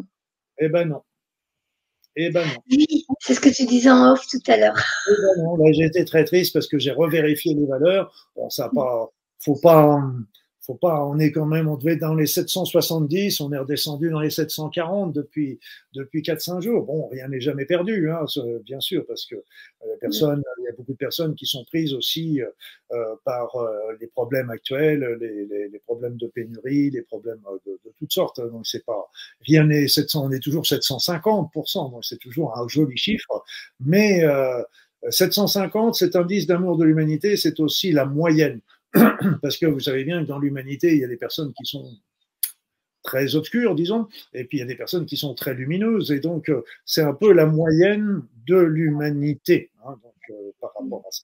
[0.60, 1.02] Eh ben non.
[2.15, 2.53] Eh ben non.
[2.72, 4.77] Oui, c'est ce que tu disais en off tout à l'heure.
[5.07, 8.31] Eh ben non, j'ai été très triste parce que j'ai revérifié les valeurs.
[8.35, 10.02] Bon, ça pas, faut pas,
[10.65, 14.10] faut pas, on est quand même, on devait être dans les 770, on est redescendu
[14.10, 15.60] dans les 740 depuis
[15.94, 16.85] depuis 4-5 jours.
[16.85, 18.26] Bon, rien n'est jamais perdu, hein,
[18.64, 21.94] bien sûr, parce que euh, personne, il y a beaucoup de personnes qui sont prises
[21.94, 22.48] aussi euh,
[22.91, 27.80] euh par euh, les problèmes actuels, les, les, les, problèmes de pénurie, les problèmes de,
[27.84, 28.40] de toutes sortes.
[28.40, 29.11] Donc c'est pas
[29.41, 33.44] rien n'est 700, on est toujours 750 donc c'est toujours un joli chiffre,
[33.81, 34.23] mais
[35.10, 38.61] 750, cet indice d'amour de l'humanité, c'est aussi la moyenne.
[39.41, 41.98] parce que vous savez bien que dans l'humanité, il y a des personnes qui sont
[43.03, 46.20] très obscures, disons, et puis il y a des personnes qui sont très lumineuses, et
[46.20, 51.11] donc euh, c'est un peu la moyenne de l'humanité hein, donc, euh, par rapport à
[51.11, 51.24] ça.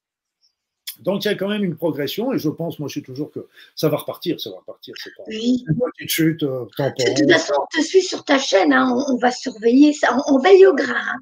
[1.03, 3.31] Donc il y a quand même une progression et je pense, moi je suis toujours
[3.31, 4.93] que ça va repartir, ça va repartir.
[5.01, 5.63] C'est pas oui.
[5.67, 7.13] une petite chute euh, temporaire.
[7.13, 10.39] De toute façon, on te suit sur ta chaîne, hein, on, va surveiller ça, on,
[10.39, 10.95] veille au grain.
[10.95, 11.19] Hein.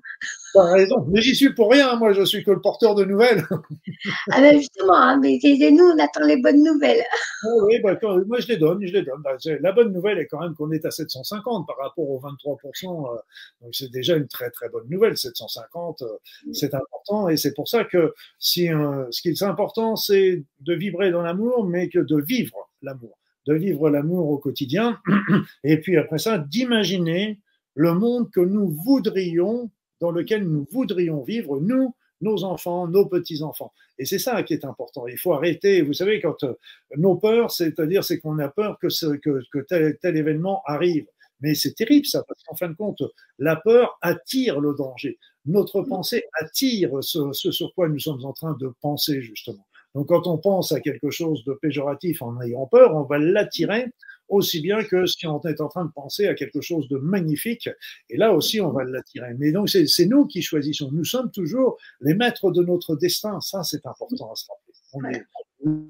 [0.53, 3.43] T'as raison, mais j'y suis pour rien, moi je suis que le porteur de nouvelles.
[4.31, 7.03] ah ben justement, hein, mais nous on attend les bonnes nouvelles.
[7.43, 7.95] Ah oui, bah,
[8.25, 9.21] moi je les donne, je les donne.
[9.21, 13.13] Bah, la bonne nouvelle est quand même qu'on est à 750 par rapport aux 23%,
[13.13, 13.17] euh,
[13.61, 15.15] donc c'est déjà une très très bonne nouvelle.
[15.15, 16.07] 750, euh,
[16.51, 18.69] c'est important et c'est pour ça que si
[19.11, 23.53] ce qui est important, c'est de vibrer dans l'amour, mais que de vivre l'amour, de
[23.53, 24.99] vivre l'amour au quotidien,
[25.63, 27.39] et puis après ça, d'imaginer
[27.75, 29.69] le monde que nous voudrions
[29.99, 33.71] dans lequel nous voudrions vivre, nous, nos enfants, nos petits-enfants.
[33.99, 35.07] Et c'est ça qui est important.
[35.07, 35.81] Il faut arrêter.
[35.81, 36.53] Vous savez, quand euh,
[36.95, 41.05] nos peurs, c'est-à-dire c'est qu'on a peur que, ce, que, que tel, tel événement arrive.
[41.41, 43.03] Mais c'est terrible ça, parce qu'en fin de compte,
[43.37, 45.19] la peur attire le danger.
[45.45, 49.65] Notre pensée attire ce, ce, sur quoi nous sommes en train de penser, justement.
[49.93, 53.85] Donc quand on pense à quelque chose de péjoratif en ayant peur, on va l'attirer
[54.29, 57.69] aussi bien que si on est en train de penser à quelque chose de magnifique.
[58.09, 59.33] Et là aussi, on va l'attirer.
[59.37, 60.89] Mais donc, c'est nous qui choisissons.
[60.91, 63.39] Nous sommes toujours les maîtres de notre destin.
[63.41, 65.21] Ça, c'est important à se rappeler.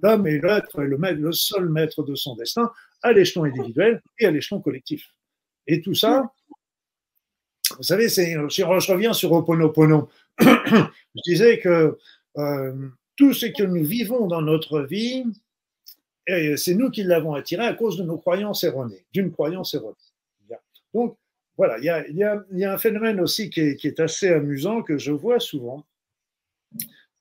[0.03, 2.71] L'homme est l'être, le, le seul maître de son destin
[3.03, 5.09] à l'échelon individuel et à l'échelon collectif.
[5.67, 6.31] Et tout ça,
[7.75, 10.09] vous savez, je reviens sur Oponopono.
[10.39, 11.97] je disais que
[12.37, 15.25] euh, tout ce que nous vivons dans notre vie,
[16.57, 19.95] c'est nous qui l'avons attiré à cause de nos croyances erronées, d'une croyance erronée.
[20.93, 21.17] Donc,
[21.57, 25.85] voilà, il y a, un phénomène aussi qui est, assez amusant que je vois souvent.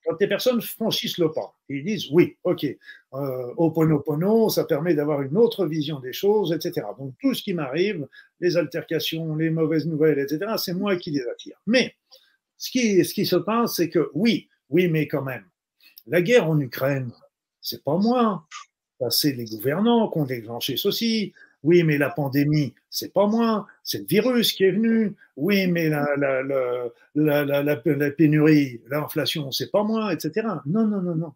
[0.05, 5.21] Quand des personnes franchissent le pas, ils disent oui, ok, euh, Oponopono, ça permet d'avoir
[5.21, 6.87] une autre vision des choses, etc.
[6.97, 8.07] Donc tout ce qui m'arrive,
[8.39, 11.57] les altercations, les mauvaises nouvelles, etc., c'est moi qui les attire.
[11.65, 11.95] Mais
[12.57, 15.45] ce qui, ce qui se passe, c'est que oui, oui, mais quand même,
[16.05, 17.11] la guerre en Ukraine,
[17.59, 18.47] c'est pas moi,
[19.09, 21.33] c'est les gouvernants qui ont déclenché ceci.
[21.63, 25.15] Oui, mais la pandémie, c'est pas moi, c'est le virus qui est venu.
[25.35, 26.43] Oui, mais la, la,
[27.15, 30.47] la, la pénurie, l'inflation, c'est pas moi, etc.
[30.65, 31.33] Non, non, non, non.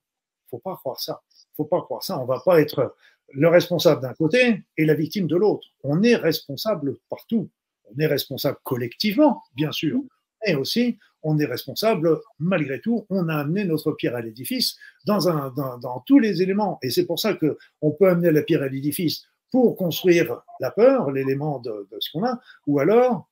[0.50, 1.22] Faut pas croire ça.
[1.58, 2.20] Faut pas croire ça.
[2.20, 2.96] On va pas être
[3.34, 5.68] le responsable d'un côté et la victime de l'autre.
[5.84, 7.50] On est responsable partout.
[7.86, 10.02] On est responsable collectivement, bien sûr,
[10.46, 16.03] mais aussi on est responsable, malgré tout, on a amené notre pierre à l'édifice dans,
[16.06, 16.80] tous les éléments.
[16.81, 21.11] Et c'est pour ça qu'on peut amener la pierre à l'édifice pour construire la peur,
[21.11, 23.27] l'élément de, ce qu'on a, ou alors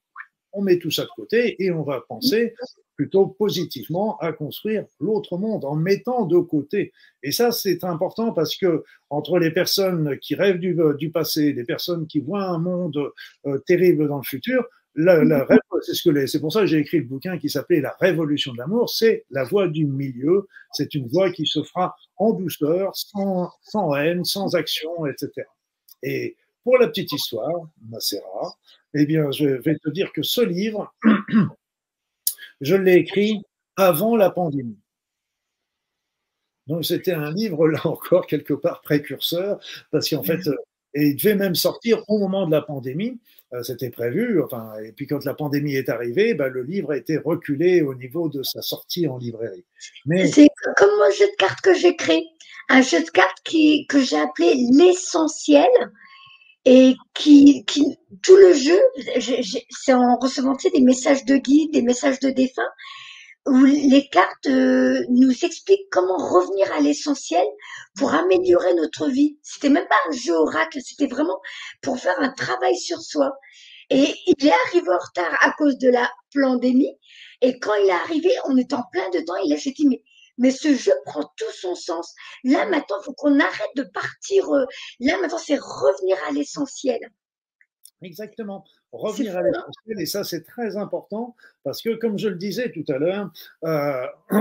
[0.52, 2.56] on met tout ça de côté et on va penser
[2.96, 6.92] plutôt positivement à construire l'autre monde en mettant de côté.
[7.24, 11.64] Et ça, c'est important parce que entre les personnes qui rêvent du, du passé, les
[11.64, 13.14] personnes qui voient un monde
[13.46, 14.66] euh, terrible dans le futur,
[15.02, 15.48] la, la,
[15.82, 18.52] c'est ce que c'est pour ça que j'ai écrit le bouquin qui s'appelait La Révolution
[18.52, 18.90] de l'amour.
[18.90, 20.48] C'est la voie du milieu.
[20.74, 25.48] C'est une voie qui se fera en douceur, sans, sans haine, sans action, etc.
[26.04, 28.58] Et pour la petite histoire, Macera,
[28.94, 30.94] eh bien, je vais te dire que ce livre,
[32.62, 33.42] je l'ai écrit
[33.78, 34.80] avant la pandémie.
[36.68, 39.60] Donc c'était un livre, là encore, quelque part précurseur,
[39.92, 40.42] parce qu'en fait,
[40.94, 43.20] et il devait même sortir au moment de la pandémie.
[43.54, 44.42] Euh, c'était prévu.
[44.44, 47.96] Enfin, et puis quand la pandémie est arrivée, ben, le livre a été reculé au
[47.96, 49.66] niveau de sa sortie en librairie.
[50.06, 50.28] Mais...
[50.28, 52.24] C'est comme un jeu de cartes que j'ai créé.
[52.70, 55.68] Un jeu de cartes que j'ai appelé l'essentiel
[56.66, 58.80] et qui, qui, tout le jeu,
[59.70, 62.62] c'est en recevant des messages de guide, des messages de défunt,
[63.46, 67.46] où les cartes euh, nous expliquent comment revenir à l'essentiel
[67.98, 69.38] pour améliorer notre vie.
[69.44, 71.40] C'était même pas un jeu oracle, c'était vraiment
[71.82, 73.32] pour faire un travail sur soi.
[73.90, 76.96] Et il est arrivé en retard à cause de la pandémie.
[77.42, 79.36] Et quand il est arrivé, on est en plein dedans.
[79.44, 80.04] Il s'est dit, mais,
[80.38, 82.14] mais ce jeu prend tout son sens.
[82.44, 84.48] Là, maintenant, faut qu'on arrête de partir.
[84.54, 84.66] Euh,
[85.00, 87.00] là, maintenant, c'est revenir à l'essentiel.
[88.02, 90.00] Exactement revenir à l'essentiel.
[90.00, 93.32] Et ça, c'est très important parce que, comme je le disais tout à l'heure,
[93.66, 94.06] euh,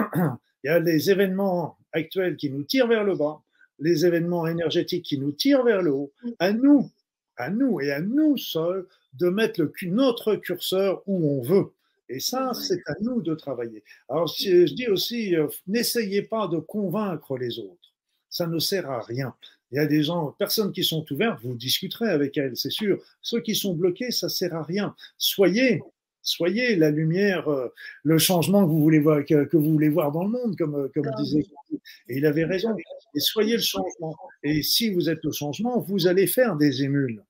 [0.64, 3.40] il y a les événements actuels qui nous tirent vers le bas,
[3.78, 6.12] les événements énergétiques qui nous tirent vers le haut.
[6.22, 6.30] Mm.
[6.38, 6.90] À nous,
[7.36, 11.72] à nous et à nous seuls de mettre le, notre curseur où on veut.
[12.10, 13.84] Et ça, c'est à nous de travailler.
[14.08, 17.92] Alors, je dis aussi, euh, n'essayez pas de convaincre les autres.
[18.30, 19.34] Ça ne sert à rien.
[19.70, 23.02] Il y a des gens, personnes qui sont ouvertes, vous discuterez avec elles, c'est sûr.
[23.20, 24.94] Ceux qui sont bloqués, ça sert à rien.
[25.18, 25.82] Soyez,
[26.22, 27.68] soyez la lumière, euh,
[28.02, 30.88] le changement que vous voulez voir, que, vous voulez voir dans le monde, comme, euh,
[30.94, 31.44] comme disait.
[32.08, 32.74] Et il avait raison.
[33.14, 34.16] Et soyez le changement.
[34.42, 37.22] Et si vous êtes le changement, vous allez faire des émules.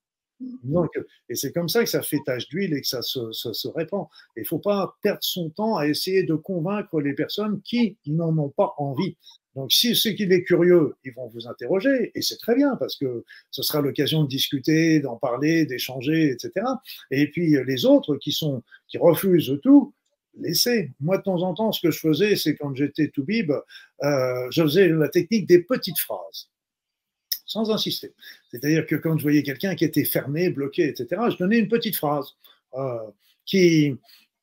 [0.62, 0.90] Donc,
[1.28, 3.66] et c'est comme ça que ça fait tache d'huile et que ça se, se, se
[3.66, 4.06] répand.
[4.36, 8.36] Il ne faut pas perdre son temps à essayer de convaincre les personnes qui n'en
[8.38, 9.16] ont pas envie.
[9.58, 12.94] Donc, si ceux qui sont curieux, ils vont vous interroger, et c'est très bien parce
[12.94, 16.64] que ce sera l'occasion de discuter, d'en parler, d'échanger, etc.
[17.10, 19.92] Et puis les autres qui sont qui refusent tout,
[20.38, 20.92] laissez.
[21.00, 24.46] Moi, de temps en temps, ce que je faisais, c'est quand j'étais tout bib, euh,
[24.52, 26.50] je faisais la technique des petites phrases,
[27.44, 28.12] sans insister.
[28.52, 31.96] C'est-à-dire que quand je voyais quelqu'un qui était fermé, bloqué, etc., je donnais une petite
[31.96, 32.36] phrase
[32.74, 33.10] euh,
[33.44, 33.96] qui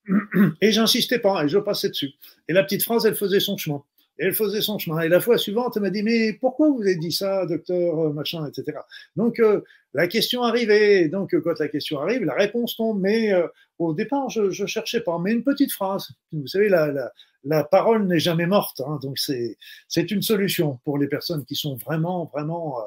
[0.62, 2.12] et j'insistais pas, et je passais dessus.
[2.50, 3.82] Et la petite phrase, elle faisait son chemin.
[4.18, 5.02] Et elle faisait son chemin.
[5.02, 8.14] Et la fois suivante, elle m'a dit, mais pourquoi vous avez dit ça, docteur, euh,
[8.14, 8.80] machin, etc.
[9.16, 9.62] Donc, euh,
[9.94, 11.10] la question arrivait.
[11.10, 13.00] Donc, quand la question arrive, la réponse tombe.
[13.00, 13.32] Mais
[13.80, 15.18] au départ, je ne cherchais pas.
[15.20, 16.10] Mais une petite phrase.
[16.32, 17.12] Vous savez, la, la,
[17.44, 18.82] la parole n'est jamais morte.
[18.82, 22.78] Hein, donc, c'est une solution pour les personnes qui sont vraiment, vraiment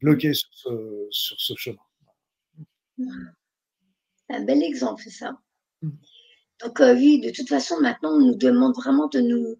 [0.00, 1.78] bloquées sur ce, sur ce chemin.
[4.30, 5.36] Un bel exemple, ça.
[5.82, 5.90] Mm.
[6.64, 9.56] Donc euh, oui, de toute façon, maintenant, on nous demande vraiment de nous...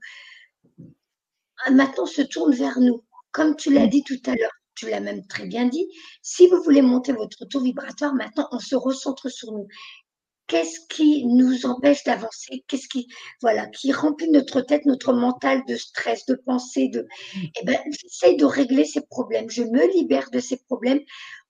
[1.70, 3.04] Maintenant, on se tourne vers nous.
[3.30, 5.86] Comme tu l'as dit tout à l'heure, tu l'as même très bien dit,
[6.22, 9.66] si vous voulez monter votre taux vibratoire, maintenant, on se recentre sur nous.
[10.48, 12.64] Qu'est-ce qui nous empêche d'avancer?
[12.68, 13.06] Qu'est-ce qui,
[13.40, 18.34] voilà, qui remplit notre tête, notre mental de stress, de pensée, de, eh ben, j'essaie
[18.34, 19.48] de régler ces problèmes.
[19.48, 21.00] Je me libère de ces problèmes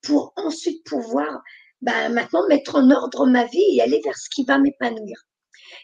[0.02, 1.40] pour ensuite pouvoir,
[1.80, 5.16] ben, maintenant mettre en ordre ma vie et aller vers ce qui va m'épanouir.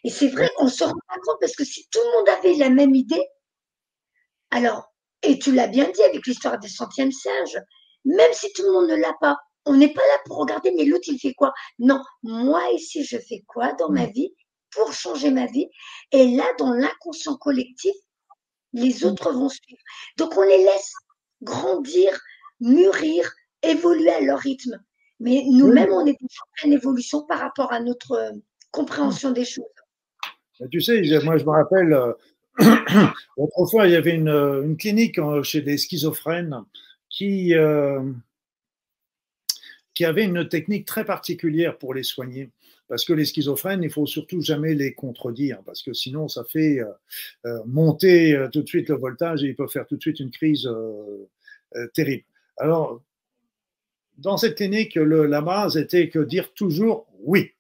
[0.05, 2.55] Et c'est vrai qu'on se rend pas compte parce que si tout le monde avait
[2.55, 3.24] la même idée,
[4.50, 4.92] alors,
[5.22, 7.58] et tu l'as bien dit avec l'histoire des centièmes singes,
[8.04, 10.84] même si tout le monde ne l'a pas, on n'est pas là pour regarder, mais
[10.84, 11.52] l'autre, il fait quoi?
[11.78, 14.32] Non, moi ici, je fais quoi dans ma vie
[14.70, 15.68] pour changer ma vie?
[16.12, 17.94] Et là, dans l'inconscient collectif,
[18.72, 19.82] les autres vont suivre.
[20.16, 20.92] Donc, on les laisse
[21.42, 22.18] grandir,
[22.60, 23.30] mûrir,
[23.62, 24.78] évoluer à leur rythme.
[25.20, 28.32] Mais nous-mêmes, on est en pleine évolution par rapport à notre euh,
[28.70, 29.64] compréhension des choses.
[30.70, 32.12] Tu sais, moi je me rappelle, euh,
[33.36, 36.62] autrefois il y avait une, clinique chez des schizophrènes
[37.09, 38.02] qui, euh,
[39.94, 42.51] qui avait une technique très particulière pour les soigner.
[42.89, 46.80] Parce que les schizophrènes, il faut surtout jamais les contredire, parce que sinon ça fait
[47.44, 50.30] euh, monter tout de suite le voltage et ils peuvent faire tout de suite une
[50.30, 50.66] crise
[51.93, 52.24] terrible.
[52.56, 53.02] Alors,
[54.16, 57.52] dans cette clinique, la base était que dire toujours oui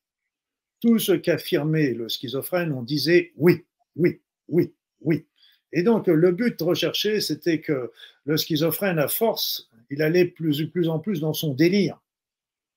[0.80, 3.64] tout ce qu'affirmait le schizophrène, on disait oui,
[3.96, 5.26] oui, oui, oui.
[5.72, 7.90] Et donc, le but recherché, c'était que
[8.24, 12.00] le schizophrène, à force, il allait plus, plus en plus dans son délire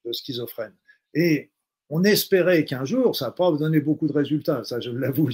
[0.05, 0.73] de schizophrène.
[1.13, 1.51] Et
[1.93, 5.29] on espérait qu'un jour, ça n'a pas donné beaucoup de résultats, ça je l'avoue,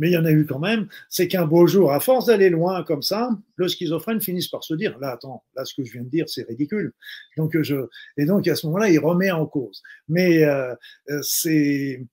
[0.00, 2.50] mais il y en a eu quand même, c'est qu'un beau jour, à force d'aller
[2.50, 5.92] loin comme ça, le schizophrène finisse par se dire, là, attends, là, ce que je
[5.92, 6.92] viens de dire, c'est ridicule.
[7.36, 7.76] Donc, je,
[8.16, 9.80] et donc, à ce moment-là, il remet en cause.
[10.08, 10.74] Mais euh,
[11.10, 12.04] euh, c'est,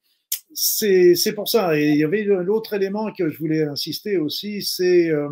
[0.54, 1.78] c'est, pour ça.
[1.78, 5.30] Et il y avait l'autre élément que je voulais insister aussi, c'est euh,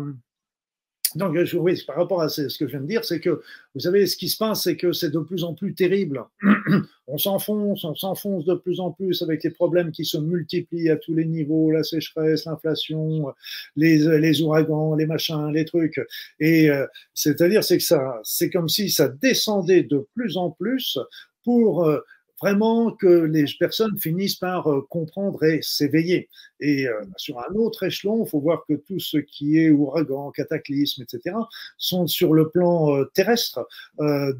[1.14, 3.40] donc, oui, par rapport à ce que je viens de dire, c'est que,
[3.74, 6.22] vous savez, ce qui se passe, c'est que c'est de plus en plus terrible.
[7.06, 10.96] on s'enfonce, on s'enfonce de plus en plus avec les problèmes qui se multiplient à
[10.96, 13.32] tous les niveaux, la sécheresse, l'inflation,
[13.76, 16.00] les, les ouragans, les machins, les trucs.
[16.40, 20.98] Et euh, c'est-à-dire, c'est que ça, c'est comme si ça descendait de plus en plus
[21.42, 22.00] pour euh,
[22.40, 26.28] vraiment que les personnes finissent par euh, comprendre et s'éveiller.
[26.60, 30.30] Et euh, sur un autre échelon, il faut voir que tout ce qui est ouragan,
[30.30, 31.36] cataclysme, etc.,
[31.76, 33.66] sont sur le plan euh, terrestre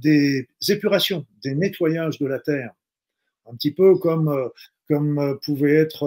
[0.00, 2.72] des épurations, des nettoyages de la Terre.
[3.50, 4.50] Un petit peu comme,
[4.88, 6.06] comme pouvait être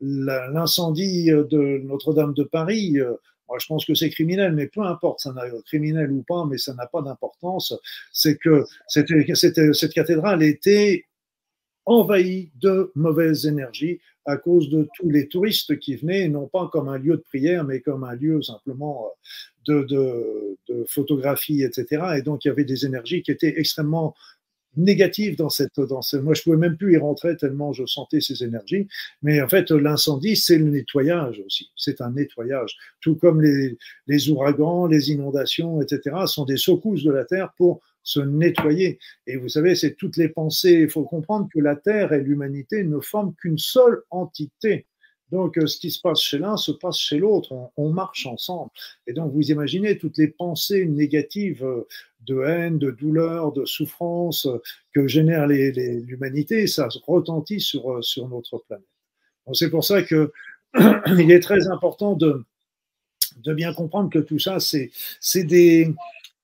[0.00, 2.98] l'incendie de Notre-Dame de Paris
[3.58, 5.34] je pense que c'est criminel, mais peu importe, ça
[5.66, 7.74] criminel ou pas, mais ça n'a pas d'importance.
[8.12, 11.06] C'est que cette, cathédrale était
[11.86, 16.88] envahie de mauvaises énergies à cause de tous les touristes qui venaient, non pas comme
[16.88, 19.06] un lieu de prière, mais comme un lieu simplement
[19.66, 22.18] de, de, de photographie, etc.
[22.18, 24.14] Et donc, il y avait des énergies qui étaient extrêmement
[24.78, 28.20] négative dans cette, dans ce, moi je pouvais même plus y rentrer tellement je sentais
[28.20, 28.88] ces énergies.
[29.22, 31.70] Mais en fait, l'incendie, c'est le nettoyage aussi.
[31.76, 32.76] C'est un nettoyage.
[33.00, 33.76] Tout comme les,
[34.06, 38.98] les ouragans, les inondations, etc., sont des secousses de la terre pour se nettoyer.
[39.26, 40.80] Et vous savez, c'est toutes les pensées.
[40.82, 44.86] Il faut comprendre que la terre et l'humanité ne forment qu'une seule entité.
[45.30, 47.54] Donc, euh, ce qui se passe chez l'un se passe chez l'autre.
[47.76, 48.70] On, marche ensemble.
[49.06, 51.86] Et donc, vous imaginez toutes les pensées négatives euh,
[52.26, 54.60] de haine, de douleur, de souffrance euh,
[54.92, 58.84] que génère l'humanité, ça retentit sur, sur notre planète.
[59.52, 60.32] C'est pour ça que
[61.18, 62.44] il est très important de,
[63.36, 65.94] de bien comprendre que tout ça, c'est des,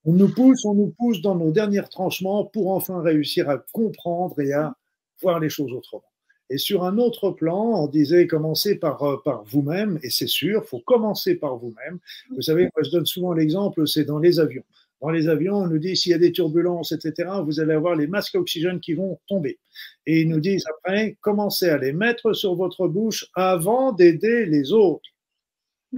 [0.04, 4.38] on nous pousse, on nous pousse dans nos derniers tranchements pour enfin réussir à comprendre
[4.40, 4.74] et à
[5.20, 6.04] voir les choses autrement.
[6.50, 10.64] Et sur un autre plan, on disait commencer par, euh, par vous-même, et c'est sûr,
[10.66, 11.98] faut commencer par vous-même.
[12.30, 14.64] Vous savez, moi je donne souvent l'exemple, c'est dans les avions.
[15.04, 17.94] Dans les avions, on nous dit s'il y a des turbulences, etc., vous allez avoir
[17.94, 19.58] les masques oxygène qui vont tomber.
[20.06, 24.72] Et ils nous disent après, commencez à les mettre sur votre bouche avant d'aider les
[24.72, 25.10] autres.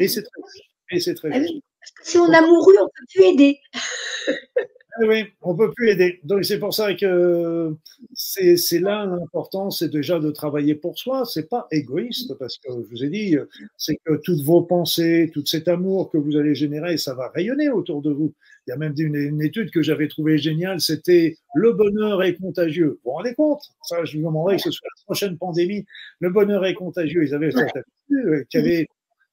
[0.00, 0.42] Et c'est très,
[0.90, 3.60] et c'est très ah Parce que si on a mouru, on ne peut plus aider.
[5.00, 6.20] Oui, on ne peut plus aider.
[6.24, 7.74] Donc c'est pour ça que
[8.14, 11.24] c'est là l'important, c'est déjà de travailler pour soi.
[11.24, 13.36] C'est pas égoïste parce que je vous ai dit,
[13.76, 17.68] c'est que toutes vos pensées, tout cet amour que vous allez générer, ça va rayonner
[17.68, 18.32] autour de vous.
[18.66, 22.98] Il y a même une, étude que j'avais trouvée géniale, c'était le bonheur est contagieux.
[23.04, 23.60] Vous vous rendez compte?
[23.82, 25.84] Ça, je vous demanderai que ce soit la prochaine pandémie.
[26.20, 27.24] Le bonheur est contagieux.
[27.24, 28.88] Ils avaient cette euh, qui avait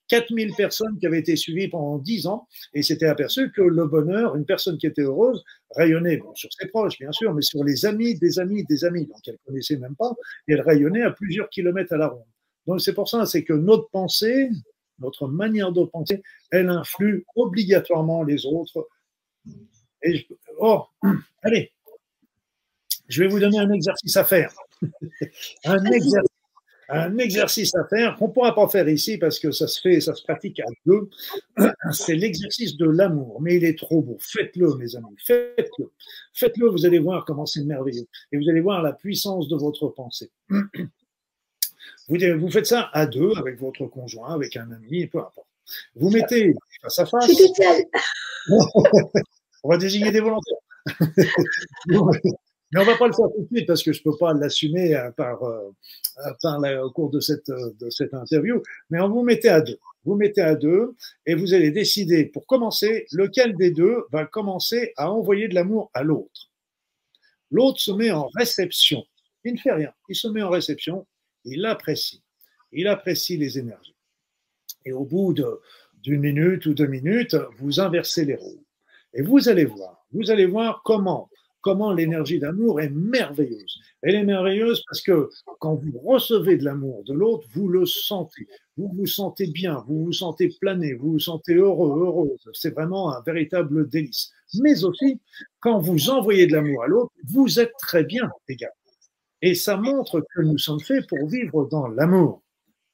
[0.10, 4.36] 4000 personnes qui avaient été suivies pendant 10 ans et s'étaient aperçu que le bonheur,
[4.36, 8.16] une personne qui était heureuse, rayonnait sur ses proches, bien sûr, mais sur les amis
[8.16, 10.14] des amis des amis, donc elle ne connaissait même pas,
[10.48, 12.26] et elle rayonnait à plusieurs kilomètres à la ronde.
[12.68, 14.50] Donc c'est pour ça, c'est que notre pensée,
[15.00, 16.22] notre manière de penser,
[16.52, 18.88] elle influe obligatoirement les autres.
[20.04, 20.28] Et
[20.60, 20.86] oh,
[21.44, 21.72] allez,
[23.08, 24.54] je vais vous donner un exercice à faire.
[25.66, 26.33] un exercice
[26.90, 30.02] un exercice à faire qu'on ne pourra pas faire ici parce que ça se fait,
[30.02, 31.10] ça se pratique à deux.
[31.92, 34.18] C'est l'exercice de l'amour, mais il est trop beau.
[34.20, 35.92] Faites-le, mes amis, faites-le.
[36.34, 38.08] Faites-le, vous allez voir comment c'est merveilleux.
[38.32, 40.32] Et vous allez voir la puissance de votre pensée.
[42.10, 45.48] Vous, vous faites ça à deux, avec votre conjoint, avec un ami, peu importe.
[45.96, 47.32] Vous mettez face à face.
[49.64, 50.58] On va désigner des volontaires.
[52.74, 54.96] Mais on va pas le faire tout de suite parce que je peux pas l'assumer
[54.96, 55.70] euh, par, euh,
[56.42, 58.62] par au cours de cette, de cette interview.
[58.90, 59.78] Mais on vous mettez à deux.
[60.06, 60.96] Vous mettez à deux
[61.26, 65.92] et vous allez décider, pour commencer, lequel des deux va commencer à envoyer de l'amour
[65.94, 66.50] à l'autre.
[67.52, 69.06] L'autre se met en réception.
[69.44, 69.94] Il ne fait rien.
[70.10, 71.06] Il se met en réception.
[71.46, 72.24] Il apprécie.
[72.72, 73.96] Il apprécie les énergies.
[74.86, 75.36] Et au bout
[76.02, 78.64] d'une minute ou deux minutes, vous inversez les rôles.
[79.14, 80.06] Et vous allez voir.
[80.12, 81.30] Vous allez voir comment
[81.64, 83.80] comment l'énergie d'amour est merveilleuse.
[84.04, 85.30] Elle est merveilleuse parce que
[85.60, 88.48] quand vous recevez de l'amour de l'autre, vous le sentez.
[88.78, 92.50] Vous vous sentez bien, vous vous sentez plané, vous vous sentez heureux, heureuse.
[92.54, 94.32] C'est vraiment un véritable délice.
[94.60, 95.20] Mais aussi,
[95.62, 98.76] quand vous envoyez de l'amour à l'autre, vous êtes très bien également.
[99.42, 102.44] Et ça montre que nous sommes faits pour vivre dans l'amour.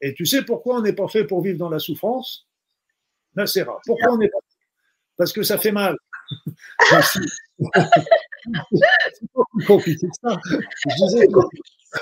[0.01, 2.47] Et tu sais pourquoi on n'est pas fait pour vivre dans la souffrance?
[3.35, 3.79] Rare.
[3.85, 4.39] Pourquoi on n'est pas
[5.17, 5.95] Parce que ça fait mal.
[8.71, 10.39] c'est pas plus compliqué que ça.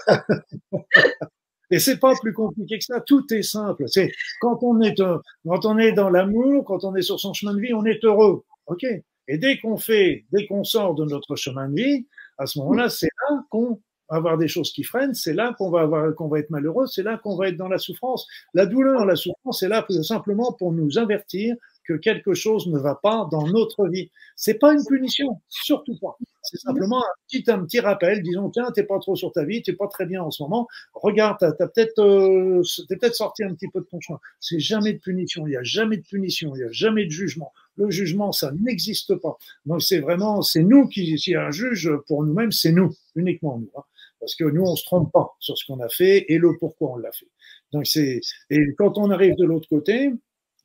[1.70, 3.02] Et c'est pas plus compliqué que ça.
[3.02, 3.84] Tout est simple.
[3.88, 7.54] C'est quand on est quand on est dans l'amour, quand on est sur son chemin
[7.54, 8.46] de vie, on est heureux.
[8.68, 8.86] Ok.
[9.28, 12.08] Et dès qu'on fait, dès qu'on sort de notre chemin de vie,
[12.38, 15.14] à ce moment-là, c'est là qu'on va avoir des choses qui freinent.
[15.14, 16.86] C'est là qu'on va avoir, qu'on va être malheureux.
[16.86, 18.26] C'est là qu'on va être dans la souffrance.
[18.54, 21.56] La douleur, la souffrance, c'est là simplement pour nous avertir
[21.88, 24.12] que quelque chose ne va pas dans notre vie.
[24.36, 26.18] C'est pas une punition, surtout pas.
[26.44, 29.62] C'est simplement un petit, un petit rappel, disons, tiens, t'es pas trop sur ta vie,
[29.62, 33.54] t'es pas très bien en ce moment, regarde, t'as as, peut-être euh, peut-être sorti un
[33.54, 34.20] petit peu de ton chemin.
[34.40, 37.12] C'est jamais de punition, il y a jamais de punition, il y a jamais de
[37.12, 37.52] jugement.
[37.76, 39.38] Le jugement, ça n'existe pas.
[39.66, 42.94] Donc c'est vraiment, c'est nous qui, s'il y a un juge pour nous-mêmes, c'est nous,
[43.16, 43.72] uniquement nous.
[43.78, 43.84] Hein.
[44.20, 46.92] Parce que nous, on se trompe pas sur ce qu'on a fait et le pourquoi
[46.94, 47.28] on l'a fait.
[47.72, 50.12] Donc c'est, et quand on arrive de l'autre côté,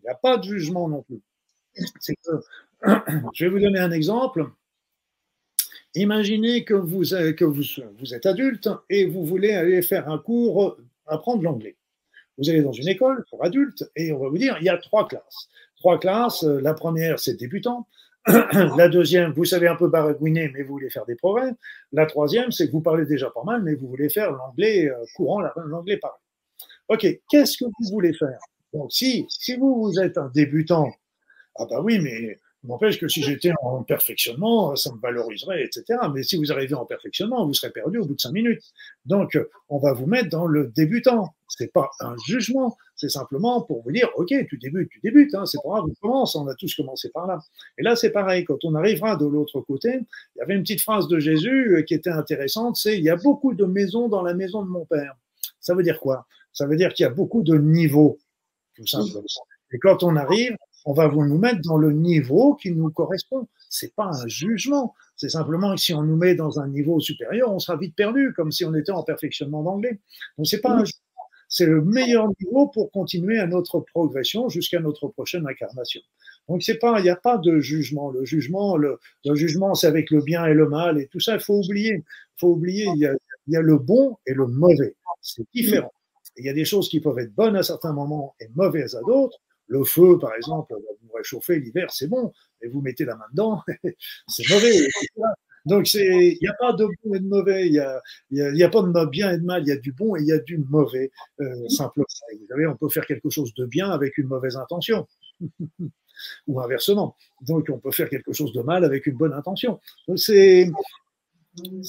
[0.03, 1.21] il n'y a pas de jugement non plus.
[3.35, 4.47] Je vais vous donner un exemple.
[5.95, 10.77] Imaginez que, vous, que vous, êtes adulte et vous voulez aller faire un cours,
[11.07, 11.77] apprendre l'anglais.
[12.39, 14.79] Vous allez dans une école pour adultes et on va vous dire, il y a
[14.79, 15.49] trois classes.
[15.77, 17.87] Trois classes, la première, c'est débutant.
[18.77, 21.51] La deuxième, vous savez un peu baragouiner, mais vous voulez faire des progrès.
[21.91, 25.05] La troisième, c'est que vous parlez déjà pas mal, mais vous voulez faire l'anglais euh,
[25.17, 26.21] courant, l'anglais pareil.
[26.89, 28.39] OK, qu'est-ce que vous voulez faire?
[28.73, 30.93] Donc, si, si vous, vous êtes un débutant,
[31.57, 35.99] ah bah oui, mais n'empêche que si j'étais en perfectionnement, ça me valoriserait, etc.
[36.15, 38.63] Mais si vous arrivez en perfectionnement, vous serez perdu au bout de cinq minutes.
[39.05, 39.39] Donc,
[39.69, 41.35] on va vous mettre dans le débutant.
[41.49, 45.45] C'est pas un jugement, c'est simplement pour vous dire, ok, tu débutes, tu débutes, hein,
[45.45, 47.41] c'est pas grave, on commence, on a tous commencé par là.
[47.77, 49.91] Et là, c'est pareil, quand on arrivera de l'autre côté,
[50.35, 53.17] il y avait une petite phrase de Jésus qui était intéressante, c'est, il y a
[53.17, 55.15] beaucoup de maisons dans la maison de mon Père.
[55.61, 56.27] Ça veut dire quoi?
[56.53, 58.19] Ça veut dire qu'il y a beaucoup de niveaux
[58.75, 59.25] tout simplement.
[59.73, 63.49] Et quand on arrive, on va vous nous mettre dans le niveau qui nous correspond.
[63.69, 64.95] C'est pas un jugement.
[65.17, 68.33] C'est simplement que si on nous met dans un niveau supérieur, on sera vite perdu,
[68.35, 70.01] comme si on était en perfectionnement d'anglais.
[70.37, 70.99] Donc c'est pas un jugement.
[71.49, 76.01] C'est le meilleur niveau pour continuer à notre progression jusqu'à notre prochaine incarnation.
[76.49, 78.11] Donc c'est pas, il n'y a pas de jugement.
[78.11, 78.99] Le jugement, le,
[79.35, 81.35] jugement, c'est avec le bien et le mal et tout ça.
[81.35, 81.97] Il faut oublier.
[81.97, 82.87] Il faut oublier.
[82.95, 83.15] Il y a,
[83.49, 84.97] y a le bon et le mauvais.
[85.21, 85.93] C'est différent.
[86.37, 89.01] Il y a des choses qui peuvent être bonnes à certains moments et mauvaises à
[89.03, 89.39] d'autres.
[89.67, 93.63] Le feu, par exemple, vous réchauffez l'hiver, c'est bon, et vous mettez la main dedans,
[94.29, 94.89] c'est mauvais.
[95.65, 98.69] Donc, il n'y a pas de bon et de mauvais, il n'y a, y a,
[98.69, 100.39] pas de bien et de mal, il y a du bon et il y a
[100.39, 101.11] du mauvais,
[101.41, 102.07] euh, simplement.
[102.33, 105.07] Vous savez, on peut faire quelque chose de bien avec une mauvaise intention.
[106.47, 107.17] ou inversement.
[107.41, 109.81] Donc, on peut faire quelque chose de mal avec une bonne intention.
[110.17, 110.71] C'est,
[111.57, 111.85] il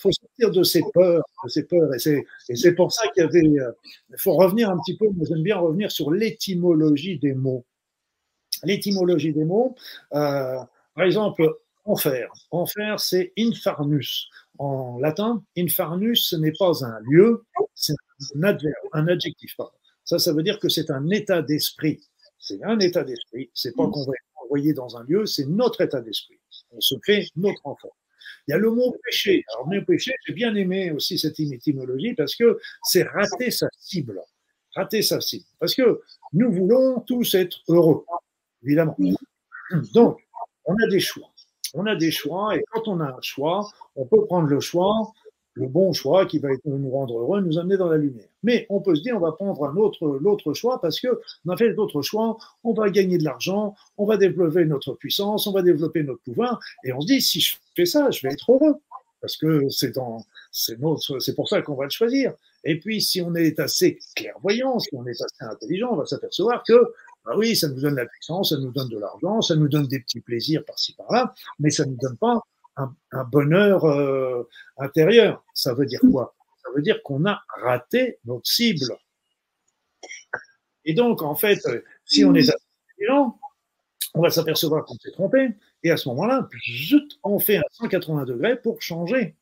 [0.00, 3.42] faut sortir de ces peurs, de ces peurs, et c'est, pour ça qu'il y avait,
[3.42, 5.08] il faut revenir un petit peu.
[5.08, 7.64] Moi, j'aime bien revenir sur l'étymologie des mots.
[8.64, 9.74] L'étymologie des mots,
[10.12, 10.58] euh,
[10.94, 12.30] par exemple, enfer.
[12.50, 14.28] Enfer, c'est infarnus.
[14.58, 17.94] En latin, infarnus, ce n'est pas un lieu, c'est
[18.34, 19.56] un adverbe, un adjectif.
[20.04, 22.00] Ça, ça veut dire que c'est un état d'esprit.
[22.38, 23.50] C'est un état d'esprit.
[23.54, 26.38] C'est pas qu'on va être envoyé dans un lieu, c'est notre état d'esprit.
[26.72, 27.90] On se fait notre enfant.
[28.50, 29.44] Il y a le mot péché.
[29.54, 33.68] Alors, le mot péché, j'ai bien aimé aussi cette étymologie parce que c'est rater sa
[33.78, 34.20] cible.
[34.74, 35.44] Rater sa cible.
[35.60, 36.00] Parce que
[36.32, 38.04] nous voulons tous être heureux,
[38.64, 38.96] évidemment.
[39.94, 40.18] Donc,
[40.64, 41.30] on a des choix.
[41.74, 45.12] On a des choix et quand on a un choix, on peut prendre le choix,
[45.54, 48.28] le bon choix qui va nous rendre heureux, nous amener dans la lumière.
[48.42, 51.08] Mais on peut se dire, on va prendre un autre, l'autre choix parce que
[51.46, 55.46] on a fait d'autres choix, on va gagner de l'argent, on va développer notre puissance,
[55.46, 58.32] on va développer notre pouvoir et on se dit, si je fais ça, je vais
[58.32, 58.76] être heureux
[59.20, 62.32] parce que c'est dans, c'est notre, c'est pour ça qu'on va le choisir.
[62.64, 66.62] Et puis, si on est assez clairvoyant, si on est assez intelligent, on va s'apercevoir
[66.66, 66.92] que
[67.26, 69.86] ah oui, ça nous donne la puissance, ça nous donne de l'argent, ça nous donne
[69.86, 72.40] des petits plaisirs par-ci par-là, mais ça ne nous donne pas
[72.76, 74.48] un, un bonheur euh,
[74.78, 75.44] intérieur.
[75.54, 76.34] Ça veut dire quoi?
[76.62, 78.94] Ça veut dire qu'on a raté notre cible.
[80.84, 81.60] Et donc, en fait,
[82.04, 83.38] si on est intelligent,
[84.14, 85.50] on va s'apercevoir qu'on s'est trompé,
[85.82, 86.48] et à ce moment-là,
[87.22, 89.36] on fait un 180 degrés pour changer.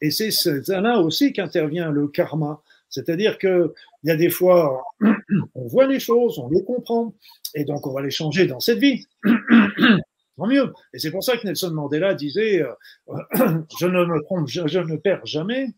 [0.00, 2.62] Et c'est là aussi qu'intervient le karma.
[2.88, 3.70] C'est-à-dire qu'il
[4.04, 4.84] y a des fois,
[5.54, 7.14] on voit les choses, on les comprend,
[7.54, 9.06] et donc on va les changer dans cette vie.
[10.36, 10.72] Tant mieux.
[10.92, 12.74] Et c'est pour ça que Nelson Mandela disait euh,
[13.78, 15.68] Je ne me trompe, je, ne perds jamais.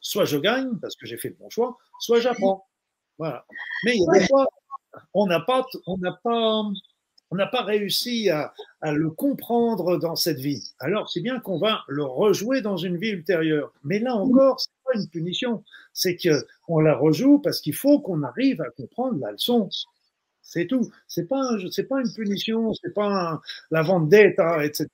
[0.00, 2.66] Soit je gagne parce que j'ai fait le bon choix, soit j'apprends.
[3.18, 3.44] Voilà.
[3.84, 4.46] Mais il y a des fois,
[5.14, 6.62] on n'a pas, on n'a pas,
[7.30, 10.72] on n'a pas réussi à, à, le comprendre dans cette vie.
[10.80, 13.72] Alors, c'est bien qu'on va le rejouer dans une vie ultérieure.
[13.84, 15.64] Mais là encore, c'est pas une punition.
[15.92, 19.68] C'est que on la rejoue parce qu'il faut qu'on arrive à comprendre la leçon.
[20.52, 20.90] C'est tout.
[21.08, 24.86] C'est pas, c'est pas une punition, c'est pas un, la vendetta, etc.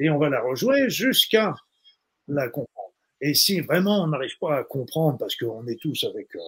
[0.00, 1.54] Et on va la rejouer jusqu'à
[2.26, 2.92] la comprendre.
[3.20, 6.40] Et si vraiment on n'arrive pas à comprendre parce qu'on est tous avec euh,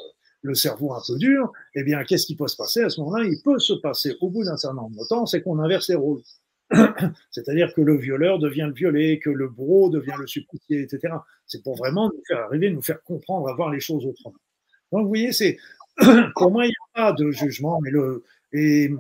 [0.42, 3.26] le cerveau un peu dur, eh bien, qu'est-ce qui peut se passer à ce moment-là?
[3.26, 5.94] Il peut se passer, au bout d'un certain nombre de temps, c'est qu'on inverse les
[5.94, 6.22] rôles.
[7.30, 11.14] C'est-à-dire que le violeur devient le violé, que le bro devient le supplicié, etc.
[11.46, 14.34] C'est pour vraiment nous faire arriver, nous faire comprendre, à voir les choses autrement.
[14.90, 15.58] Donc, vous voyez, c'est
[16.34, 18.90] pour moi, il n'y a pas de jugement, mais le et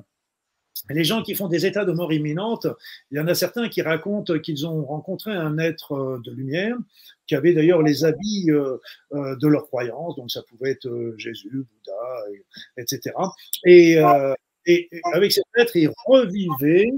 [0.90, 2.66] les gens qui font des états de mort imminente,
[3.10, 6.76] il y en a certains qui racontent qu'ils ont rencontré un être euh, de lumière
[7.26, 8.78] qui avait d'ailleurs les habits euh,
[9.12, 12.24] euh, de leur croyance, donc ça pouvait être Jésus, Bouddha,
[12.78, 13.14] etc.
[13.66, 13.98] Et,
[15.12, 16.90] avec cet être, ils revivaient,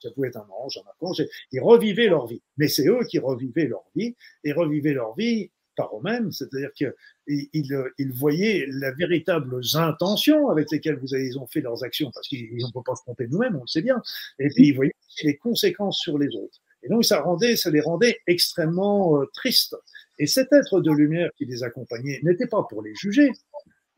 [0.00, 2.42] ça pouvait être un ange, un archange, ils revivaient leur vie.
[2.58, 4.14] Mais c'est eux qui revivaient leur vie
[4.44, 6.92] et revivaient leur vie par eux-mêmes, c'est-à-dire qu'ils
[7.28, 12.26] ils voyaient les véritables intentions avec lesquelles vous avez, ils ont fait leurs actions, parce
[12.28, 14.00] qu'ils ne peuvent pas se tromper nous-mêmes, on le sait bien,
[14.38, 16.60] et puis ils voyaient les conséquences sur les autres.
[16.82, 19.76] Et donc ça rendait, ça les rendait extrêmement euh, tristes.
[20.18, 23.30] Et cet être de lumière qui les accompagnait n'était pas pour les juger,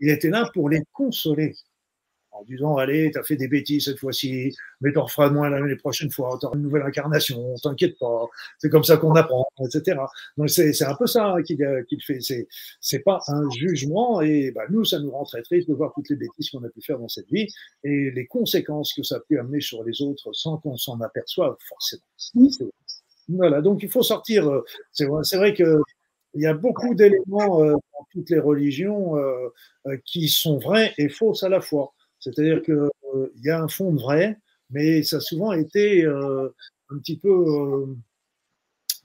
[0.01, 1.55] il était là pour les consoler
[2.33, 6.11] en disant allez, t'as fait des bêtises cette fois-ci, mais t'en feras moins les prochaines
[6.11, 8.27] fois, t'auras une nouvelle incarnation, t'inquiète pas,
[8.59, 9.99] c'est comme ça qu'on apprend, etc.
[10.37, 12.19] Donc c'est un peu ça qu'il fait.
[12.81, 16.11] C'est pas un jugement et bah, nous ça nous rend très triste de voir toutes
[16.11, 17.47] les bêtises qu'on a pu faire dans cette vie
[17.85, 21.57] et les conséquences que ça a pu amener sur les autres sans qu'on s'en aperçoive
[21.69, 22.03] forcément.
[23.29, 24.49] Voilà, donc il faut sortir.
[24.49, 25.81] Euh, c'est vrai, vrai que
[26.35, 29.49] il y a beaucoup d'éléments euh, dans toutes les religions euh,
[30.05, 31.95] qui sont vrais et fausses à la fois.
[32.21, 34.39] C'est-à-dire qu'il euh, y a un fond de vrai,
[34.71, 36.49] mais ça a souvent été euh,
[36.91, 37.87] un petit peu euh,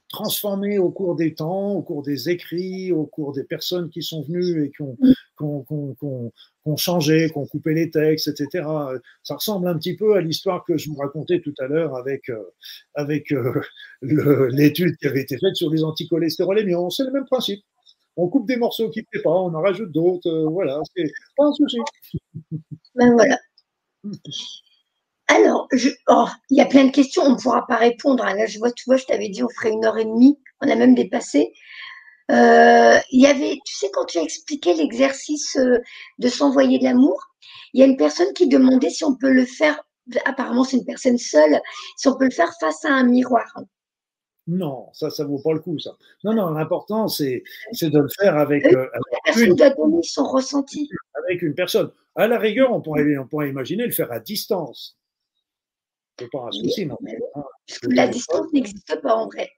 [0.10, 4.22] transformé au cours des temps, au cours des écrits, au cours des personnes qui sont
[4.24, 4.98] venues et qui ont,
[5.66, 8.68] qui changé, qui ont coupé les textes, etc.
[9.24, 12.32] Ça ressemble un petit peu à l'histoire que je vous racontais tout à l'heure avec,
[12.94, 13.34] avec
[14.02, 16.92] l'étude qui avait été faite sur les anticholestérolémions.
[16.92, 17.64] C'est le même principe
[18.18, 21.04] on coupe des morceaux qui ne plaisent pas, on en rajoute d'autres, euh, voilà, c'est
[21.38, 21.78] pas un souci.
[22.96, 23.38] Ben voilà.
[25.28, 25.68] Alors,
[26.10, 28.24] oh, il y a plein de questions, on ne pourra pas répondre.
[28.24, 30.70] Là, je vois, tu vois, je t'avais dit, on ferait une heure et demie, on
[30.70, 31.54] a même dépassé.
[32.32, 35.80] Euh, il y avait, tu sais, quand tu as expliqué l'exercice euh,
[36.20, 37.22] de s'envoyer de l'amour,
[37.74, 39.82] il y a une personne qui demandait si on peut le faire,
[40.26, 41.60] apparemment c'est une personne seule,
[41.98, 43.46] si on peut le faire face à un miroir.
[44.48, 45.92] Non, ça, ça vaut pas le coup, ça.
[46.24, 48.88] Non, non, l'important, c'est, c'est de le faire avec, euh,
[49.24, 50.90] personne une, son ressenti.
[51.26, 51.92] Avec une personne.
[52.16, 54.98] À la rigueur, on pourrait, on pourrait imaginer le faire à distance.
[56.20, 56.98] C'est pas un souci, non.
[57.36, 57.44] Hein,
[57.84, 59.50] la distance n'existe pas en vrai.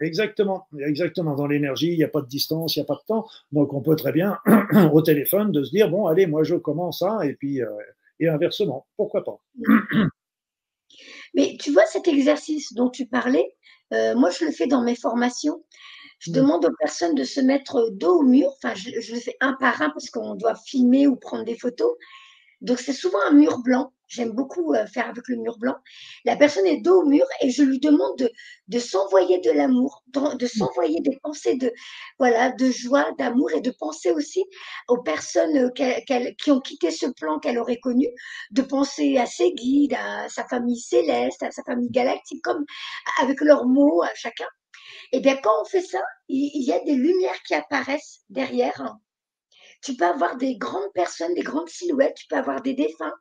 [0.00, 1.36] Exactement, exactement.
[1.36, 3.28] Dans l'énergie, il n'y a pas de distance, il n'y a pas de temps.
[3.52, 4.38] Donc, on peut très bien,
[4.92, 7.70] au téléphone, de se dire bon, allez, moi, je commence ça, et puis, euh,
[8.18, 9.38] et inversement, pourquoi pas?
[11.34, 13.54] Mais tu vois, cet exercice dont tu parlais,
[13.92, 15.64] euh, moi, je le fais dans mes formations.
[16.18, 16.34] Je mmh.
[16.34, 18.48] demande aux personnes de se mettre dos au mur.
[18.56, 21.58] Enfin, je, je le fais un par un parce qu'on doit filmer ou prendre des
[21.58, 21.94] photos.
[22.60, 23.92] Donc, c'est souvent un mur blanc.
[24.12, 25.74] J'aime beaucoup euh, faire avec le mur blanc.
[26.26, 28.30] La personne est dos au mur et je lui demande de,
[28.68, 30.48] de s'envoyer de l'amour, de, mmh.
[30.48, 31.72] s'envoyer des pensées de,
[32.18, 34.44] voilà, de joie, d'amour et de penser aussi
[34.88, 38.06] aux personnes euh, qui ont quitté ce plan qu'elle aurait connu,
[38.50, 42.66] de penser à ses guides, à sa famille céleste, à sa famille galactique, comme
[43.18, 44.48] avec leurs mots à chacun.
[45.12, 48.98] Et bien, quand on fait ça, il y a des lumières qui apparaissent derrière
[49.82, 53.12] tu peux avoir des grandes personnes, des grandes silhouettes, tu peux avoir des défunts.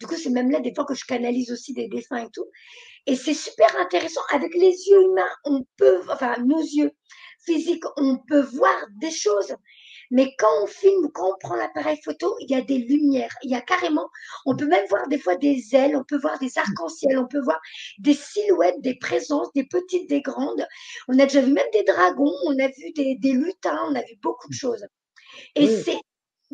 [0.00, 2.46] Du coup, c'est même là des fois que je canalise aussi des défunts et tout.
[3.06, 4.22] Et c'est super intéressant.
[4.32, 6.92] Avec les yeux humains, on peut, enfin, nos yeux
[7.44, 9.54] physiques, on peut voir des choses.
[10.10, 13.34] Mais quand on filme, quand on prend l'appareil photo, il y a des lumières.
[13.42, 14.08] Il y a carrément,
[14.46, 17.40] on peut même voir des fois des ailes, on peut voir des arcs-en-ciel, on peut
[17.40, 17.60] voir
[17.98, 20.66] des silhouettes, des présences, des petites, des grandes.
[21.08, 24.02] On a déjà vu même des dragons, on a vu des, des lutins, on a
[24.02, 24.86] vu beaucoup de choses.
[25.54, 26.00] Et c'est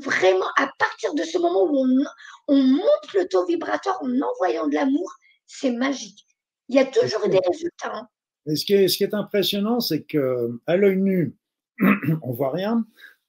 [0.00, 2.04] vraiment à partir de ce moment où
[2.48, 5.10] on, monte le taux vibratoire en envoyant de l'amour,
[5.46, 6.26] c'est magique.
[6.68, 7.92] Il y a toujours des résultats.
[7.92, 8.08] Hein.
[8.54, 11.36] ce, qui est, ce qui est impressionnant, c'est qu'à l'œil nu,
[12.22, 12.84] on voit rien,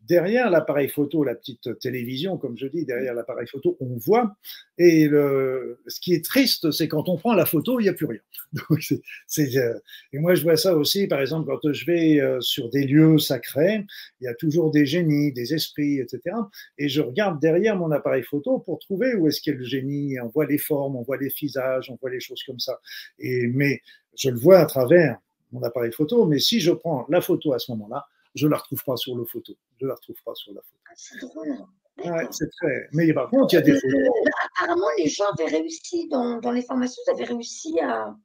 [0.08, 4.36] derrière l'appareil photo, la petite télévision, comme je dis, derrière l'appareil photo, on voit.
[4.78, 8.08] Et ce qui est triste, c'est quand on prend la photo, il n'y a plus
[8.08, 8.22] rien.
[9.40, 9.80] Euh,
[10.14, 13.18] et moi, je vois ça aussi, par exemple, quand je vais euh, sur des lieux
[13.18, 13.86] sacrés,
[14.20, 16.36] il y a toujours des génies, des esprits, etc.
[16.78, 19.66] Et je regarde derrière mon appareil photo pour trouver où est-ce qu'il y a le
[19.66, 20.20] génie.
[20.20, 22.80] On voit les formes, on voit les visages, on voit les choses comme ça.
[23.20, 23.82] Et, mais
[24.16, 25.18] je le vois à travers
[25.52, 26.26] mon appareil photo.
[26.26, 28.06] Mais si je prends la photo à ce moment-là,
[28.36, 29.54] je ne la retrouve pas sur le photo.
[29.80, 30.80] Je la retrouve pas sur la photo.
[30.90, 31.58] Ah, c'est drôle.
[31.98, 32.88] Ouais, c'est très.
[32.94, 33.94] Mais par contre, il y a des photos.
[33.94, 38.16] Euh, apparemment, les gens avaient réussi, dans, dans les formations, ils avaient réussi à,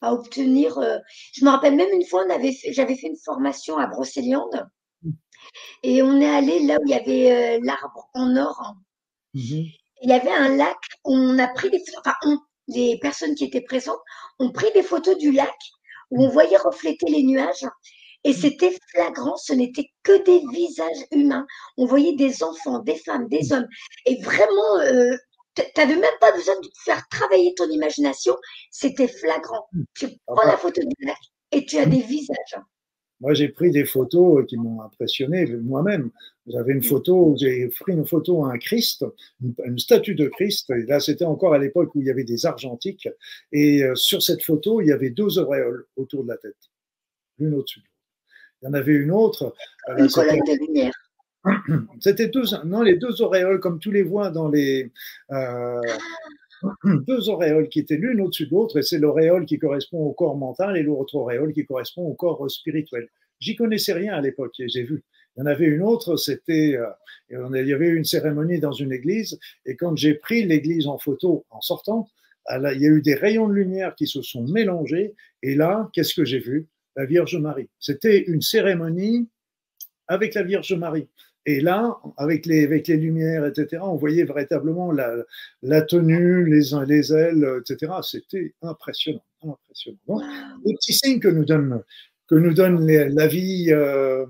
[0.00, 0.78] à obtenir.
[0.78, 0.98] Euh,
[1.32, 2.24] je me rappelle même une fois,
[2.70, 4.68] j'avais fait une formation à Brocéliande
[5.02, 5.10] mm.
[5.84, 8.74] et on est allé là où il y avait euh, l'arbre en or.
[9.34, 9.76] Mm-hmm.
[10.02, 12.14] Il y avait un lac, on a pris des enfin,
[12.68, 14.00] les personnes qui étaient présentes
[14.38, 15.56] ont pris des photos du lac
[16.10, 17.66] où on voyait refléter les nuages
[18.26, 18.32] et mmh.
[18.32, 21.46] c'était flagrant, ce n'était que des visages humains.
[21.76, 23.68] On voyait des enfants, des femmes, des hommes.
[24.04, 25.16] Et vraiment, euh,
[25.54, 28.34] tu n'avais même pas besoin de faire travailler ton imagination.
[28.72, 29.68] C'était flagrant.
[29.72, 29.82] Mmh.
[29.94, 31.16] Tu prends la photo du lac
[31.52, 32.56] et tu as des visages.
[33.20, 36.10] Moi, j'ai pris des photos qui m'ont impressionné moi-même.
[36.48, 39.04] J'avais une photo, j'ai pris une photo à un Christ,
[39.40, 40.68] une, statue de Christ.
[40.70, 43.08] Et là, c'était encore à l'époque où il y avait des argentiques.
[43.52, 46.56] Et euh, sur cette photo, il y avait deux auréoles autour de la tête,
[47.38, 47.84] l'une au-dessus
[48.62, 49.54] il y en avait une autre.
[49.88, 50.92] Euh, une colonne de lumière.
[52.00, 54.90] C'était tous, non, les deux auréoles, comme tous les voit dans les.
[55.30, 55.80] Euh,
[57.06, 60.36] deux auréoles qui étaient l'une au-dessus de l'autre, et c'est l'auréole qui correspond au corps
[60.36, 63.08] mental et l'autre auréole qui correspond au corps spirituel.
[63.38, 65.04] J'y connaissais rien à l'époque, j'ai vu.
[65.36, 66.86] Il y en avait une autre, c'était, euh,
[67.28, 71.44] il y avait une cérémonie dans une église, et quand j'ai pris l'église en photo
[71.50, 72.08] en sortant,
[72.48, 76.14] il y a eu des rayons de lumière qui se sont mélangés, et là, qu'est-ce
[76.14, 76.68] que j'ai vu?
[76.96, 77.68] La Vierge Marie.
[77.78, 79.28] C'était une cérémonie
[80.08, 81.08] avec la Vierge Marie.
[81.48, 85.14] Et là, avec les, avec les lumières, etc., on voyait véritablement la,
[85.62, 87.92] la tenue, les, les ailes, etc.
[88.02, 89.98] C'était impressionnant, impressionnant.
[90.08, 90.22] Donc,
[90.64, 91.84] les petits signes que nous donne,
[92.26, 94.26] que nous donne la vie, euh,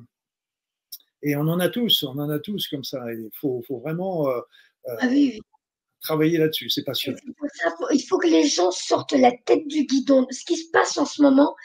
[1.22, 3.02] et on en a tous, on en a tous comme ça.
[3.12, 4.40] Il faut, faut vraiment euh,
[4.88, 5.08] euh, ah
[6.02, 7.18] travailler là-dessus, c'est passionnant.
[7.92, 10.26] Il faut que les gens sortent la tête du guidon.
[10.30, 11.56] Ce qui se passe en ce moment,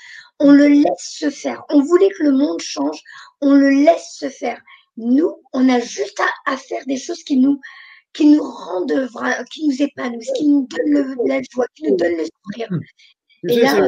[0.41, 1.63] on le laisse se faire.
[1.69, 2.99] On voulait que le monde change,
[3.41, 4.61] on le laisse se faire.
[4.97, 7.59] Nous, on a juste à, faire des choses qui nous,
[8.13, 9.07] qui nous rendent,
[9.51, 12.69] qui nous épanouissent, qui nous donnent la joie, qui nous donnent le sourire.
[13.47, 13.87] Et là,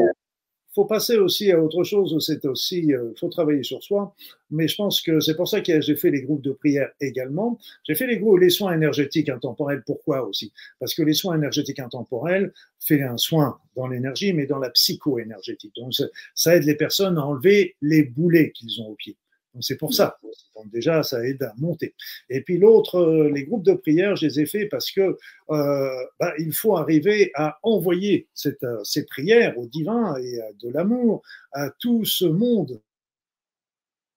[0.73, 2.15] faut passer aussi à autre chose.
[2.25, 4.15] C'est aussi, euh, faut travailler sur soi.
[4.51, 7.59] Mais je pense que c'est pour ça que j'ai fait les groupes de prière également.
[7.83, 9.83] J'ai fait les groupes, les soins énergétiques intemporels.
[9.85, 10.51] Pourquoi aussi?
[10.79, 15.73] Parce que les soins énergétiques intemporels fait un soin dans l'énergie, mais dans la psycho-énergétique.
[15.75, 15.93] Donc
[16.35, 19.17] ça aide les personnes à enlever les boulets qu'ils ont au pied.
[19.61, 20.17] C'est pour ça.
[20.55, 21.95] Donc déjà, ça aide à monter.
[22.29, 25.17] Et puis l'autre, euh, les groupes de prière, je les ai faits parce que
[25.49, 30.69] euh, bah, il faut arriver à envoyer cette, euh, ces prières au divin et de
[30.69, 31.21] l'amour
[31.53, 32.81] à tout ce monde.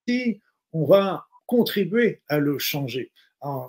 [0.08, 0.40] Si
[0.72, 3.12] on va contribuer à le changer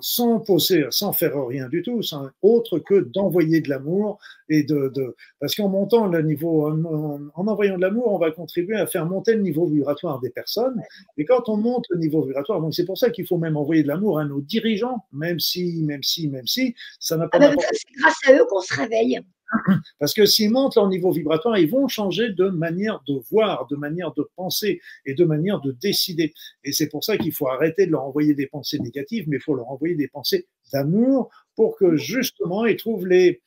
[0.00, 4.18] sans poser, sans faire rien du tout, sans, autre que d'envoyer de l'amour
[4.48, 8.76] et de, de parce qu'en montant le niveau, en, envoyant de l'amour, on va contribuer
[8.76, 10.80] à faire monter le niveau vibratoire des personnes.
[11.16, 13.82] Et quand on monte le niveau vibratoire, donc c'est pour ça qu'il faut même envoyer
[13.82, 17.38] de l'amour à nos dirigeants, même si, même si, même si, ça n'a pas.
[17.40, 19.20] Ah ben, c'est grâce à eux qu'on se réveille.
[19.98, 23.76] Parce que s'ils montent leur niveau vibratoire, ils vont changer de manière de voir, de
[23.76, 26.34] manière de penser et de manière de décider.
[26.64, 29.42] Et c'est pour ça qu'il faut arrêter de leur envoyer des pensées négatives, mais il
[29.42, 33.40] faut leur envoyer des pensées d'amour pour que justement ils trouvent les,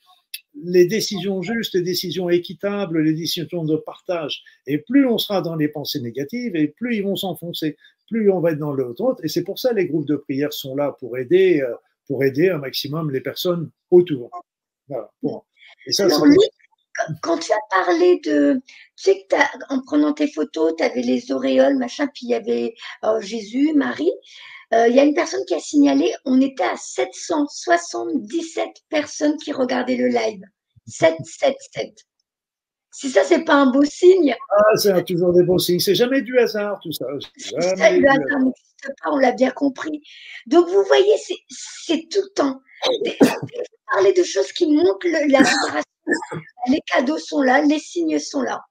[0.64, 4.44] les décisions justes, les décisions équitables, les décisions de partage.
[4.68, 7.78] Et plus on sera dans les pensées négatives, et plus ils vont s'enfoncer,
[8.10, 9.24] plus on va être dans l'autre.
[9.24, 11.74] Et c'est pour ça que les groupes de prière sont là pour aider, euh,
[12.08, 14.30] pour aider un maximum les personnes autour.
[14.88, 15.10] Voilà.
[16.00, 16.26] Alors,
[17.22, 18.62] quand tu as parlé de,
[18.96, 19.36] tu sais que
[19.70, 23.74] en prenant tes photos, tu avais les auréoles, machin, puis il y avait euh, Jésus,
[23.74, 24.12] Marie.
[24.74, 29.52] Euh, il y a une personne qui a signalé, on était à 777 personnes qui
[29.52, 30.42] regardaient le live.
[30.88, 32.06] 777.
[32.94, 34.36] Si ça, c'est pas un beau signe.
[34.50, 35.80] Ah, c'est toujours des beaux signes.
[35.80, 37.06] C'est jamais du hasard, tout ça.
[37.38, 40.02] ça le hasard n'existe pas, on l'a bien compris.
[40.46, 41.16] Donc, vous voyez,
[41.50, 42.62] c'est tout le temps
[43.92, 45.58] parler de choses qui montrent la vibration.
[46.70, 48.62] les cadeaux sont là, les signes sont là.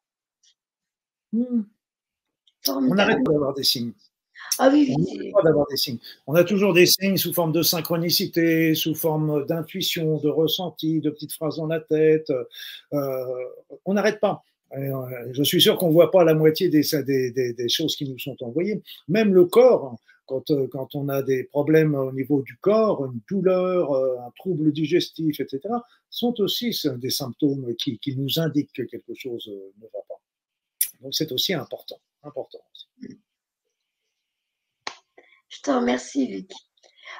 [1.33, 1.63] Hmm.
[2.69, 3.93] On arrête d'avoir des signes.
[4.59, 5.33] Ah oui, oui.
[5.35, 5.99] On d'avoir des signes.
[6.27, 11.11] On a toujours des signes sous forme de synchronicité, sous forme d'intuition, de ressenti, de
[11.11, 12.31] petites phrases dans la tête.
[12.93, 13.25] Euh,
[13.85, 14.43] on n'arrête pas.
[14.77, 18.09] Euh, je suis sûr qu'on ne voit pas la moitié des, des, des, choses qui
[18.09, 18.83] nous sont envoyées.
[19.09, 19.97] Même le corps,
[20.33, 24.73] euh, quand, on a des problèmes au niveau du corps, une douleur, euh, un trouble
[24.73, 25.61] digestif, etc.,
[26.09, 30.21] sont aussi des symptômes qui, nous indiquent que quelque chose euh, ne va pas.
[31.01, 32.01] Donc c'est aussi important.
[32.23, 32.59] important
[35.49, 36.51] Je te remercie, Luc.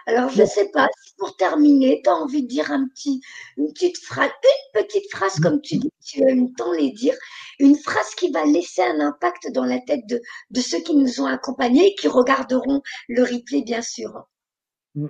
[0.07, 3.21] Alors, je ne sais pas, si pour terminer, tu as envie de dire un petit,
[3.57, 4.31] une petite phrase,
[4.75, 7.15] une petite phrase, comme tu dis, tu aimes tant les dire,
[7.59, 11.21] une phrase qui va laisser un impact dans la tête de, de ceux qui nous
[11.21, 14.27] ont accompagnés et qui regarderont le replay, bien sûr.
[14.95, 15.09] Hmm.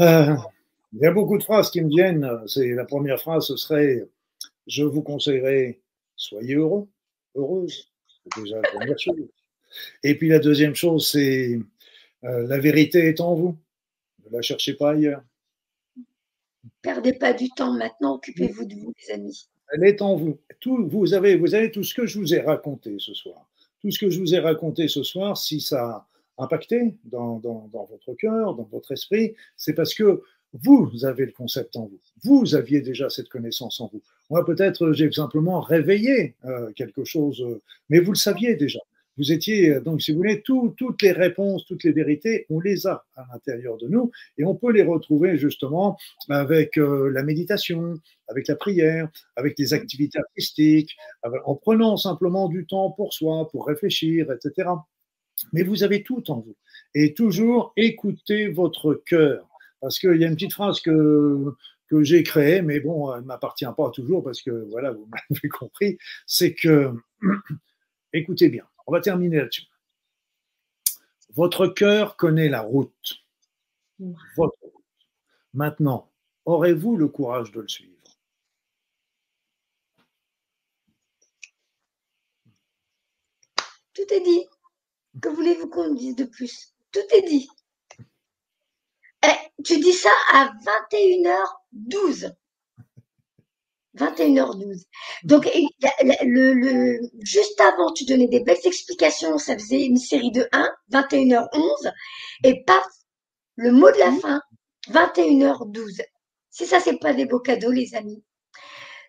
[0.00, 0.36] Euh,
[0.92, 2.28] il y a beaucoup de phrases qui me viennent.
[2.46, 4.08] C'est la première phrase, ce serait
[4.66, 5.80] Je vous conseillerais,
[6.16, 6.88] soyez heureux,
[7.36, 7.90] heureuse.
[8.08, 9.28] C'est déjà la première chose.
[10.02, 11.60] Et puis la deuxième chose, c'est
[12.24, 13.56] euh, la vérité est en vous.
[14.26, 15.22] Ne la cherchez pas ailleurs.
[16.82, 19.48] Perdez pas du temps maintenant, occupez-vous de vous, les amis.
[19.72, 20.38] Elle est en vous.
[20.60, 23.48] Tout, vous, avez, vous avez tout ce que je vous ai raconté ce soir.
[23.80, 27.68] Tout ce que je vous ai raconté ce soir, si ça a impacté dans, dans,
[27.72, 30.22] dans votre cœur, dans votre esprit, c'est parce que
[30.52, 32.00] vous avez le concept en vous.
[32.24, 34.02] Vous aviez déjà cette connaissance en vous.
[34.30, 38.80] Moi, peut-être, j'ai simplement réveillé euh, quelque chose, euh, mais vous le saviez déjà
[39.18, 42.86] vous étiez, euh, donc si vous voulez, toutes les réponses, toutes les vérités, on les
[42.86, 47.94] a à l'intérieur de nous et on peut les retrouver justement avec euh, la méditation,
[48.28, 50.96] avec la prière, avec des activités artistiques,
[51.44, 54.70] en prenant simplement du temps pour soi, pour réfléchir, etc.
[55.52, 56.56] Mais vous avez tout en vous.
[56.94, 59.46] Et toujours écoutez votre cœur.
[59.80, 61.54] Parce qu'il y a une petite phrase que,
[61.88, 65.48] que j'ai créée, mais bon, elle ne m'appartient pas toujours parce que, voilà, vous m'avez
[65.58, 66.92] compris, c'est que,
[68.12, 69.68] écoutez bien, on va terminer là-dessus.
[71.28, 73.24] Votre cœur connaît la route.
[74.00, 74.84] Votre route.
[75.54, 76.10] Maintenant,
[76.44, 77.94] aurez-vous le courage de le suivre?
[83.94, 84.48] Tout est dit.
[85.22, 86.74] Que voulez-vous qu'on dise de plus?
[86.90, 87.48] Tout est dit.
[89.24, 90.50] Eh, tu dis ça à
[90.90, 92.34] 21h12.
[93.96, 94.84] 21h12.
[95.24, 99.38] Donc, le, juste avant, tu donnais des belles explications.
[99.38, 101.92] Ça faisait une série de 1, 21h11.
[102.44, 102.86] Et paf,
[103.56, 104.40] le mot de la fin,
[104.88, 106.02] 21h12.
[106.50, 108.22] Si ça, c'est pas des beaux cadeaux, les amis.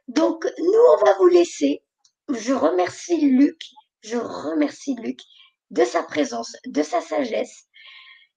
[0.07, 1.83] Donc, nous, on va vous laisser.
[2.29, 3.59] Je remercie Luc.
[4.01, 5.19] Je remercie Luc
[5.69, 7.65] de sa présence, de sa sagesse.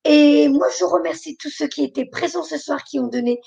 [0.04, 3.40] Et moi, je remercie tous ceux qui étaient présents ce soir, qui ont donné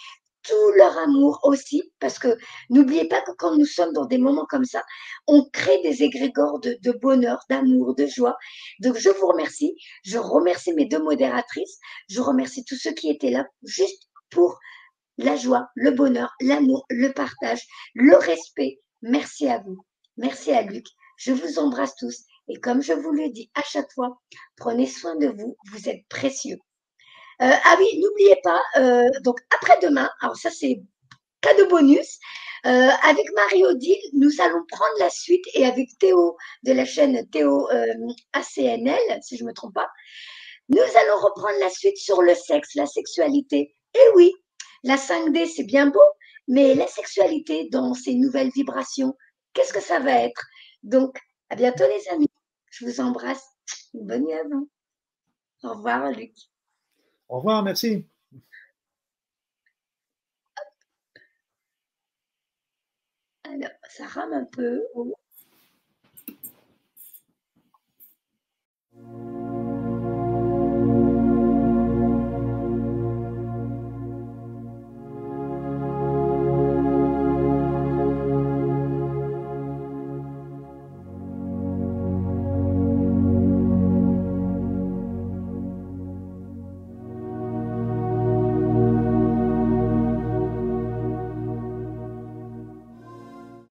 [0.47, 2.37] tout leur amour aussi, parce que
[2.69, 4.83] n'oubliez pas que quand nous sommes dans des moments comme ça,
[5.27, 8.37] on crée des égrégores de, bonheur, d'amour, de joie.
[8.79, 9.75] Donc je vous remercie.
[10.03, 11.79] Je remercie mes deux modératrices.
[12.09, 14.59] Je remercie tous ceux qui étaient là juste pour
[15.17, 17.61] la joie, le bonheur, l'amour, le partage,
[17.93, 18.79] le respect.
[19.01, 19.77] Merci à vous.
[20.17, 20.85] Merci à Luc.
[21.17, 24.21] Je vous embrasse tous Et comme je vous le dis à chaque fois,
[24.55, 26.57] prenez soin de vous, vous êtes précieux.
[27.41, 30.81] Euh, ah oui, n'oubliez pas, euh, donc après-demain, alors ça c'est
[31.41, 32.17] cadeau bonus,
[32.65, 37.67] euh, avec Marie-Odile, nous allons prendre la suite et avec Théo de la chaîne Théo
[38.33, 39.87] ACNL, si je ne me trompe pas,
[40.69, 43.75] nous allons reprendre la suite sur le sexe, la sexualité.
[43.93, 44.33] Et oui,
[44.83, 45.99] la 5D c'est bien beau,
[46.47, 49.13] mais la sexualité dans ces nouvelles vibrations,
[49.53, 50.43] qu'est-ce que ça va être?
[50.83, 51.17] Donc,
[51.49, 52.29] à bientôt les amis.
[52.71, 53.45] Je vous embrasse.
[53.93, 54.69] Bonne nuit à vous.
[55.63, 56.33] Au revoir, Luc.
[57.29, 58.05] Au revoir, merci.
[63.43, 64.83] Alors, ça rame un peu.